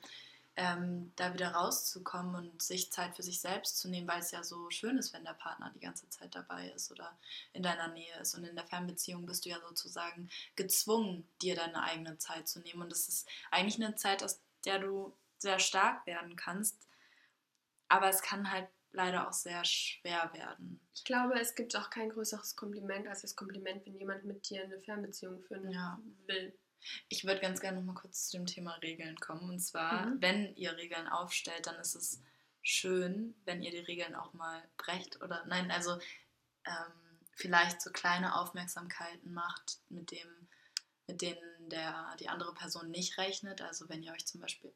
ähm, 0.56 1.12
da 1.16 1.32
wieder 1.32 1.52
rauszukommen 1.52 2.34
und 2.34 2.60
sich 2.60 2.90
Zeit 2.90 3.14
für 3.16 3.22
sich 3.22 3.40
selbst 3.40 3.78
zu 3.78 3.88
nehmen, 3.88 4.08
weil 4.08 4.20
es 4.20 4.32
ja 4.32 4.42
so 4.42 4.68
schön 4.70 4.98
ist, 4.98 5.12
wenn 5.14 5.24
der 5.24 5.32
Partner 5.34 5.70
die 5.74 5.80
ganze 5.80 6.08
Zeit 6.10 6.34
dabei 6.34 6.70
ist 6.70 6.90
oder 6.90 7.16
in 7.52 7.62
deiner 7.62 7.88
Nähe 7.88 8.14
ist. 8.20 8.34
Und 8.34 8.44
in 8.44 8.56
der 8.56 8.66
Fernbeziehung 8.66 9.24
bist 9.26 9.44
du 9.44 9.48
ja 9.50 9.60
sozusagen 9.60 10.28
gezwungen, 10.56 11.26
dir 11.40 11.54
deine 11.54 11.82
eigene 11.82 12.18
Zeit 12.18 12.48
zu 12.48 12.58
nehmen. 12.60 12.82
Und 12.82 12.92
es 12.92 13.08
ist 13.08 13.28
eigentlich 13.52 13.82
eine 13.82 13.94
Zeit, 13.94 14.22
aus 14.24 14.40
der 14.64 14.80
du 14.80 15.14
sehr 15.38 15.60
stark 15.60 16.04
werden 16.06 16.36
kannst. 16.36 16.76
Aber 17.90 18.08
es 18.08 18.22
kann 18.22 18.50
halt 18.50 18.68
leider 18.92 19.28
auch 19.28 19.32
sehr 19.32 19.64
schwer 19.64 20.30
werden. 20.32 20.80
Ich 20.94 21.04
glaube, 21.04 21.38
es 21.38 21.54
gibt 21.54 21.76
auch 21.76 21.90
kein 21.90 22.08
größeres 22.08 22.56
Kompliment 22.56 23.06
als 23.06 23.22
das 23.22 23.36
Kompliment, 23.36 23.84
wenn 23.86 23.98
jemand 23.98 24.24
mit 24.24 24.48
dir 24.48 24.64
eine 24.64 24.80
Fernbeziehung 24.80 25.40
führen 25.42 25.70
Ja. 25.70 26.00
will. 26.26 26.56
Ich 27.08 27.24
würde 27.24 27.40
ganz 27.40 27.60
gerne 27.60 27.78
noch 27.78 27.84
mal 27.84 28.00
kurz 28.00 28.28
zu 28.28 28.38
dem 28.38 28.46
Thema 28.46 28.74
Regeln 28.76 29.16
kommen. 29.16 29.50
Und 29.50 29.58
zwar, 29.60 30.06
Mhm. 30.06 30.22
wenn 30.22 30.56
ihr 30.56 30.76
Regeln 30.76 31.08
aufstellt, 31.08 31.66
dann 31.66 31.76
ist 31.76 31.94
es 31.94 32.22
schön, 32.62 33.34
wenn 33.44 33.62
ihr 33.62 33.70
die 33.70 33.78
Regeln 33.78 34.14
auch 34.14 34.32
mal 34.32 34.62
brecht 34.76 35.20
oder 35.22 35.44
nein, 35.46 35.70
also 35.70 35.98
ähm, 36.64 37.18
vielleicht 37.34 37.80
so 37.82 37.90
kleine 37.90 38.36
Aufmerksamkeiten 38.36 39.32
macht, 39.32 39.78
mit 39.88 40.10
dem, 40.10 40.48
mit 41.06 41.22
denen 41.22 41.68
der, 41.70 42.16
die 42.18 42.28
andere 42.28 42.54
Person 42.54 42.90
nicht 42.90 43.18
rechnet. 43.18 43.62
Also 43.62 43.88
wenn 43.88 44.02
ihr 44.02 44.12
euch 44.12 44.26
zum 44.26 44.40
Beispiel, 44.40 44.72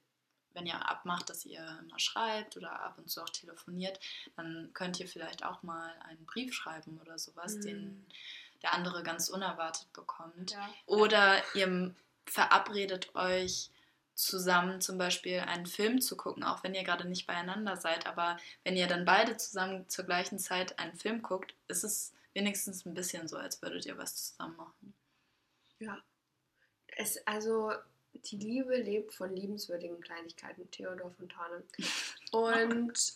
wenn 0.54 0.66
ihr 0.66 0.88
abmacht, 0.88 1.28
dass 1.28 1.44
ihr 1.44 1.64
immer 1.80 1.98
schreibt 1.98 2.56
oder 2.56 2.80
ab 2.80 2.96
und 2.98 3.10
zu 3.10 3.22
auch 3.22 3.28
telefoniert, 3.28 4.00
dann 4.36 4.70
könnt 4.72 4.98
ihr 5.00 5.08
vielleicht 5.08 5.44
auch 5.44 5.62
mal 5.62 5.92
einen 6.08 6.24
Brief 6.26 6.54
schreiben 6.54 6.98
oder 7.02 7.18
sowas, 7.18 7.56
Mhm. 7.56 7.62
den 7.62 8.06
der 8.62 8.72
andere 8.72 9.02
ganz 9.02 9.28
unerwartet 9.28 9.92
bekommt. 9.92 10.52
Ja. 10.52 10.70
Oder 10.86 11.42
ihr 11.54 11.94
verabredet 12.24 13.14
euch 13.14 13.70
zusammen 14.14 14.80
zum 14.80 14.96
Beispiel 14.96 15.40
einen 15.40 15.66
Film 15.66 16.00
zu 16.00 16.16
gucken, 16.16 16.44
auch 16.44 16.62
wenn 16.62 16.74
ihr 16.74 16.84
gerade 16.84 17.06
nicht 17.06 17.26
beieinander 17.26 17.76
seid. 17.76 18.06
Aber 18.06 18.38
wenn 18.62 18.76
ihr 18.76 18.86
dann 18.86 19.04
beide 19.04 19.36
zusammen 19.36 19.88
zur 19.88 20.04
gleichen 20.04 20.38
Zeit 20.38 20.78
einen 20.78 20.96
Film 20.96 21.20
guckt, 21.20 21.54
ist 21.68 21.84
es 21.84 22.12
wenigstens 22.32 22.86
ein 22.86 22.94
bisschen 22.94 23.28
so, 23.28 23.36
als 23.36 23.60
würdet 23.60 23.86
ihr 23.86 23.98
was 23.98 24.14
zusammen 24.14 24.56
machen. 24.56 24.94
Ja. 25.78 25.98
Es, 26.86 27.26
also, 27.26 27.72
die 28.14 28.36
Liebe 28.36 28.76
lebt 28.76 29.14
von 29.14 29.34
liebenswürdigen 29.34 30.00
Kleinigkeiten, 30.00 30.70
Theodor 30.70 31.10
Fontane. 31.12 31.62
Und 32.32 33.14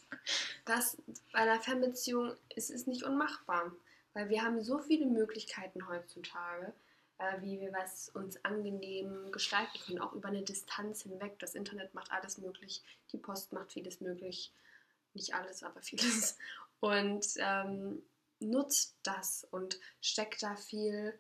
das 0.64 0.96
bei 1.32 1.38
einer 1.40 1.60
Fernbeziehung 1.60 2.34
es 2.54 2.70
ist 2.70 2.86
nicht 2.86 3.02
unmachbar, 3.02 3.72
weil 4.12 4.28
wir 4.28 4.42
haben 4.42 4.62
so 4.62 4.78
viele 4.78 5.06
Möglichkeiten 5.06 5.88
heutzutage, 5.88 6.72
äh, 7.18 7.40
wie 7.40 7.60
wir 7.60 7.72
was 7.72 8.10
uns 8.10 8.44
angenehm 8.44 9.32
gestalten 9.32 9.78
können, 9.84 10.00
auch 10.00 10.12
über 10.12 10.28
eine 10.28 10.42
Distanz 10.42 11.02
hinweg. 11.02 11.38
Das 11.38 11.54
Internet 11.54 11.94
macht 11.94 12.12
alles 12.12 12.38
möglich, 12.38 12.82
die 13.12 13.18
Post 13.18 13.52
macht 13.52 13.72
vieles 13.72 14.00
möglich, 14.00 14.52
nicht 15.14 15.34
alles, 15.34 15.62
aber 15.62 15.82
vieles. 15.82 16.36
Und 16.80 17.26
ähm, 17.38 18.02
nutzt 18.40 18.96
das 19.02 19.46
und 19.50 19.80
steckt 20.00 20.42
da 20.42 20.54
viel 20.56 21.18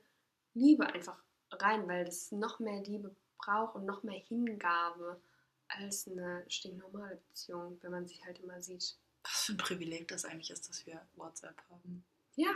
Liebe 0.54 0.86
einfach 0.86 1.18
rein, 1.50 1.88
weil 1.88 2.04
das 2.04 2.30
noch 2.32 2.60
mehr 2.60 2.80
Liebe 2.82 3.14
braucht 3.38 3.74
und 3.74 3.86
noch 3.86 4.02
mehr 4.02 4.20
Hingabe 4.20 5.20
als 5.68 6.06
eine 6.08 6.44
stinknormale 6.48 7.16
Beziehung, 7.28 7.78
wenn 7.82 7.90
man 7.92 8.06
sich 8.06 8.24
halt 8.24 8.38
immer 8.40 8.60
sieht. 8.62 8.96
Was 9.24 9.42
für 9.44 9.52
ein 9.52 9.56
Privileg 9.58 10.08
das 10.08 10.24
eigentlich 10.24 10.50
ist, 10.50 10.68
dass 10.68 10.86
wir 10.86 11.00
WhatsApp 11.16 11.56
haben. 11.70 12.04
Ja, 12.36 12.50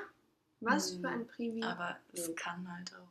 was 0.61 0.92
Mhm. 0.95 1.01
für 1.01 1.09
ein 1.09 1.27
Privileg. 1.27 1.64
Aber 1.64 1.97
es 2.12 2.35
kann 2.37 2.71
halt 2.75 2.95
auch 2.95 3.09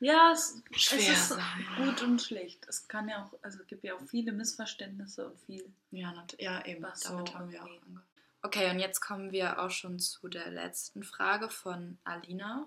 Ja, 0.00 0.32
es, 0.32 0.60
schwer 0.72 0.98
es 0.98 1.08
ist 1.08 1.28
sein. 1.28 1.66
gut 1.76 2.02
und 2.02 2.20
schlecht. 2.20 2.66
Es 2.68 2.88
kann 2.88 3.08
ja 3.08 3.24
auch, 3.24 3.32
also 3.42 3.60
es 3.60 3.66
gibt 3.68 3.84
ja 3.84 3.94
auch 3.94 4.02
viele 4.08 4.32
Missverständnisse 4.32 5.28
und 5.28 5.38
viel. 5.40 5.72
Ja, 5.92 6.12
nat- 6.12 6.36
ja 6.40 6.64
eben. 6.66 6.82
Was 6.82 7.00
Damit 7.00 7.28
so 7.28 7.34
haben 7.34 7.50
wir 7.52 7.62
auch 7.62 7.66
angefangen. 7.68 8.02
Okay, 8.42 8.70
und 8.72 8.80
jetzt 8.80 9.00
kommen 9.00 9.30
wir 9.30 9.60
auch 9.60 9.70
schon 9.70 10.00
zu 10.00 10.26
der 10.28 10.50
letzten 10.50 11.04
Frage 11.04 11.48
von 11.48 11.96
Alina. 12.02 12.66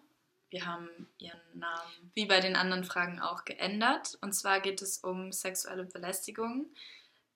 Wir 0.56 0.66
haben 0.66 0.88
ihren 1.18 1.42
Namen 1.54 2.12
wie 2.14 2.28
bei 2.28 2.40
den 2.40 2.56
anderen 2.56 2.86
Fragen 2.86 3.20
auch 3.20 3.44
geändert. 3.44 4.18
Und 4.22 4.32
zwar 4.32 4.62
geht 4.62 4.82
es 4.82 5.00
um 5.00 5.34
sexuelle 5.34 5.84
Belästigung. 5.84 6.68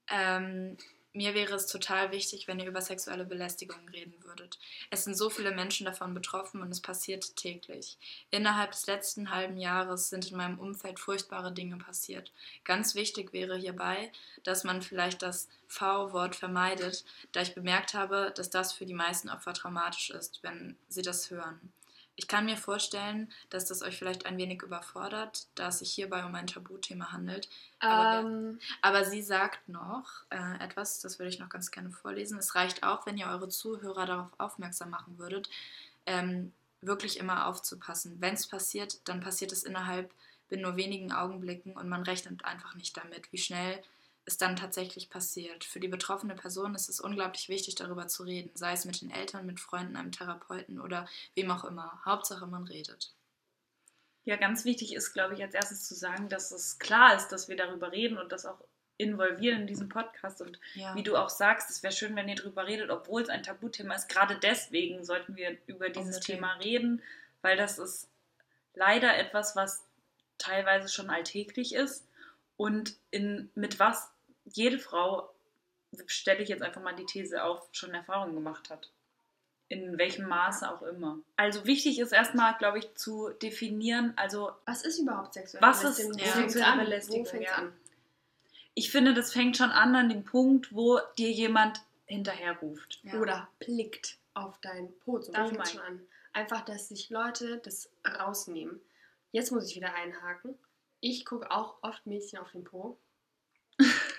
Ähm, 0.10 0.78
mir 1.12 1.34
wäre 1.34 1.56
es 1.56 1.68
total 1.68 2.14
wichtig, 2.14 2.48
wenn 2.48 2.62
ihr 2.62 2.68
über 2.68 2.80
sexuelle 2.80 3.26
Belästigung 3.26 3.90
reden 3.90 4.14
würdet. 4.24 4.58
Es 4.90 5.04
sind 5.04 5.16
so 5.16 5.30
viele 5.30 5.52
Menschen 5.52 5.84
davon 5.84 6.14
betroffen 6.14 6.62
und 6.62 6.72
es 6.72 6.80
passiert 6.80 7.36
täglich. 7.36 7.98
Innerhalb 8.32 8.72
des 8.72 8.88
letzten 8.88 9.32
halben 9.32 9.58
Jahres 9.58 10.08
sind 10.08 10.32
in 10.32 10.38
meinem 10.38 10.58
Umfeld 10.58 10.98
furchtbare 10.98 11.52
Dinge 11.52 11.76
passiert. 11.76 12.32
Ganz 12.64 12.96
wichtig 12.96 13.34
wäre 13.34 13.58
hierbei, 13.58 14.14
dass 14.46 14.64
man 14.64 14.82
vielleicht 14.82 15.24
das 15.24 15.50
V-Wort 15.68 16.38
vermeidet, 16.38 17.04
da 17.34 17.42
ich 17.42 17.54
bemerkt 17.54 17.94
habe, 17.96 18.32
dass 18.34 18.50
das 18.50 18.72
für 18.72 18.86
die 18.86 18.94
meisten 18.94 19.30
Opfer 19.30 19.54
traumatisch 19.54 20.10
ist, 20.10 20.42
wenn 20.42 20.78
sie 20.88 21.02
das 21.02 21.30
hören. 21.30 21.74
Ich 22.20 22.28
kann 22.28 22.44
mir 22.44 22.58
vorstellen, 22.58 23.32
dass 23.50 23.64
das 23.64 23.82
euch 23.82 23.98
vielleicht 23.98 24.26
ein 24.26 24.38
wenig 24.38 24.62
überfordert, 24.62 25.48
da 25.56 25.70
es 25.70 25.80
sich 25.80 25.90
hierbei 25.90 26.26
um 26.26 26.36
ein 26.36 26.48
Tabuthema 26.48 27.14
handelt. 27.14 27.48
Aber, 27.80 28.28
Ähm, 28.28 28.60
aber 28.82 29.06
sie 29.06 29.22
sagt 29.22 29.70
noch 29.70 30.26
äh, 30.30 30.62
etwas, 30.62 31.00
das 31.00 31.18
würde 31.18 31.30
ich 31.30 31.40
noch 31.40 31.48
ganz 31.48 31.72
gerne 31.72 31.92
vorlesen. 31.92 32.38
Es 32.38 32.56
reicht 32.56 32.84
auch, 32.84 33.06
wenn 33.06 33.18
ihr 33.18 33.28
eure 33.28 33.48
Zuhörer 33.48 34.06
darauf 34.06 34.28
aufmerksam 34.38 34.90
machen 34.90 35.18
würdet, 35.18 35.50
ähm, 36.06 36.52
wirklich 36.82 37.20
immer 37.20 37.48
aufzupassen. 37.48 38.18
Wenn 38.20 38.34
es 38.34 38.48
passiert, 38.48 39.00
dann 39.08 39.22
passiert 39.22 39.54
es 39.54 39.64
innerhalb 39.64 40.12
in 40.50 40.60
nur 40.60 40.76
wenigen 40.76 41.14
Augenblicken 41.14 41.78
und 41.78 41.88
man 41.88 42.04
rechnet 42.04 42.44
einfach 42.44 42.76
nicht 42.76 42.98
damit, 42.98 43.32
wie 43.32 43.38
schnell 43.38 43.82
es 44.30 44.38
dann 44.38 44.56
tatsächlich 44.56 45.10
passiert. 45.10 45.64
Für 45.64 45.80
die 45.80 45.88
betroffene 45.88 46.36
Person 46.36 46.76
ist 46.76 46.88
es 46.90 47.00
unglaublich 47.02 47.50
wichtig, 47.50 47.76
darüber 47.76 48.08
zu 48.08 48.24
reden, 48.24 48.52
sei 48.56 48.72
es 48.74 48.86
mit 48.86 49.02
den 49.02 49.12
Eltern, 49.12 49.46
mit 49.46 49.60
Freunden, 49.60 49.96
einem 49.98 50.12
Therapeuten 50.12 50.80
oder 50.80 51.08
wem 51.36 51.52
auch 51.52 51.64
immer. 51.66 52.02
Hauptsache, 52.06 52.48
man 52.48 52.64
redet. 52.64 53.14
Ja, 54.26 54.36
ganz 54.36 54.66
wichtig 54.66 54.94
ist, 54.94 55.14
glaube 55.14 55.34
ich, 55.34 55.42
als 55.42 55.54
erstes 55.56 55.88
zu 55.88 55.96
sagen, 55.96 56.30
dass 56.30 56.52
es 56.52 56.78
klar 56.80 57.16
ist, 57.16 57.30
dass 57.30 57.48
wir 57.48 57.56
darüber 57.56 57.92
reden 57.92 58.18
und 58.18 58.32
das 58.32 58.46
auch 58.46 58.60
involvieren 58.98 59.62
in 59.62 59.68
diesem 59.68 59.90
Podcast. 59.90 60.42
Und 60.42 60.60
Ja. 60.76 60.94
wie 60.94 61.04
du 61.04 61.16
auch 61.16 61.30
sagst, 61.30 61.70
es 61.70 61.82
wäre 61.84 61.94
schön, 61.94 62.16
wenn 62.16 62.30
ihr 62.30 62.36
darüber 62.36 62.68
redet, 62.68 62.90
obwohl 62.92 63.22
es 63.22 63.30
ein 63.30 63.44
Tabuthema 63.44 63.96
ist. 63.96 64.10
Gerade 64.10 64.38
deswegen 64.38 65.04
sollten 65.06 65.36
wir 65.36 65.58
über 65.68 65.90
dieses 65.90 66.18
Unbedingt. 66.18 66.26
Thema 66.26 66.54
reden, 66.56 67.02
weil 67.42 67.58
das 67.58 67.80
ist 67.80 68.10
leider 68.76 69.18
etwas, 69.18 69.56
was 69.56 69.86
teilweise 70.38 70.90
schon 70.90 71.10
alltäglich 71.10 71.74
ist 71.74 72.06
und 72.58 72.98
in, 73.10 73.50
mit 73.56 73.80
was 73.80 74.12
jede 74.54 74.80
Frau, 74.80 75.30
stelle 76.06 76.42
ich 76.44 76.50
jetzt 76.50 76.62
einfach 76.62 76.82
mal 76.82 76.96
die 76.96 77.06
These 77.06 77.44
auf, 77.44 77.68
schon 77.72 77.94
Erfahrungen 77.94 78.36
gemacht 78.36 78.70
hat. 78.70 78.90
In 79.70 79.98
welchem 80.00 80.28
Maße 80.28 80.72
auch 80.72 80.82
immer. 80.82 81.20
Also 81.36 81.66
wichtig 81.66 82.00
ist 82.00 82.12
erstmal, 82.12 82.58
glaube 82.58 82.80
ich, 82.80 82.96
zu 82.96 83.30
definieren, 83.30 84.14
also 84.16 84.52
was 84.66 84.84
ist 84.84 85.00
überhaupt 85.00 85.36
sexuelle 85.36 85.66
Was 85.66 85.84
ist 85.84 86.00
ja. 86.20 86.34
Sexuelle 86.34 86.66
an? 86.68 86.80
Belästigung, 86.80 87.26
Wo 87.26 87.46
an? 87.54 87.74
ich 88.74 88.92
finde, 88.92 89.14
das 89.14 89.32
fängt 89.32 89.58
schon 89.58 89.72
an 89.72 89.96
an 89.96 90.10
dem 90.10 90.24
Punkt, 90.24 90.74
wo 90.74 91.00
dir 91.18 91.30
jemand 91.32 91.82
hinterherruft. 92.06 93.00
Ja. 93.04 93.20
Oder 93.20 93.48
blickt 93.60 94.18
auf 94.34 94.58
dein 94.62 94.92
Po. 95.00 95.22
So 95.22 95.32
Das 95.32 95.50
fängt 95.50 95.68
schon 95.68 95.82
an. 95.82 96.02
Einfach, 96.34 96.62
dass 96.62 96.90
sich 96.90 97.10
Leute 97.10 97.58
das 97.58 97.90
rausnehmen. 98.06 98.80
Jetzt 99.32 99.52
muss 99.52 99.70
ich 99.70 99.76
wieder 99.76 99.94
einhaken. 99.94 100.58
Ich 101.02 101.26
gucke 101.26 101.52
auch 101.52 101.78
oft 101.82 102.06
Mädchen 102.08 102.40
auf 102.40 102.52
den 102.52 102.64
Po. 102.64 102.98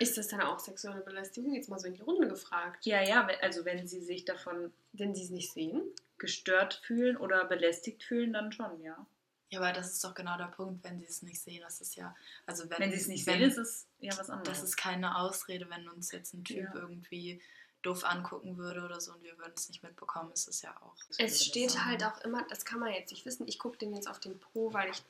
Ist 0.00 0.16
das 0.18 0.28
dann 0.28 0.40
auch 0.40 0.58
sexuelle 0.58 1.02
Belästigung? 1.02 1.54
Jetzt 1.54 1.68
mal 1.68 1.78
so 1.78 1.86
in 1.86 1.94
die 1.94 2.00
Runde 2.00 2.26
gefragt. 2.26 2.84
Ja, 2.86 3.02
ja, 3.02 3.26
also 3.42 3.64
wenn 3.64 3.86
sie 3.86 4.00
sich 4.00 4.24
davon 4.24 4.72
Wenn 4.92 5.14
sie 5.14 5.22
es 5.22 5.30
nicht 5.30 5.52
sehen. 5.52 5.82
gestört 6.18 6.80
fühlen 6.84 7.16
oder 7.16 7.44
belästigt 7.44 8.02
fühlen, 8.02 8.32
dann 8.32 8.50
schon, 8.50 8.82
ja. 8.82 9.06
Ja, 9.50 9.60
aber 9.60 9.72
das 9.72 9.92
ist 9.92 10.02
doch 10.04 10.14
genau 10.14 10.36
der 10.38 10.44
Punkt, 10.46 10.82
wenn 10.84 10.98
sie 11.00 11.06
es 11.06 11.22
nicht 11.22 11.40
sehen. 11.40 11.60
Das 11.62 11.80
ist 11.80 11.96
ja, 11.96 12.14
also 12.46 12.70
wenn, 12.70 12.78
Wenn 12.78 12.90
sie 12.92 12.96
es 12.98 13.08
nicht 13.08 13.26
wenn, 13.26 13.38
sehen, 13.40 13.50
ist 13.50 13.56
es 13.58 13.86
ja 13.98 14.16
was 14.16 14.30
anderes. 14.30 14.60
Das 14.60 14.62
ist 14.68 14.76
keine 14.76 15.18
Ausrede, 15.18 15.68
wenn 15.70 15.88
uns 15.88 16.12
jetzt 16.12 16.34
ein 16.34 16.44
Typ 16.44 16.56
Ja. 16.72 16.74
irgendwie 16.74 17.40
doof 17.82 18.04
angucken 18.04 18.56
würde 18.58 18.82
oder 18.84 19.00
so 19.00 19.12
und 19.12 19.22
wir 19.22 19.36
würden 19.38 19.54
es 19.56 19.68
nicht 19.68 19.82
mitbekommen, 19.82 20.30
ist 20.32 20.46
es 20.48 20.62
ja 20.62 20.74
auch. 20.82 20.94
Es 21.18 21.44
steht 21.44 21.84
halt 21.84 22.04
auch 22.04 22.20
immer, 22.22 22.46
das 22.48 22.64
kann 22.64 22.78
man 22.78 22.92
jetzt 22.92 23.10
nicht 23.10 23.24
wissen. 23.26 23.48
Ich 23.48 23.58
gucke 23.58 23.78
den 23.78 23.94
jetzt 23.94 24.08
auf 24.08 24.20
den 24.20 24.38
Po, 24.38 24.72
weil 24.72 24.90
ich, 24.90 25.02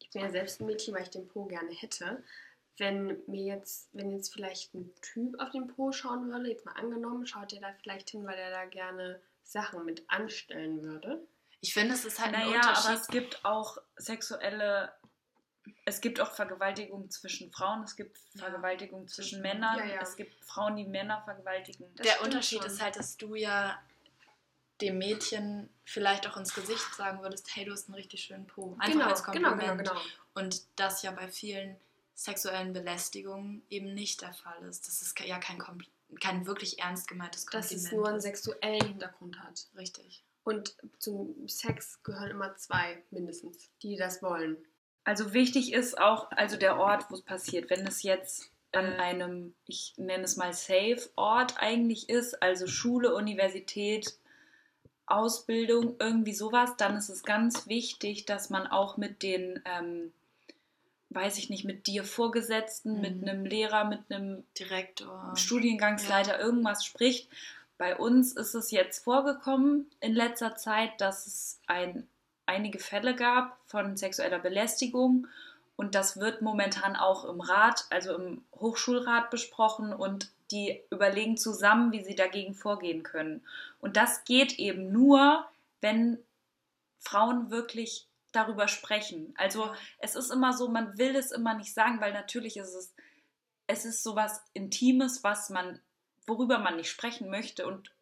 ich 0.00 0.10
bin 0.10 0.22
ja 0.22 0.30
selbst 0.30 0.60
ein 0.60 0.66
Mädchen, 0.66 0.94
weil 0.94 1.02
ich 1.02 1.10
den 1.10 1.26
Po 1.26 1.46
gerne 1.46 1.70
hätte. 1.72 2.22
Wenn 2.78 3.18
mir 3.26 3.42
jetzt, 3.56 3.88
wenn 3.92 4.10
jetzt 4.10 4.32
vielleicht 4.32 4.74
ein 4.74 4.90
Typ 5.02 5.38
auf 5.40 5.50
den 5.50 5.66
Po 5.68 5.92
schauen 5.92 6.30
würde, 6.30 6.48
jetzt 6.48 6.64
mal 6.64 6.72
angenommen, 6.72 7.26
schaut 7.26 7.52
er 7.52 7.60
da 7.60 7.72
vielleicht 7.82 8.10
hin, 8.10 8.26
weil 8.26 8.38
er 8.38 8.50
da 8.50 8.64
gerne 8.64 9.20
Sachen 9.44 9.84
mit 9.84 10.04
anstellen 10.08 10.82
würde. 10.82 11.20
Ich 11.60 11.74
finde, 11.74 11.94
es 11.94 12.04
ist 12.04 12.18
halt 12.18 12.34
ein 12.34 12.46
Naja, 12.48 12.60
aber 12.60 12.68
Unterschied. 12.70 13.00
es 13.00 13.06
gibt 13.08 13.44
auch 13.44 13.78
sexuelle, 13.96 14.92
es 15.84 16.00
gibt 16.00 16.20
auch 16.20 16.32
Vergewaltigung 16.32 17.10
zwischen 17.10 17.52
Frauen, 17.52 17.82
es 17.84 17.94
gibt 17.94 18.18
Ja. 18.34 18.44
Vergewaltigung 18.46 19.06
zwischen 19.06 19.28
Zwischen- 19.40 19.42
Männern, 19.42 19.78
Ja, 19.78 19.84
ja. 19.94 20.00
es 20.00 20.16
gibt 20.16 20.42
Frauen, 20.44 20.76
die 20.76 20.84
Männer 20.86 21.22
vergewaltigen. 21.24 21.86
Das 21.96 22.06
der 22.06 22.22
Unterschied 22.22 22.62
schon. 22.62 22.66
ist 22.70 22.82
halt, 22.82 22.96
dass 22.96 23.16
du 23.18 23.34
ja 23.34 23.80
dem 24.80 24.98
Mädchen 24.98 25.68
vielleicht 25.84 26.26
auch 26.26 26.36
ins 26.36 26.54
Gesicht 26.54 26.94
sagen 26.96 27.22
würdest, 27.22 27.54
hey, 27.54 27.64
du 27.64 27.72
hast 27.72 27.86
einen 27.86 27.94
richtig 27.94 28.24
schönen 28.24 28.46
Po. 28.46 28.76
Einfach 28.80 28.92
genau, 28.92 29.04
als 29.10 29.22
genau, 29.24 29.48
Kompliment. 29.50 29.78
genau, 29.78 29.92
genau. 29.92 30.02
Und 30.34 30.62
das 30.76 31.02
ja 31.02 31.12
bei 31.12 31.28
vielen 31.28 31.76
sexuellen 32.14 32.72
Belästigungen 32.72 33.62
eben 33.68 33.94
nicht 33.94 34.22
der 34.22 34.32
Fall 34.32 34.62
ist. 34.64 34.86
Das 34.86 35.02
ist 35.02 35.18
ja 35.20 35.38
kein, 35.38 35.58
Kompl 35.58 35.86
kein 36.20 36.46
wirklich 36.46 36.78
ernst 36.78 37.08
gemeintes 37.08 37.46
Dass 37.46 37.68
Kompliment. 37.68 37.86
es 37.86 37.92
nur 37.92 38.08
einen 38.08 38.20
sexuellen 38.20 38.86
Hintergrund 38.86 39.40
hat. 39.40 39.66
Richtig. 39.76 40.22
Und 40.44 40.76
zum 40.98 41.48
Sex 41.48 42.02
gehören 42.02 42.32
immer 42.32 42.56
zwei 42.56 43.02
mindestens, 43.10 43.70
die 43.82 43.96
das 43.96 44.22
wollen. 44.22 44.58
Also 45.04 45.32
wichtig 45.32 45.72
ist 45.72 45.98
auch, 45.98 46.30
also 46.32 46.56
der 46.56 46.78
Ort, 46.78 47.10
wo 47.10 47.14
es 47.14 47.22
passiert. 47.22 47.70
Wenn 47.70 47.86
es 47.86 48.02
jetzt 48.02 48.50
an 48.72 48.86
einem, 48.94 49.54
ich 49.66 49.94
nenne 49.96 50.24
es 50.24 50.36
mal 50.36 50.52
Safe-Ort 50.52 51.54
eigentlich 51.58 52.08
ist, 52.08 52.42
also 52.42 52.66
Schule, 52.66 53.14
Universität, 53.14 54.18
Ausbildung, 55.06 55.96
irgendwie 55.98 56.34
sowas, 56.34 56.76
dann 56.76 56.96
ist 56.96 57.08
es 57.08 57.22
ganz 57.22 57.66
wichtig, 57.66 58.24
dass 58.24 58.50
man 58.50 58.66
auch 58.66 58.96
mit 58.96 59.22
den, 59.22 59.62
ähm, 59.64 60.12
weiß 61.14 61.38
ich 61.38 61.50
nicht, 61.50 61.64
mit 61.64 61.86
dir 61.86 62.04
Vorgesetzten, 62.04 62.94
Mhm. 62.96 63.00
mit 63.00 63.28
einem 63.28 63.44
Lehrer, 63.46 63.84
mit 63.84 64.00
einem 64.10 64.44
Direktor. 64.58 65.32
Studiengangsleiter 65.36 66.38
irgendwas 66.40 66.84
spricht. 66.84 67.28
Bei 67.78 67.96
uns 67.96 68.32
ist 68.32 68.54
es 68.54 68.70
jetzt 68.70 69.04
vorgekommen 69.04 69.90
in 70.00 70.14
letzter 70.14 70.56
Zeit, 70.56 71.00
dass 71.00 71.26
es 71.26 71.60
ein, 71.66 72.06
einige 72.46 72.78
Fälle 72.78 73.14
gab 73.16 73.58
von 73.66 73.96
sexueller 73.96 74.38
Belästigung 74.38 75.26
und 75.76 75.94
das 75.94 76.18
wird 76.20 76.42
momentan 76.42 76.94
auch 76.96 77.24
im 77.24 77.40
Rat, 77.40 77.86
also 77.90 78.14
im 78.14 78.44
Hochschulrat 78.54 79.30
besprochen 79.30 79.92
und 79.92 80.30
die 80.50 80.80
überlegen 80.90 81.36
zusammen, 81.38 81.92
wie 81.92 82.04
sie 82.04 82.14
dagegen 82.14 82.54
vorgehen 82.54 83.02
können. 83.02 83.42
Und 83.80 83.96
das 83.96 84.24
geht 84.24 84.58
eben 84.58 84.92
nur, 84.92 85.44
wenn 85.80 86.18
Frauen 87.00 87.50
wirklich 87.50 88.06
darüber 88.32 88.66
sprechen. 88.68 89.34
Also 89.36 89.74
es 89.98 90.14
ist 90.14 90.30
immer 90.30 90.52
so, 90.52 90.68
man 90.68 90.98
will 90.98 91.14
es 91.16 91.30
immer 91.30 91.54
nicht 91.54 91.74
sagen, 91.74 92.00
weil 92.00 92.12
natürlich 92.12 92.56
ist 92.56 92.74
es, 92.74 92.94
es 93.66 93.84
ist 93.84 94.02
sowas 94.02 94.42
Intimes, 94.54 95.22
was 95.22 95.50
man, 95.50 95.80
worüber 96.26 96.58
man 96.58 96.76
nicht 96.76 96.90
sprechen 96.90 97.30
möchte 97.30 97.66
und 97.66 97.94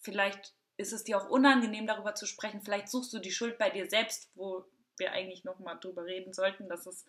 vielleicht 0.00 0.54
ist 0.76 0.92
es 0.92 1.04
dir 1.04 1.18
auch 1.18 1.28
unangenehm, 1.28 1.86
darüber 1.86 2.14
zu 2.14 2.26
sprechen. 2.26 2.62
Vielleicht 2.62 2.88
suchst 2.88 3.12
du 3.12 3.18
die 3.18 3.30
Schuld 3.30 3.58
bei 3.58 3.68
dir 3.68 3.88
selbst, 3.88 4.30
wo 4.34 4.64
wir 4.96 5.12
eigentlich 5.12 5.44
nochmal 5.44 5.78
drüber 5.78 6.04
reden 6.06 6.32
sollten, 6.32 6.68
dass 6.68 6.86
es 6.86 7.04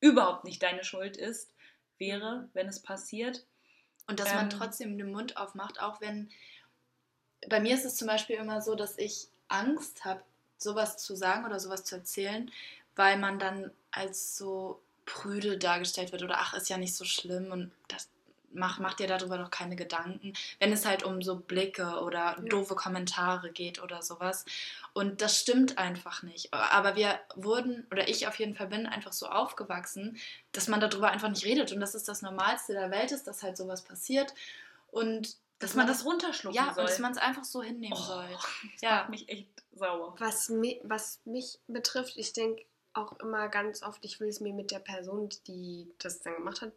überhaupt 0.00 0.44
nicht 0.44 0.62
deine 0.62 0.82
Schuld 0.82 1.16
ist, 1.16 1.54
wäre, 1.98 2.48
wenn 2.54 2.68
es 2.68 2.80
passiert. 2.80 3.44
Und 4.06 4.18
dass 4.18 4.32
man 4.32 4.44
Ähm, 4.44 4.50
trotzdem 4.50 4.98
den 4.98 5.12
Mund 5.12 5.36
aufmacht, 5.36 5.80
auch 5.80 6.00
wenn. 6.00 6.30
Bei 7.48 7.60
mir 7.60 7.74
ist 7.74 7.84
es 7.84 7.96
zum 7.96 8.08
Beispiel 8.08 8.36
immer 8.36 8.60
so, 8.60 8.74
dass 8.74 8.98
ich 8.98 9.28
Angst 9.48 10.04
habe, 10.04 10.22
sowas 10.62 10.96
zu 10.98 11.14
sagen 11.16 11.44
oder 11.44 11.60
sowas 11.60 11.84
zu 11.84 11.96
erzählen, 11.96 12.50
weil 12.96 13.18
man 13.18 13.38
dann 13.38 13.70
als 13.90 14.36
so 14.36 14.80
prüde 15.04 15.58
dargestellt 15.58 16.12
wird 16.12 16.22
oder 16.22 16.38
ach, 16.38 16.54
ist 16.54 16.68
ja 16.70 16.78
nicht 16.78 16.94
so 16.94 17.04
schlimm 17.04 17.50
und 17.50 17.72
das 17.88 18.08
macht, 18.54 18.80
macht 18.80 18.98
dir 18.98 19.06
darüber 19.06 19.38
doch 19.38 19.50
keine 19.50 19.76
Gedanken, 19.76 20.32
wenn 20.58 20.72
es 20.72 20.84
halt 20.84 21.02
um 21.02 21.22
so 21.22 21.36
Blicke 21.36 22.00
oder 22.00 22.36
doofe 22.48 22.74
Kommentare 22.74 23.50
geht 23.50 23.82
oder 23.82 24.02
sowas. 24.02 24.44
Und 24.92 25.22
das 25.22 25.38
stimmt 25.40 25.78
einfach 25.78 26.22
nicht. 26.22 26.52
Aber 26.52 26.96
wir 26.96 27.18
wurden, 27.34 27.86
oder 27.90 28.08
ich 28.08 28.26
auf 28.26 28.38
jeden 28.38 28.54
Fall 28.54 28.66
bin 28.66 28.86
einfach 28.86 29.12
so 29.12 29.26
aufgewachsen, 29.26 30.18
dass 30.52 30.68
man 30.68 30.80
darüber 30.80 31.10
einfach 31.10 31.30
nicht 31.30 31.44
redet. 31.44 31.72
Und 31.72 31.80
das 31.80 31.94
ist 31.94 32.08
das 32.08 32.22
Normalste 32.22 32.74
der 32.74 32.90
Welt 32.90 33.12
ist, 33.12 33.26
dass 33.26 33.42
halt 33.42 33.56
sowas 33.56 33.82
passiert. 33.82 34.34
Und 34.90 35.36
Dass 35.62 35.74
man 35.74 35.86
das 35.86 36.04
runterschlucken 36.04 36.56
ja, 36.56 36.74
soll. 36.74 36.84
und 36.84 36.90
dass 36.90 36.98
man 36.98 37.12
es 37.12 37.18
einfach 37.18 37.44
so 37.44 37.62
hinnehmen 37.62 37.96
Oh, 37.98 38.02
soll. 38.02 38.28
Das 38.72 38.82
Ja. 38.82 38.90
macht 38.96 39.10
mich 39.10 39.28
echt 39.28 39.48
sauer. 39.72 40.14
Was, 40.18 40.48
mi 40.48 40.80
was 40.84 41.20
mich 41.24 41.58
betrifft, 41.68 42.16
ich 42.16 42.32
denke 42.32 42.64
auch 42.94 43.18
immer 43.20 43.48
ganz 43.48 43.82
oft, 43.82 44.04
ich 44.04 44.20
will 44.20 44.28
es 44.28 44.40
mir 44.40 44.52
mit 44.52 44.70
der 44.70 44.80
Person, 44.80 45.30
die 45.46 45.90
das 45.98 46.20
dann 46.20 46.34
gemacht 46.34 46.60
hat, 46.60 46.72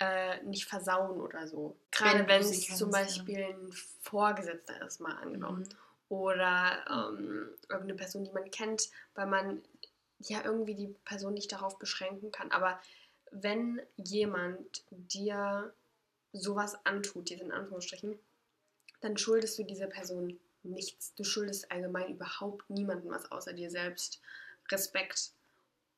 äh, 0.00 0.42
nicht 0.42 0.64
versauen 0.66 1.20
oder 1.20 1.46
so. 1.46 1.76
Gerade 1.92 2.26
Wenn 2.26 2.40
es 2.40 2.76
zum 2.76 2.90
ja. 2.90 3.00
Beispiel 3.02 3.44
ein 3.44 3.72
Vorgesetzter 4.02 4.84
ist, 4.84 5.00
mal 5.00 5.14
angenommen. 5.16 5.60
Mhm. 5.62 5.68
Oder 6.08 6.84
ähm, 6.90 7.48
irgendeine 7.68 7.94
Person, 7.94 8.24
die 8.24 8.32
man 8.32 8.50
kennt, 8.50 8.90
weil 9.14 9.26
man 9.26 9.62
ja 10.18 10.42
irgendwie 10.44 10.74
die 10.74 10.88
Person 11.04 11.34
nicht 11.34 11.52
darauf 11.52 11.78
beschränken 11.78 12.32
kann. 12.32 12.50
Aber 12.50 12.80
wenn 13.30 13.80
jemand 13.96 14.84
dir 14.90 15.72
sowas 16.34 16.76
antut, 16.84 17.30
jetzt 17.30 17.42
in 17.42 17.52
Anführungsstrichen, 17.52 18.18
dann 19.00 19.16
schuldest 19.16 19.58
du 19.58 19.62
dieser 19.62 19.86
Person 19.86 20.38
nichts. 20.62 21.14
Du 21.14 21.24
schuldest 21.24 21.70
allgemein 21.70 22.10
überhaupt 22.10 22.68
niemandem 22.68 23.10
was 23.10 23.30
außer 23.30 23.52
dir 23.52 23.70
selbst. 23.70 24.20
Respekt. 24.70 25.32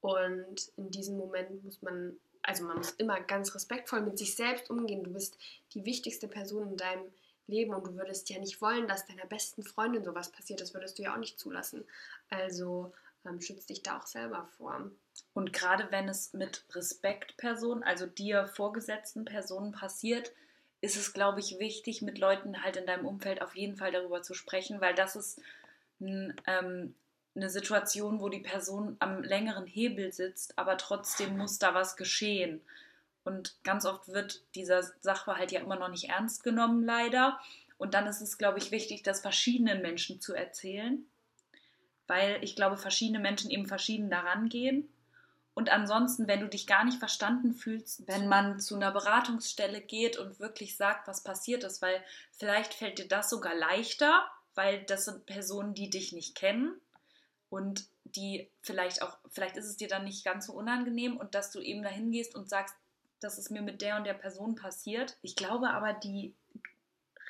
Und 0.00 0.70
in 0.76 0.90
diesem 0.90 1.16
Moment 1.16 1.64
muss 1.64 1.80
man, 1.82 2.16
also 2.42 2.64
man 2.64 2.76
muss 2.76 2.90
immer 2.92 3.20
ganz 3.20 3.54
respektvoll 3.54 4.02
mit 4.02 4.18
sich 4.18 4.34
selbst 4.34 4.70
umgehen. 4.70 5.02
Du 5.02 5.12
bist 5.12 5.38
die 5.72 5.84
wichtigste 5.84 6.28
Person 6.28 6.70
in 6.70 6.76
deinem 6.76 7.12
Leben 7.46 7.74
und 7.74 7.86
du 7.86 7.94
würdest 7.94 8.28
ja 8.28 8.38
nicht 8.38 8.60
wollen, 8.60 8.88
dass 8.88 9.06
deiner 9.06 9.26
besten 9.26 9.62
Freundin 9.62 10.04
sowas 10.04 10.30
passiert. 10.30 10.60
Das 10.60 10.74
würdest 10.74 10.98
du 10.98 11.02
ja 11.04 11.14
auch 11.14 11.18
nicht 11.18 11.38
zulassen. 11.38 11.84
Also 12.28 12.92
schützt 13.40 13.70
dich 13.70 13.82
da 13.82 13.98
auch 13.98 14.06
selber 14.06 14.48
vor. 14.56 14.90
Und 15.34 15.52
gerade 15.52 15.88
wenn 15.90 16.08
es 16.08 16.32
mit 16.32 16.64
Respektpersonen, 16.72 17.82
also 17.84 18.06
dir 18.06 18.46
vorgesetzten 18.48 19.24
Personen 19.24 19.72
passiert, 19.72 20.32
ist 20.80 20.96
es, 20.96 21.12
glaube 21.12 21.40
ich, 21.40 21.58
wichtig, 21.58 22.02
mit 22.02 22.18
Leuten 22.18 22.62
halt 22.62 22.76
in 22.76 22.86
deinem 22.86 23.06
Umfeld 23.06 23.42
auf 23.42 23.56
jeden 23.56 23.76
Fall 23.76 23.92
darüber 23.92 24.22
zu 24.22 24.34
sprechen, 24.34 24.80
weil 24.80 24.94
das 24.94 25.16
ist 25.16 25.40
ein, 26.00 26.34
ähm, 26.46 26.94
eine 27.34 27.50
Situation, 27.50 28.20
wo 28.20 28.28
die 28.28 28.40
Person 28.40 28.96
am 28.98 29.22
längeren 29.22 29.66
Hebel 29.66 30.12
sitzt, 30.12 30.58
aber 30.58 30.78
trotzdem 30.78 31.36
muss 31.36 31.58
da 31.58 31.74
was 31.74 31.96
geschehen. 31.96 32.62
Und 33.24 33.56
ganz 33.64 33.84
oft 33.84 34.08
wird 34.08 34.42
dieser 34.54 34.84
Sachverhalt 35.00 35.52
ja 35.52 35.60
immer 35.60 35.76
noch 35.76 35.88
nicht 35.88 36.08
ernst 36.08 36.44
genommen, 36.44 36.84
leider. 36.84 37.38
Und 37.76 37.94
dann 37.94 38.06
ist 38.06 38.20
es, 38.20 38.38
glaube 38.38 38.58
ich, 38.58 38.70
wichtig, 38.70 39.02
das 39.02 39.20
verschiedenen 39.20 39.82
Menschen 39.82 40.20
zu 40.20 40.34
erzählen, 40.34 41.04
weil 42.06 42.42
ich 42.42 42.56
glaube, 42.56 42.76
verschiedene 42.76 43.18
Menschen 43.18 43.50
eben 43.50 43.66
verschieden 43.66 44.10
daran 44.10 44.48
gehen. 44.48 44.88
Und 45.54 45.70
ansonsten, 45.70 46.28
wenn 46.28 46.40
du 46.40 46.48
dich 46.48 46.66
gar 46.66 46.84
nicht 46.84 46.98
verstanden 46.98 47.54
fühlst, 47.54 48.06
wenn 48.06 48.28
man 48.28 48.60
zu 48.60 48.76
einer 48.76 48.90
Beratungsstelle 48.92 49.80
geht 49.80 50.18
und 50.18 50.38
wirklich 50.38 50.76
sagt, 50.76 51.08
was 51.08 51.24
passiert 51.24 51.64
ist, 51.64 51.80
weil 51.80 52.02
vielleicht 52.32 52.74
fällt 52.74 52.98
dir 52.98 53.08
das 53.08 53.30
sogar 53.30 53.54
leichter, 53.54 54.26
weil 54.54 54.82
das 54.84 55.06
sind 55.06 55.24
Personen, 55.24 55.72
die 55.72 55.88
dich 55.88 56.12
nicht 56.12 56.34
kennen 56.34 56.78
und 57.48 57.86
die 58.04 58.50
vielleicht 58.60 59.00
auch, 59.00 59.16
vielleicht 59.30 59.56
ist 59.56 59.66
es 59.66 59.76
dir 59.76 59.88
dann 59.88 60.04
nicht 60.04 60.24
ganz 60.24 60.46
so 60.46 60.52
unangenehm 60.52 61.16
und 61.16 61.34
dass 61.34 61.50
du 61.50 61.60
eben 61.60 61.82
dahin 61.82 62.10
gehst 62.10 62.34
und 62.34 62.50
sagst, 62.50 62.74
das 63.20 63.38
ist 63.38 63.50
mir 63.50 63.62
mit 63.62 63.80
der 63.80 63.96
und 63.96 64.04
der 64.04 64.14
Person 64.14 64.56
passiert. 64.56 65.16
Ich 65.22 65.36
glaube 65.36 65.70
aber, 65.70 65.94
die 65.94 66.34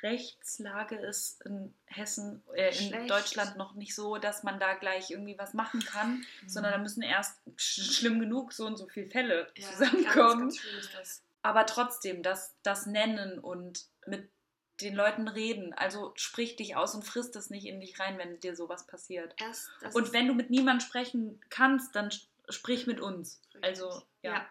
Rechtslage 0.03 0.95
ist 0.95 1.41
in 1.45 1.73
Hessen, 1.85 2.43
äh, 2.53 2.67
in 2.67 2.73
Schlecht. 2.73 3.09
Deutschland 3.09 3.57
noch 3.57 3.73
nicht 3.75 3.95
so, 3.95 4.17
dass 4.17 4.43
man 4.43 4.59
da 4.59 4.73
gleich 4.75 5.09
irgendwie 5.11 5.37
was 5.37 5.53
machen 5.53 5.83
kann, 5.83 6.25
sondern 6.45 6.71
da 6.73 6.77
müssen 6.77 7.01
erst 7.01 7.39
sch 7.55 7.97
schlimm 7.97 8.19
genug 8.19 8.53
so 8.53 8.65
und 8.65 8.77
so 8.77 8.87
viele 8.87 9.09
Fälle 9.09 9.51
Ja, 9.55 9.71
zusammenkommen. 9.71 10.49
Ganz, 10.49 10.61
ganz 10.61 10.91
das. 10.91 11.23
Aber 11.41 11.65
trotzdem, 11.65 12.23
das, 12.23 12.55
das 12.63 12.85
Nennen 12.85 13.39
und 13.39 13.85
mit 14.05 14.29
den 14.81 14.95
Leuten 14.95 15.27
reden. 15.27 15.73
Also 15.73 16.11
sprich 16.15 16.55
dich 16.55 16.75
aus 16.75 16.93
und 16.93 17.03
frisst 17.03 17.35
es 17.35 17.49
nicht 17.49 17.65
in 17.65 17.79
dich 17.79 17.99
rein, 17.99 18.17
wenn 18.17 18.39
dir 18.39 18.55
sowas 18.55 18.85
passiert. 18.85 19.33
Erst, 19.39 19.69
das 19.81 19.95
Und 19.95 20.13
wenn 20.13 20.27
du 20.27 20.33
mit 20.33 20.49
niemandem 20.49 20.85
sprechen 20.85 21.41
kannst, 21.49 21.95
dann 21.95 22.11
sprich 22.49 22.87
mit 22.87 22.99
uns. 22.99 23.41
Also, 23.61 23.89
ja. 24.21 24.33
Ja. 24.33 24.45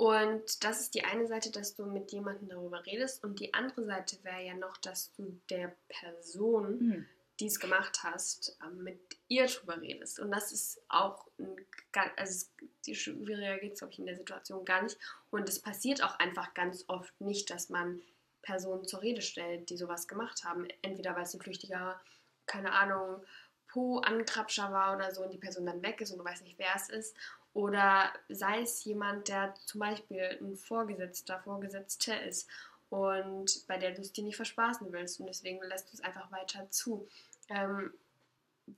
Und 0.00 0.64
das 0.64 0.80
ist 0.80 0.94
die 0.94 1.04
eine 1.04 1.26
Seite, 1.26 1.50
dass 1.50 1.74
du 1.74 1.84
mit 1.84 2.10
jemandem 2.10 2.48
darüber 2.48 2.86
redest. 2.86 3.22
Und 3.22 3.38
die 3.38 3.52
andere 3.52 3.84
Seite 3.84 4.16
wäre 4.22 4.42
ja 4.42 4.54
noch, 4.54 4.78
dass 4.78 5.12
du 5.12 5.38
der 5.50 5.76
Person, 5.88 6.80
Hm. 6.80 7.06
die 7.38 7.46
es 7.46 7.60
gemacht 7.60 8.02
hast, 8.02 8.56
ähm, 8.64 8.82
mit 8.82 8.98
ihr 9.28 9.44
drüber 9.46 9.78
redest. 9.78 10.18
Und 10.18 10.30
das 10.30 10.52
ist 10.52 10.80
auch, 10.88 11.26
ein, 11.38 11.54
ga- 11.92 12.10
also 12.16 12.46
die 12.86 12.94
schwieriger 12.94 13.58
geht 13.58 13.74
es, 13.74 13.80
glaube 13.80 13.92
ich, 13.92 13.98
in 13.98 14.06
der 14.06 14.16
Situation 14.16 14.64
gar 14.64 14.80
nicht. 14.82 14.96
Und 15.30 15.46
es 15.50 15.60
passiert 15.60 16.02
auch 16.02 16.18
einfach 16.18 16.54
ganz 16.54 16.84
oft 16.88 17.18
nicht, 17.20 17.50
dass 17.50 17.68
man 17.68 18.00
Personen 18.40 18.86
zur 18.86 19.02
Rede 19.02 19.20
stellt, 19.20 19.68
die 19.68 19.76
sowas 19.76 20.08
gemacht 20.08 20.44
haben. 20.44 20.66
Entweder 20.80 21.14
weil 21.14 21.24
es 21.24 21.34
ein 21.34 21.42
flüchtiger, 21.42 22.00
keine 22.46 22.72
Ahnung, 22.72 23.22
Po-Ankrapscher 23.68 24.72
war 24.72 24.96
oder 24.96 25.12
so 25.14 25.22
und 25.22 25.32
die 25.32 25.38
Person 25.38 25.66
dann 25.66 25.82
weg 25.82 26.00
ist 26.00 26.10
und 26.10 26.18
du 26.18 26.24
weißt 26.24 26.42
nicht, 26.42 26.58
wer 26.58 26.74
es 26.74 26.88
ist. 26.88 27.14
Oder 27.52 28.12
sei 28.28 28.62
es 28.62 28.84
jemand, 28.84 29.28
der 29.28 29.54
zum 29.66 29.80
Beispiel 29.80 30.38
ein 30.40 30.56
Vorgesetzter, 30.56 31.40
Vorgesetzte 31.40 32.14
ist 32.14 32.48
und 32.90 33.66
bei 33.66 33.76
der 33.76 33.92
du 33.92 34.02
es 34.02 34.12
dir 34.12 34.24
nicht 34.24 34.36
verspaßen 34.36 34.92
willst 34.92 35.20
und 35.20 35.26
deswegen 35.26 35.62
lässt 35.62 35.90
du 35.90 35.94
es 35.94 36.04
einfach 36.04 36.30
weiter 36.30 36.70
zu. 36.70 37.08
Ähm, 37.48 37.92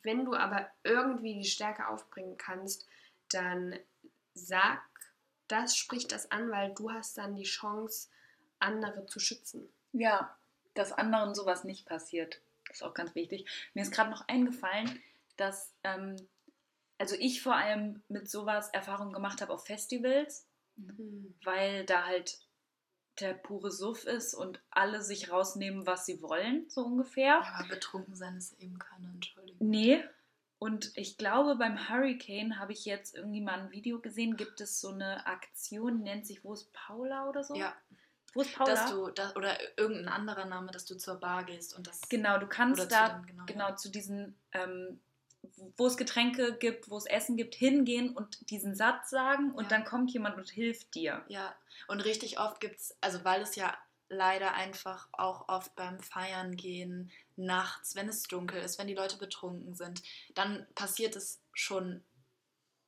wenn 0.03 0.25
du 0.25 0.35
aber 0.35 0.71
irgendwie 0.85 1.35
die 1.35 1.49
Stärke 1.49 1.89
aufbringen 1.89 2.39
kannst, 2.39 2.87
dann 3.31 3.79
sag 4.35 4.81
das, 5.49 5.77
sprich 5.77 6.09
das 6.09 6.31
an, 6.31 6.51
weil 6.51 6.73
du 6.75 6.91
hast 6.91 7.19
dann 7.19 7.35
die 7.35 7.43
Chance, 7.43 8.09
andere 8.59 9.07
zu 9.07 9.21
schützen. 9.21 9.69
Ja, 9.93 10.35
dass 10.75 10.93
anderen 10.93 11.35
sowas 11.35 11.65
nicht 11.65 11.85
passiert. 11.87 12.41
Das 12.67 12.77
ist 12.77 12.83
auch 12.83 12.95
ganz 12.95 13.15
wichtig. 13.15 13.47
Mir 13.75 13.83
ist 13.83 13.93
gerade 13.93 14.11
noch 14.11 14.27
eingefallen, 14.29 15.03
dass 15.37 15.73
ähm, 15.85 16.17
also 17.03 17.17
ich 17.19 17.43
vor 17.43 17.57
allem 17.57 18.01
mit 18.07 18.31
sowas 18.31 18.69
Erfahrungen 18.69 19.13
gemacht 19.13 19.43
habe 19.43 19.53
auf 19.53 19.67
Festivals, 19.67 20.47
weil 21.43 21.85
da 21.85 22.05
halt 22.07 22.39
der 23.19 23.35
pure 23.35 23.73
Suff 23.73 24.05
ist 24.05 24.35
und 24.35 24.63
alle 24.71 25.03
sich 25.03 25.33
rausnehmen, 25.33 25.85
was 25.85 26.07
sie 26.07 26.23
wollen, 26.23 26.71
so 26.71 26.83
ungefähr. 26.85 27.41
Ja, 27.43 27.55
aber 27.59 27.69
betrunken 27.71 28.15
sein 28.15 28.37
ist 28.37 28.53
eben 28.61 28.79
keine 28.79 29.09
Entschuldigung. 29.09 29.69
Nee. 29.69 30.05
Und 30.61 30.93
ich 30.97 31.19
glaube, 31.19 31.57
beim 31.57 31.89
Hurricane 31.89 32.61
habe 32.61 32.73
ich 32.73 32.85
jetzt 32.85 33.17
irgendwie 33.17 33.41
mal 33.41 33.59
ein 33.59 33.73
Video 33.73 33.99
gesehen, 34.01 34.37
gibt 34.37 34.61
es 34.61 34.81
so 34.81 34.91
eine 34.91 35.27
Aktion, 35.27 35.97
die 35.99 36.05
nennt 36.05 36.25
sich 36.25 36.45
Wo 36.45 36.53
ist 36.53 36.73
Paula 36.73 37.29
oder 37.29 37.43
so? 37.43 37.57
Ja, 37.57 37.75
Wo 38.33 38.43
ist 38.43 38.55
Paula? 38.55 38.71
dass 38.73 38.89
du, 38.93 39.11
da, 39.11 39.33
oder 39.35 39.59
irgendein 39.77 40.07
anderer 40.09 40.45
Name, 40.45 40.71
dass 40.71 40.85
du 40.85 40.97
zur 40.97 41.17
Bar 41.17 41.43
gehst 41.47 41.77
und 41.77 41.89
das. 41.89 42.01
Genau, 42.09 42.39
du 42.39 42.47
kannst 42.47 42.81
zu 42.83 42.87
da 42.87 43.09
den- 43.09 43.27
genau, 43.27 43.45
genau, 43.47 43.69
ja. 43.71 43.77
zu 43.77 43.91
diesen, 43.91 44.39
ähm, 44.53 45.01
wo 45.77 45.87
es 45.87 45.97
Getränke 45.97 46.57
gibt, 46.59 46.91
wo 46.91 46.97
es 46.97 47.07
Essen 47.07 47.37
gibt, 47.37 47.55
hingehen 47.55 48.17
und 48.17 48.51
diesen 48.51 48.75
Satz 48.75 49.11
sagen 49.11 49.53
und 49.53 49.65
Ja. 49.65 49.69
dann 49.71 49.85
kommt 49.85 50.13
jemand 50.13 50.37
und 50.37 50.49
hilft 50.51 50.95
dir. 50.95 51.25
Ja, 51.29 51.55
und 51.89 52.01
richtig 52.05 52.39
oft 52.39 52.61
gibt 52.61 52.77
es, 52.81 52.97
also 53.01 53.25
weil 53.25 53.43
es 53.43 53.57
ja 53.57 53.77
leider 54.09 54.55
einfach 54.55 55.09
auch 55.13 55.49
oft 55.49 55.75
beim 55.75 55.99
Feiern 55.99 56.57
gehen, 56.57 57.11
nachts, 57.37 57.97
wenn 57.97 58.09
es 58.09 58.25
dunkel 58.25 58.63
ist, 58.63 58.79
wenn 58.79 58.87
die 58.87 58.95
Leute 58.95 59.17
betrunken 59.17 59.75
sind, 59.75 60.03
dann 60.35 60.67
passiert 60.75 61.17
es 61.17 61.41
schon 61.55 62.03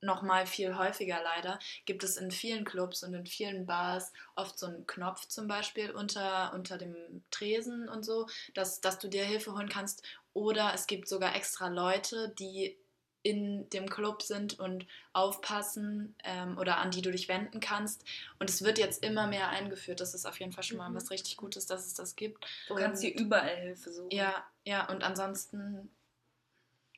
noch 0.04 0.22
mal 0.22 0.46
viel 0.46 0.76
häufiger 0.76 1.20
leider. 1.22 1.58
Gibt 1.86 2.04
es 2.04 2.16
in 2.16 2.30
vielen 2.30 2.64
Clubs 2.64 3.02
und 3.02 3.14
in 3.14 3.26
vielen 3.26 3.66
Bars 3.66 4.12
oft 4.36 4.58
so 4.58 4.66
einen 4.66 4.86
Knopf 4.86 5.26
zum 5.26 5.48
Beispiel 5.48 5.90
unter, 5.90 6.52
unter 6.54 6.78
dem 6.78 6.94
Tresen 7.30 7.88
und 7.88 8.04
so, 8.04 8.26
dass, 8.54 8.80
dass 8.80 8.98
du 8.98 9.08
dir 9.08 9.24
Hilfe 9.24 9.52
holen 9.54 9.68
kannst. 9.68 10.02
Oder 10.32 10.72
es 10.74 10.86
gibt 10.86 11.08
sogar 11.08 11.34
extra 11.36 11.68
Leute, 11.68 12.28
die 12.38 12.76
in 13.22 13.70
dem 13.70 13.88
Club 13.88 14.20
sind 14.22 14.58
und 14.58 14.86
aufpassen 15.14 16.14
ähm, 16.24 16.58
oder 16.58 16.76
an 16.78 16.90
die 16.90 17.00
du 17.00 17.10
dich 17.10 17.26
wenden 17.28 17.58
kannst. 17.58 18.04
Und 18.38 18.50
es 18.50 18.62
wird 18.62 18.78
jetzt 18.78 19.02
immer 19.02 19.26
mehr 19.26 19.48
eingeführt. 19.48 20.00
Das 20.00 20.12
ist 20.12 20.26
auf 20.26 20.38
jeden 20.40 20.52
Fall 20.52 20.62
schon 20.64 20.76
mal 20.76 20.90
Mhm. 20.90 20.94
was 20.94 21.10
richtig 21.10 21.38
Gutes, 21.38 21.64
dass 21.66 21.86
es 21.86 21.94
das 21.94 22.16
gibt. 22.16 22.44
Du 22.68 22.74
kannst 22.74 23.02
dir 23.02 23.14
überall 23.14 23.56
Hilfe 23.56 23.90
suchen. 23.92 24.10
ja, 24.10 24.44
ja, 24.64 24.88
und 24.90 25.02
ansonsten 25.04 25.90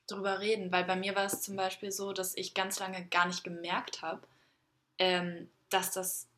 drüber 0.06 0.40
reden, 0.40 0.72
weil 0.72 0.84
bei 0.84 0.96
mir 0.96 1.14
war 1.16 1.24
es 1.24 1.42
zum 1.42 1.56
Beispiel 1.56 1.92
so, 1.92 2.12
dass 2.12 2.36
ich 2.36 2.54
ganz 2.54 2.78
lange 2.78 3.06
gar 3.06 3.26
nicht 3.26 3.44
gemerkt 3.44 4.02
habe, 4.02 4.22
ähm, 4.98 5.50
dass 5.70 5.92
das 5.92 6.28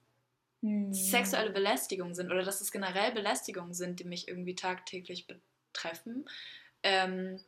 Hm. 0.62 0.92
sexuelle 0.92 1.50
Belästigungen 1.50 2.14
sind 2.14 2.30
oder 2.30 2.42
dass 2.42 2.60
es 2.60 2.72
generell 2.72 3.12
Belästigungen 3.12 3.74
sind, 3.74 4.00
die 4.00 4.04
mich 4.04 4.26
irgendwie 4.28 4.54
tagtäglich 4.54 5.26
betreffen, 5.26 6.28
ähm, 6.82 7.40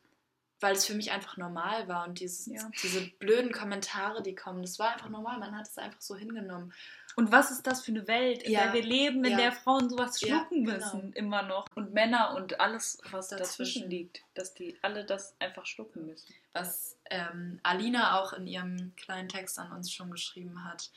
weil 0.60 0.74
es 0.76 0.84
für 0.86 0.94
mich 0.94 1.10
einfach 1.10 1.36
normal 1.38 1.88
war 1.88 2.06
und 2.06 2.20
dieses, 2.20 2.46
Ja. 2.46 2.70
diese 2.82 3.00
blöden 3.18 3.52
Kommentare, 3.52 4.22
die 4.22 4.34
kommen, 4.34 4.62
das 4.62 4.78
war 4.78 4.92
einfach 4.92 5.08
normal, 5.08 5.38
man 5.38 5.56
hat 5.56 5.66
es 5.66 5.78
einfach 5.78 6.02
so 6.02 6.16
hingenommen. 6.16 6.72
Und 7.16 7.32
was 7.32 7.50
ist 7.50 7.66
das 7.66 7.82
für 7.82 7.90
eine 7.92 8.06
Welt, 8.06 8.42
in 8.44 8.52
Ja, 8.52 8.64
der 8.64 8.74
wir 8.74 8.82
leben, 8.82 9.24
in 9.24 9.32
ja. 9.32 9.36
der 9.36 9.52
Frauen 9.52 9.88
sowas 9.90 10.20
Ja, 10.20 10.28
schlucken 10.28 10.64
genau. 10.64 10.76
müssen, 10.78 11.12
immer 11.14 11.42
noch. 11.42 11.66
Und 11.74 11.92
Männer 11.92 12.34
und 12.36 12.60
alles, 12.60 12.98
was 13.10 13.28
dazwischen, 13.28 13.82
Dazwischen. 13.82 13.90
liegt, 13.90 14.22
dass 14.34 14.54
die 14.54 14.76
alle 14.82 15.04
das 15.04 15.34
einfach 15.40 15.66
schlucken 15.66 16.06
müssen. 16.06 16.32
was 16.52 16.96
ähm, 17.10 17.60
Alina 17.62 18.20
auch 18.20 18.32
in 18.32 18.46
ihrem 18.46 18.94
kleinen 18.96 19.28
Text 19.28 19.58
an 19.58 19.72
uns 19.72 19.92
schon 19.92 20.10
geschrieben 20.10 20.64
hat, 20.64 20.90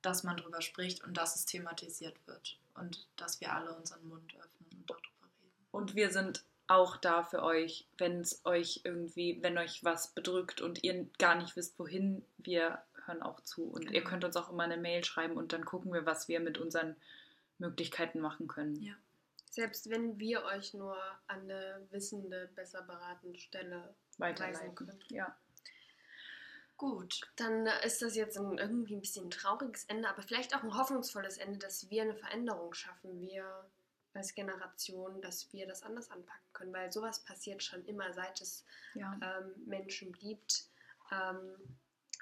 dass 0.00 0.22
man 0.24 0.36
drüber 0.36 0.60
spricht 0.62 1.04
und 1.04 1.16
dass 1.16 1.36
es 1.36 1.46
thematisiert 1.46 2.16
wird 2.26 2.58
und 2.74 3.06
dass 3.16 3.40
wir 3.40 3.54
alle 3.54 3.72
unseren 3.74 4.06
Mund 4.08 4.34
öffnen 4.34 4.68
und 4.72 4.90
darüber 4.90 5.26
reden. 5.40 5.66
Und 5.70 5.94
wir 5.94 6.10
sind 6.10 6.44
auch 6.68 6.96
da 6.96 7.22
für 7.22 7.42
euch, 7.42 7.86
wenn 7.98 8.20
es 8.20 8.40
euch 8.44 8.80
irgendwie, 8.84 9.38
wenn 9.42 9.58
euch 9.58 9.84
was 9.84 10.08
bedrückt 10.14 10.60
und 10.60 10.82
ihr 10.84 11.06
gar 11.18 11.34
nicht 11.34 11.54
wisst, 11.56 11.78
wohin, 11.78 12.24
wir 12.38 12.82
hören 13.12 13.22
auch 13.22 13.40
zu. 13.40 13.64
Und 13.64 13.84
ihr 13.90 14.00
Genau. 14.00 14.08
könnt 14.10 14.24
uns 14.24 14.36
auch 14.36 14.50
immer 14.50 14.64
eine 14.64 14.76
Mail 14.76 15.04
schreiben 15.04 15.36
und 15.36 15.52
dann 15.52 15.64
gucken 15.64 15.92
wir, 15.92 16.06
was 16.06 16.28
wir 16.28 16.40
mit 16.40 16.58
unseren 16.58 16.96
Möglichkeiten 17.58 18.20
machen 18.20 18.48
können. 18.48 18.76
Ja. 18.82 18.94
Selbst 19.50 19.90
wenn 19.90 20.18
wir 20.18 20.44
euch 20.44 20.72
nur 20.74 20.96
an 21.26 21.42
eine 21.42 21.86
wissende, 21.90 22.48
besser 22.54 22.82
beratende 22.82 23.38
Stelle 23.38 23.94
Weiterleiten. 24.18 24.74
können. 24.74 24.98
Ja. 25.10 25.36
Gut. 26.78 27.20
Dann 27.36 27.66
ist 27.84 28.02
das 28.02 28.16
jetzt 28.16 28.38
ein, 28.38 28.58
irgendwie 28.58 28.96
ein 28.96 29.00
bisschen 29.02 29.26
ein 29.26 29.30
trauriges 29.30 29.84
Ende, 29.84 30.08
aber 30.08 30.22
vielleicht 30.22 30.56
auch 30.56 30.62
ein 30.62 30.74
hoffnungsvolles 30.76 31.36
Ende, 31.38 31.58
dass 31.58 31.88
wir 31.90 32.02
eine 32.02 32.14
Veränderung 32.16 32.72
schaffen, 32.74 33.20
wir 33.20 33.44
als 34.14 34.34
Generation, 34.34 35.22
dass 35.22 35.52
wir 35.52 35.66
das 35.66 35.82
anders 35.82 36.10
anpacken 36.10 36.52
können, 36.52 36.72
weil 36.72 36.90
sowas 36.92 37.20
passiert 37.20 37.62
schon 37.62 37.84
immer, 37.86 38.12
seit 38.12 38.40
es 38.40 38.64
Ja. 38.94 39.12
ähm, 39.22 39.52
Menschen 39.66 40.12
gibt, 40.12 40.64
ähm, 41.10 41.54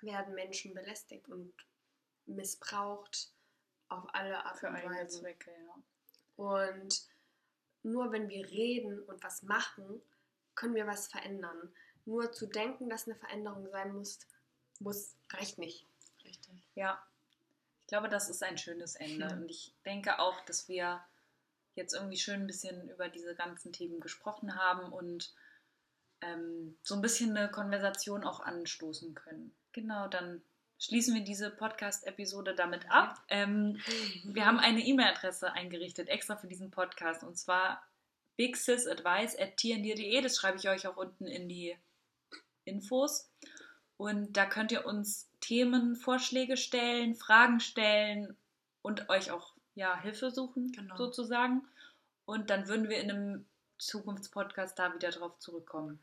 werden 0.03 0.35
Menschen 0.35 0.75
belästigt 0.75 1.29
und 1.29 1.53
missbraucht 2.27 3.33
auf 3.89 4.05
alle 4.15 4.45
Art 4.45 4.59
Für 4.59 4.69
und 4.69 4.85
Weise. 4.85 5.21
Zwecke, 5.21 5.51
ja. 5.51 5.75
Und 6.37 7.03
nur 7.83 8.13
wenn 8.13 8.29
wir 8.29 8.47
reden 8.49 9.01
und 9.03 9.23
was 9.23 9.43
machen, 9.43 10.01
können 10.55 10.75
wir 10.75 10.87
was 10.87 11.09
verändern. 11.09 11.73
Nur 12.05 12.33
zu 12.33 12.47
denken, 12.47 12.89
dass 12.89 13.07
eine 13.07 13.17
Veränderung 13.17 13.69
sein 13.71 13.93
muss, 13.95 14.19
muss 14.79 15.15
reicht 15.31 15.59
nicht. 15.59 15.87
Richtig. 16.25 16.55
Ja, 16.75 17.03
ich 17.81 17.87
glaube, 17.87 18.09
das 18.09 18.29
ist 18.31 18.43
ein 18.43 18.59
schönes 18.59 18.95
Ende. 18.97 19.29
Hm. 19.29 19.43
Und 19.43 19.49
ich 19.51 19.75
denke 19.85 20.19
auch, 20.19 20.41
dass 20.45 20.69
wir 20.69 21.03
jetzt 21.75 21.95
irgendwie 21.95 22.19
schön 22.19 22.43
ein 22.43 22.47
bisschen 22.47 22.89
über 22.89 23.09
diese 23.09 23.35
ganzen 23.35 23.73
Themen 23.73 24.01
gesprochen 24.01 24.57
haben 24.57 24.93
und 24.93 25.35
ähm, 26.21 26.77
so 26.83 26.95
ein 26.95 27.03
bisschen 27.03 27.37
eine 27.37 27.51
Konversation 27.51 28.25
auch 28.25 28.41
anstoßen 28.41 29.15
können. 29.15 29.55
Genau, 29.73 30.09
dann 30.09 30.43
schließen 30.79 31.15
wir 31.15 31.23
diese 31.23 31.51
Podcast-Episode 31.51 32.55
damit 32.55 32.91
ab. 32.91 33.23
Ähm, 33.29 33.79
wir 34.25 34.47
haben 34.47 34.59
eine 34.59 34.81
E-Mail-Adresse 34.81 35.53
eingerichtet, 35.53 36.09
extra 36.09 36.37
für 36.37 36.47
diesen 36.49 36.71
Podcast, 36.71 37.23
und 37.23 37.37
zwar 37.39 37.83
bigsisadvice.tndir.de. 38.37 40.21
Das 40.23 40.37
schreibe 40.37 40.59
ich 40.59 40.69
euch 40.69 40.87
auch 40.87 40.97
unten 40.97 41.27
in 41.27 41.49
die 41.49 41.77
Infos. 42.65 43.31
Und 43.97 44.37
da 44.37 44.47
könnt 44.47 44.73
ihr 44.73 44.87
uns 44.87 45.29
Themenvorschläge 45.41 46.57
stellen, 46.57 47.15
Fragen 47.15 47.61
stellen 47.61 48.37
und 48.83 49.09
euch 49.11 49.31
auch 49.31 49.53
ja, 49.75 50.01
Hilfe 50.01 50.31
suchen, 50.31 50.73
Genau. 50.73 50.97
sozusagen. 50.97 51.67
Und 52.25 52.49
dann 52.51 52.67
würden 52.69 52.89
wir 52.89 52.99
in 53.01 53.11
einem 53.11 53.47
Zukunftspodcast 53.79 54.79
da 54.79 54.95
wieder 54.95 55.11
drauf 55.11 55.39
zurückkommen. 55.39 55.99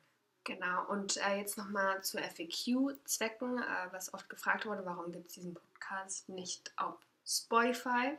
Genau, 0.47 0.85
und 0.87 1.17
äh, 1.17 1.39
jetzt 1.39 1.57
nochmal 1.57 2.01
zu 2.05 2.17
FAQ-Zwecken, 2.17 3.57
äh, 3.57 3.91
was 3.91 4.13
oft 4.13 4.29
gefragt 4.29 4.65
wurde, 4.65 4.85
warum 4.85 5.11
gibt 5.11 5.27
es 5.27 5.33
diesen 5.33 5.53
Podcast 5.53 6.29
nicht 6.29 6.71
auf 6.77 6.95
Spotify? 7.25 8.13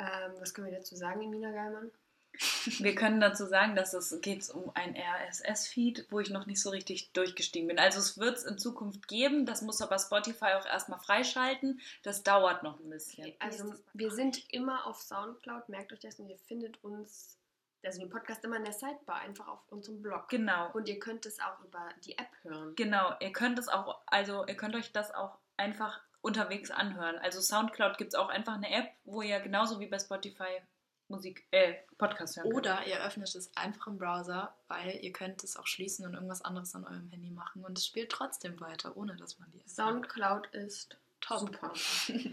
Ähm, 0.00 0.32
was 0.40 0.52
können 0.52 0.66
wir 0.66 0.76
dazu 0.76 0.96
sagen, 0.96 1.22
Emina 1.22 1.52
Geilmann? 1.52 1.92
Wir 2.78 2.96
können 2.96 3.20
dazu 3.20 3.46
sagen, 3.46 3.76
dass 3.76 3.92
es 3.92 4.20
geht 4.20 4.50
um 4.50 4.72
ein 4.74 4.96
RSS-Feed, 4.96 6.06
wo 6.10 6.18
ich 6.18 6.30
noch 6.30 6.46
nicht 6.46 6.60
so 6.60 6.70
richtig 6.70 7.12
durchgestiegen 7.12 7.68
bin. 7.68 7.78
Also 7.78 8.00
es 8.00 8.18
wird 8.18 8.38
es 8.38 8.44
in 8.44 8.58
Zukunft 8.58 9.06
geben, 9.06 9.46
das 9.46 9.62
muss 9.62 9.80
aber 9.80 10.00
Spotify 10.00 10.54
auch 10.58 10.66
erstmal 10.66 10.98
freischalten. 10.98 11.80
Das 12.02 12.24
dauert 12.24 12.64
noch 12.64 12.80
ein 12.80 12.90
bisschen. 12.90 13.32
Also 13.38 13.74
wir 13.92 14.10
sind 14.10 14.52
immer 14.52 14.86
auf 14.88 15.00
Soundcloud, 15.02 15.68
merkt 15.68 15.92
euch 15.92 16.00
das 16.00 16.18
und 16.18 16.28
ihr 16.30 16.38
findet 16.38 16.82
uns, 16.82 17.36
also 17.84 18.00
den 18.00 18.10
Podcast 18.10 18.44
immer 18.44 18.56
in 18.56 18.64
der 18.64 18.72
Sidebar, 18.72 19.20
einfach 19.20 19.48
auf 19.48 19.60
unserem 19.70 20.02
Blog. 20.02 20.28
Genau. 20.28 20.70
Und 20.72 20.88
ihr 20.88 20.98
könnt 20.98 21.26
es 21.26 21.40
auch 21.40 21.60
über 21.64 21.88
die 22.04 22.16
App 22.18 22.30
hören. 22.42 22.74
Genau, 22.76 23.14
ihr 23.20 23.32
könnt 23.32 23.58
es 23.58 23.68
auch, 23.68 24.00
also 24.06 24.46
ihr 24.46 24.56
könnt 24.56 24.74
euch 24.74 24.92
das 24.92 25.14
auch 25.14 25.38
einfach 25.56 26.00
unterwegs 26.20 26.70
anhören. 26.70 27.18
Also 27.18 27.40
Soundcloud 27.40 27.98
gibt 27.98 28.14
es 28.14 28.18
auch 28.18 28.28
einfach 28.28 28.54
eine 28.54 28.70
App, 28.70 28.90
wo 29.04 29.22
ihr 29.22 29.40
genauso 29.40 29.80
wie 29.80 29.86
bei 29.86 29.98
Spotify 29.98 30.60
Musik, 31.08 31.46
äh, 31.50 31.74
Podcast 31.98 32.36
hören 32.36 32.44
könnt. 32.44 32.56
Oder 32.56 32.86
ihr 32.86 33.04
öffnet 33.04 33.34
es 33.34 33.54
einfach 33.56 33.86
im 33.86 33.98
Browser, 33.98 34.54
weil 34.68 34.98
ihr 35.02 35.12
könnt 35.12 35.44
es 35.44 35.56
auch 35.56 35.66
schließen 35.66 36.06
und 36.06 36.14
irgendwas 36.14 36.42
anderes 36.42 36.74
an 36.74 36.84
eurem 36.84 37.10
Handy 37.10 37.30
machen 37.30 37.64
und 37.64 37.76
es 37.76 37.86
spielt 37.86 38.10
trotzdem 38.10 38.58
weiter, 38.60 38.96
ohne 38.96 39.14
dass 39.16 39.38
man 39.38 39.50
die 39.50 39.58
App 39.58 39.64
hat. 39.64 39.70
Soundcloud 39.70 40.46
ist 40.54 40.96
Top. 41.20 41.40
super. 41.40 41.72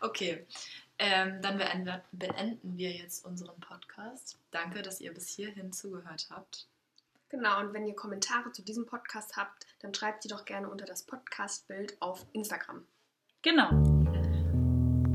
Okay, 0.00 0.46
ähm, 0.98 1.42
dann 1.42 1.58
beenden, 1.58 2.00
beenden 2.12 2.76
wir 2.76 2.92
jetzt 2.92 3.24
unseren 3.24 3.58
Podcast. 3.60 4.38
Danke, 4.50 4.82
dass 4.82 5.00
ihr 5.00 5.12
bis 5.12 5.28
hierhin 5.28 5.72
zugehört 5.72 6.28
habt. 6.30 6.68
Genau, 7.30 7.60
und 7.60 7.72
wenn 7.72 7.86
ihr 7.86 7.96
Kommentare 7.96 8.52
zu 8.52 8.62
diesem 8.62 8.86
Podcast 8.86 9.36
habt, 9.36 9.66
dann 9.80 9.92
schreibt 9.92 10.22
sie 10.22 10.28
doch 10.28 10.44
gerne 10.44 10.68
unter 10.68 10.84
das 10.84 11.02
Podcast-Bild 11.02 12.00
auf 12.00 12.24
Instagram. 12.32 12.84
Genau. 13.42 13.70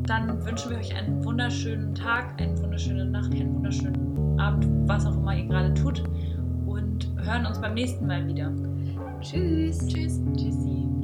Dann 0.04 0.44
wünschen 0.44 0.72
wir 0.72 0.80
euch 0.80 0.94
einen 0.94 1.24
wunderschönen 1.24 1.96
Tag, 1.96 2.40
eine 2.42 2.58
wunderschöne 2.62 3.06
Nacht, 3.06 3.32
einen 3.32 3.56
wunderschönen 3.56 4.40
Abend, 4.40 4.66
was 4.90 5.06
auch 5.06 5.16
immer 5.16 5.36
ihr 5.36 5.46
gerade 5.46 5.74
tut. 5.76 6.00
Und 6.66 7.08
hören 7.24 7.46
uns 7.46 7.62
beim 7.62 7.76
nächsten 7.76 8.06
Mal 8.06 8.28
wieder. 8.28 8.52
Tschüss! 9.22 9.78
Tschüss. 9.88 10.20
Tschüssi. 10.36 10.99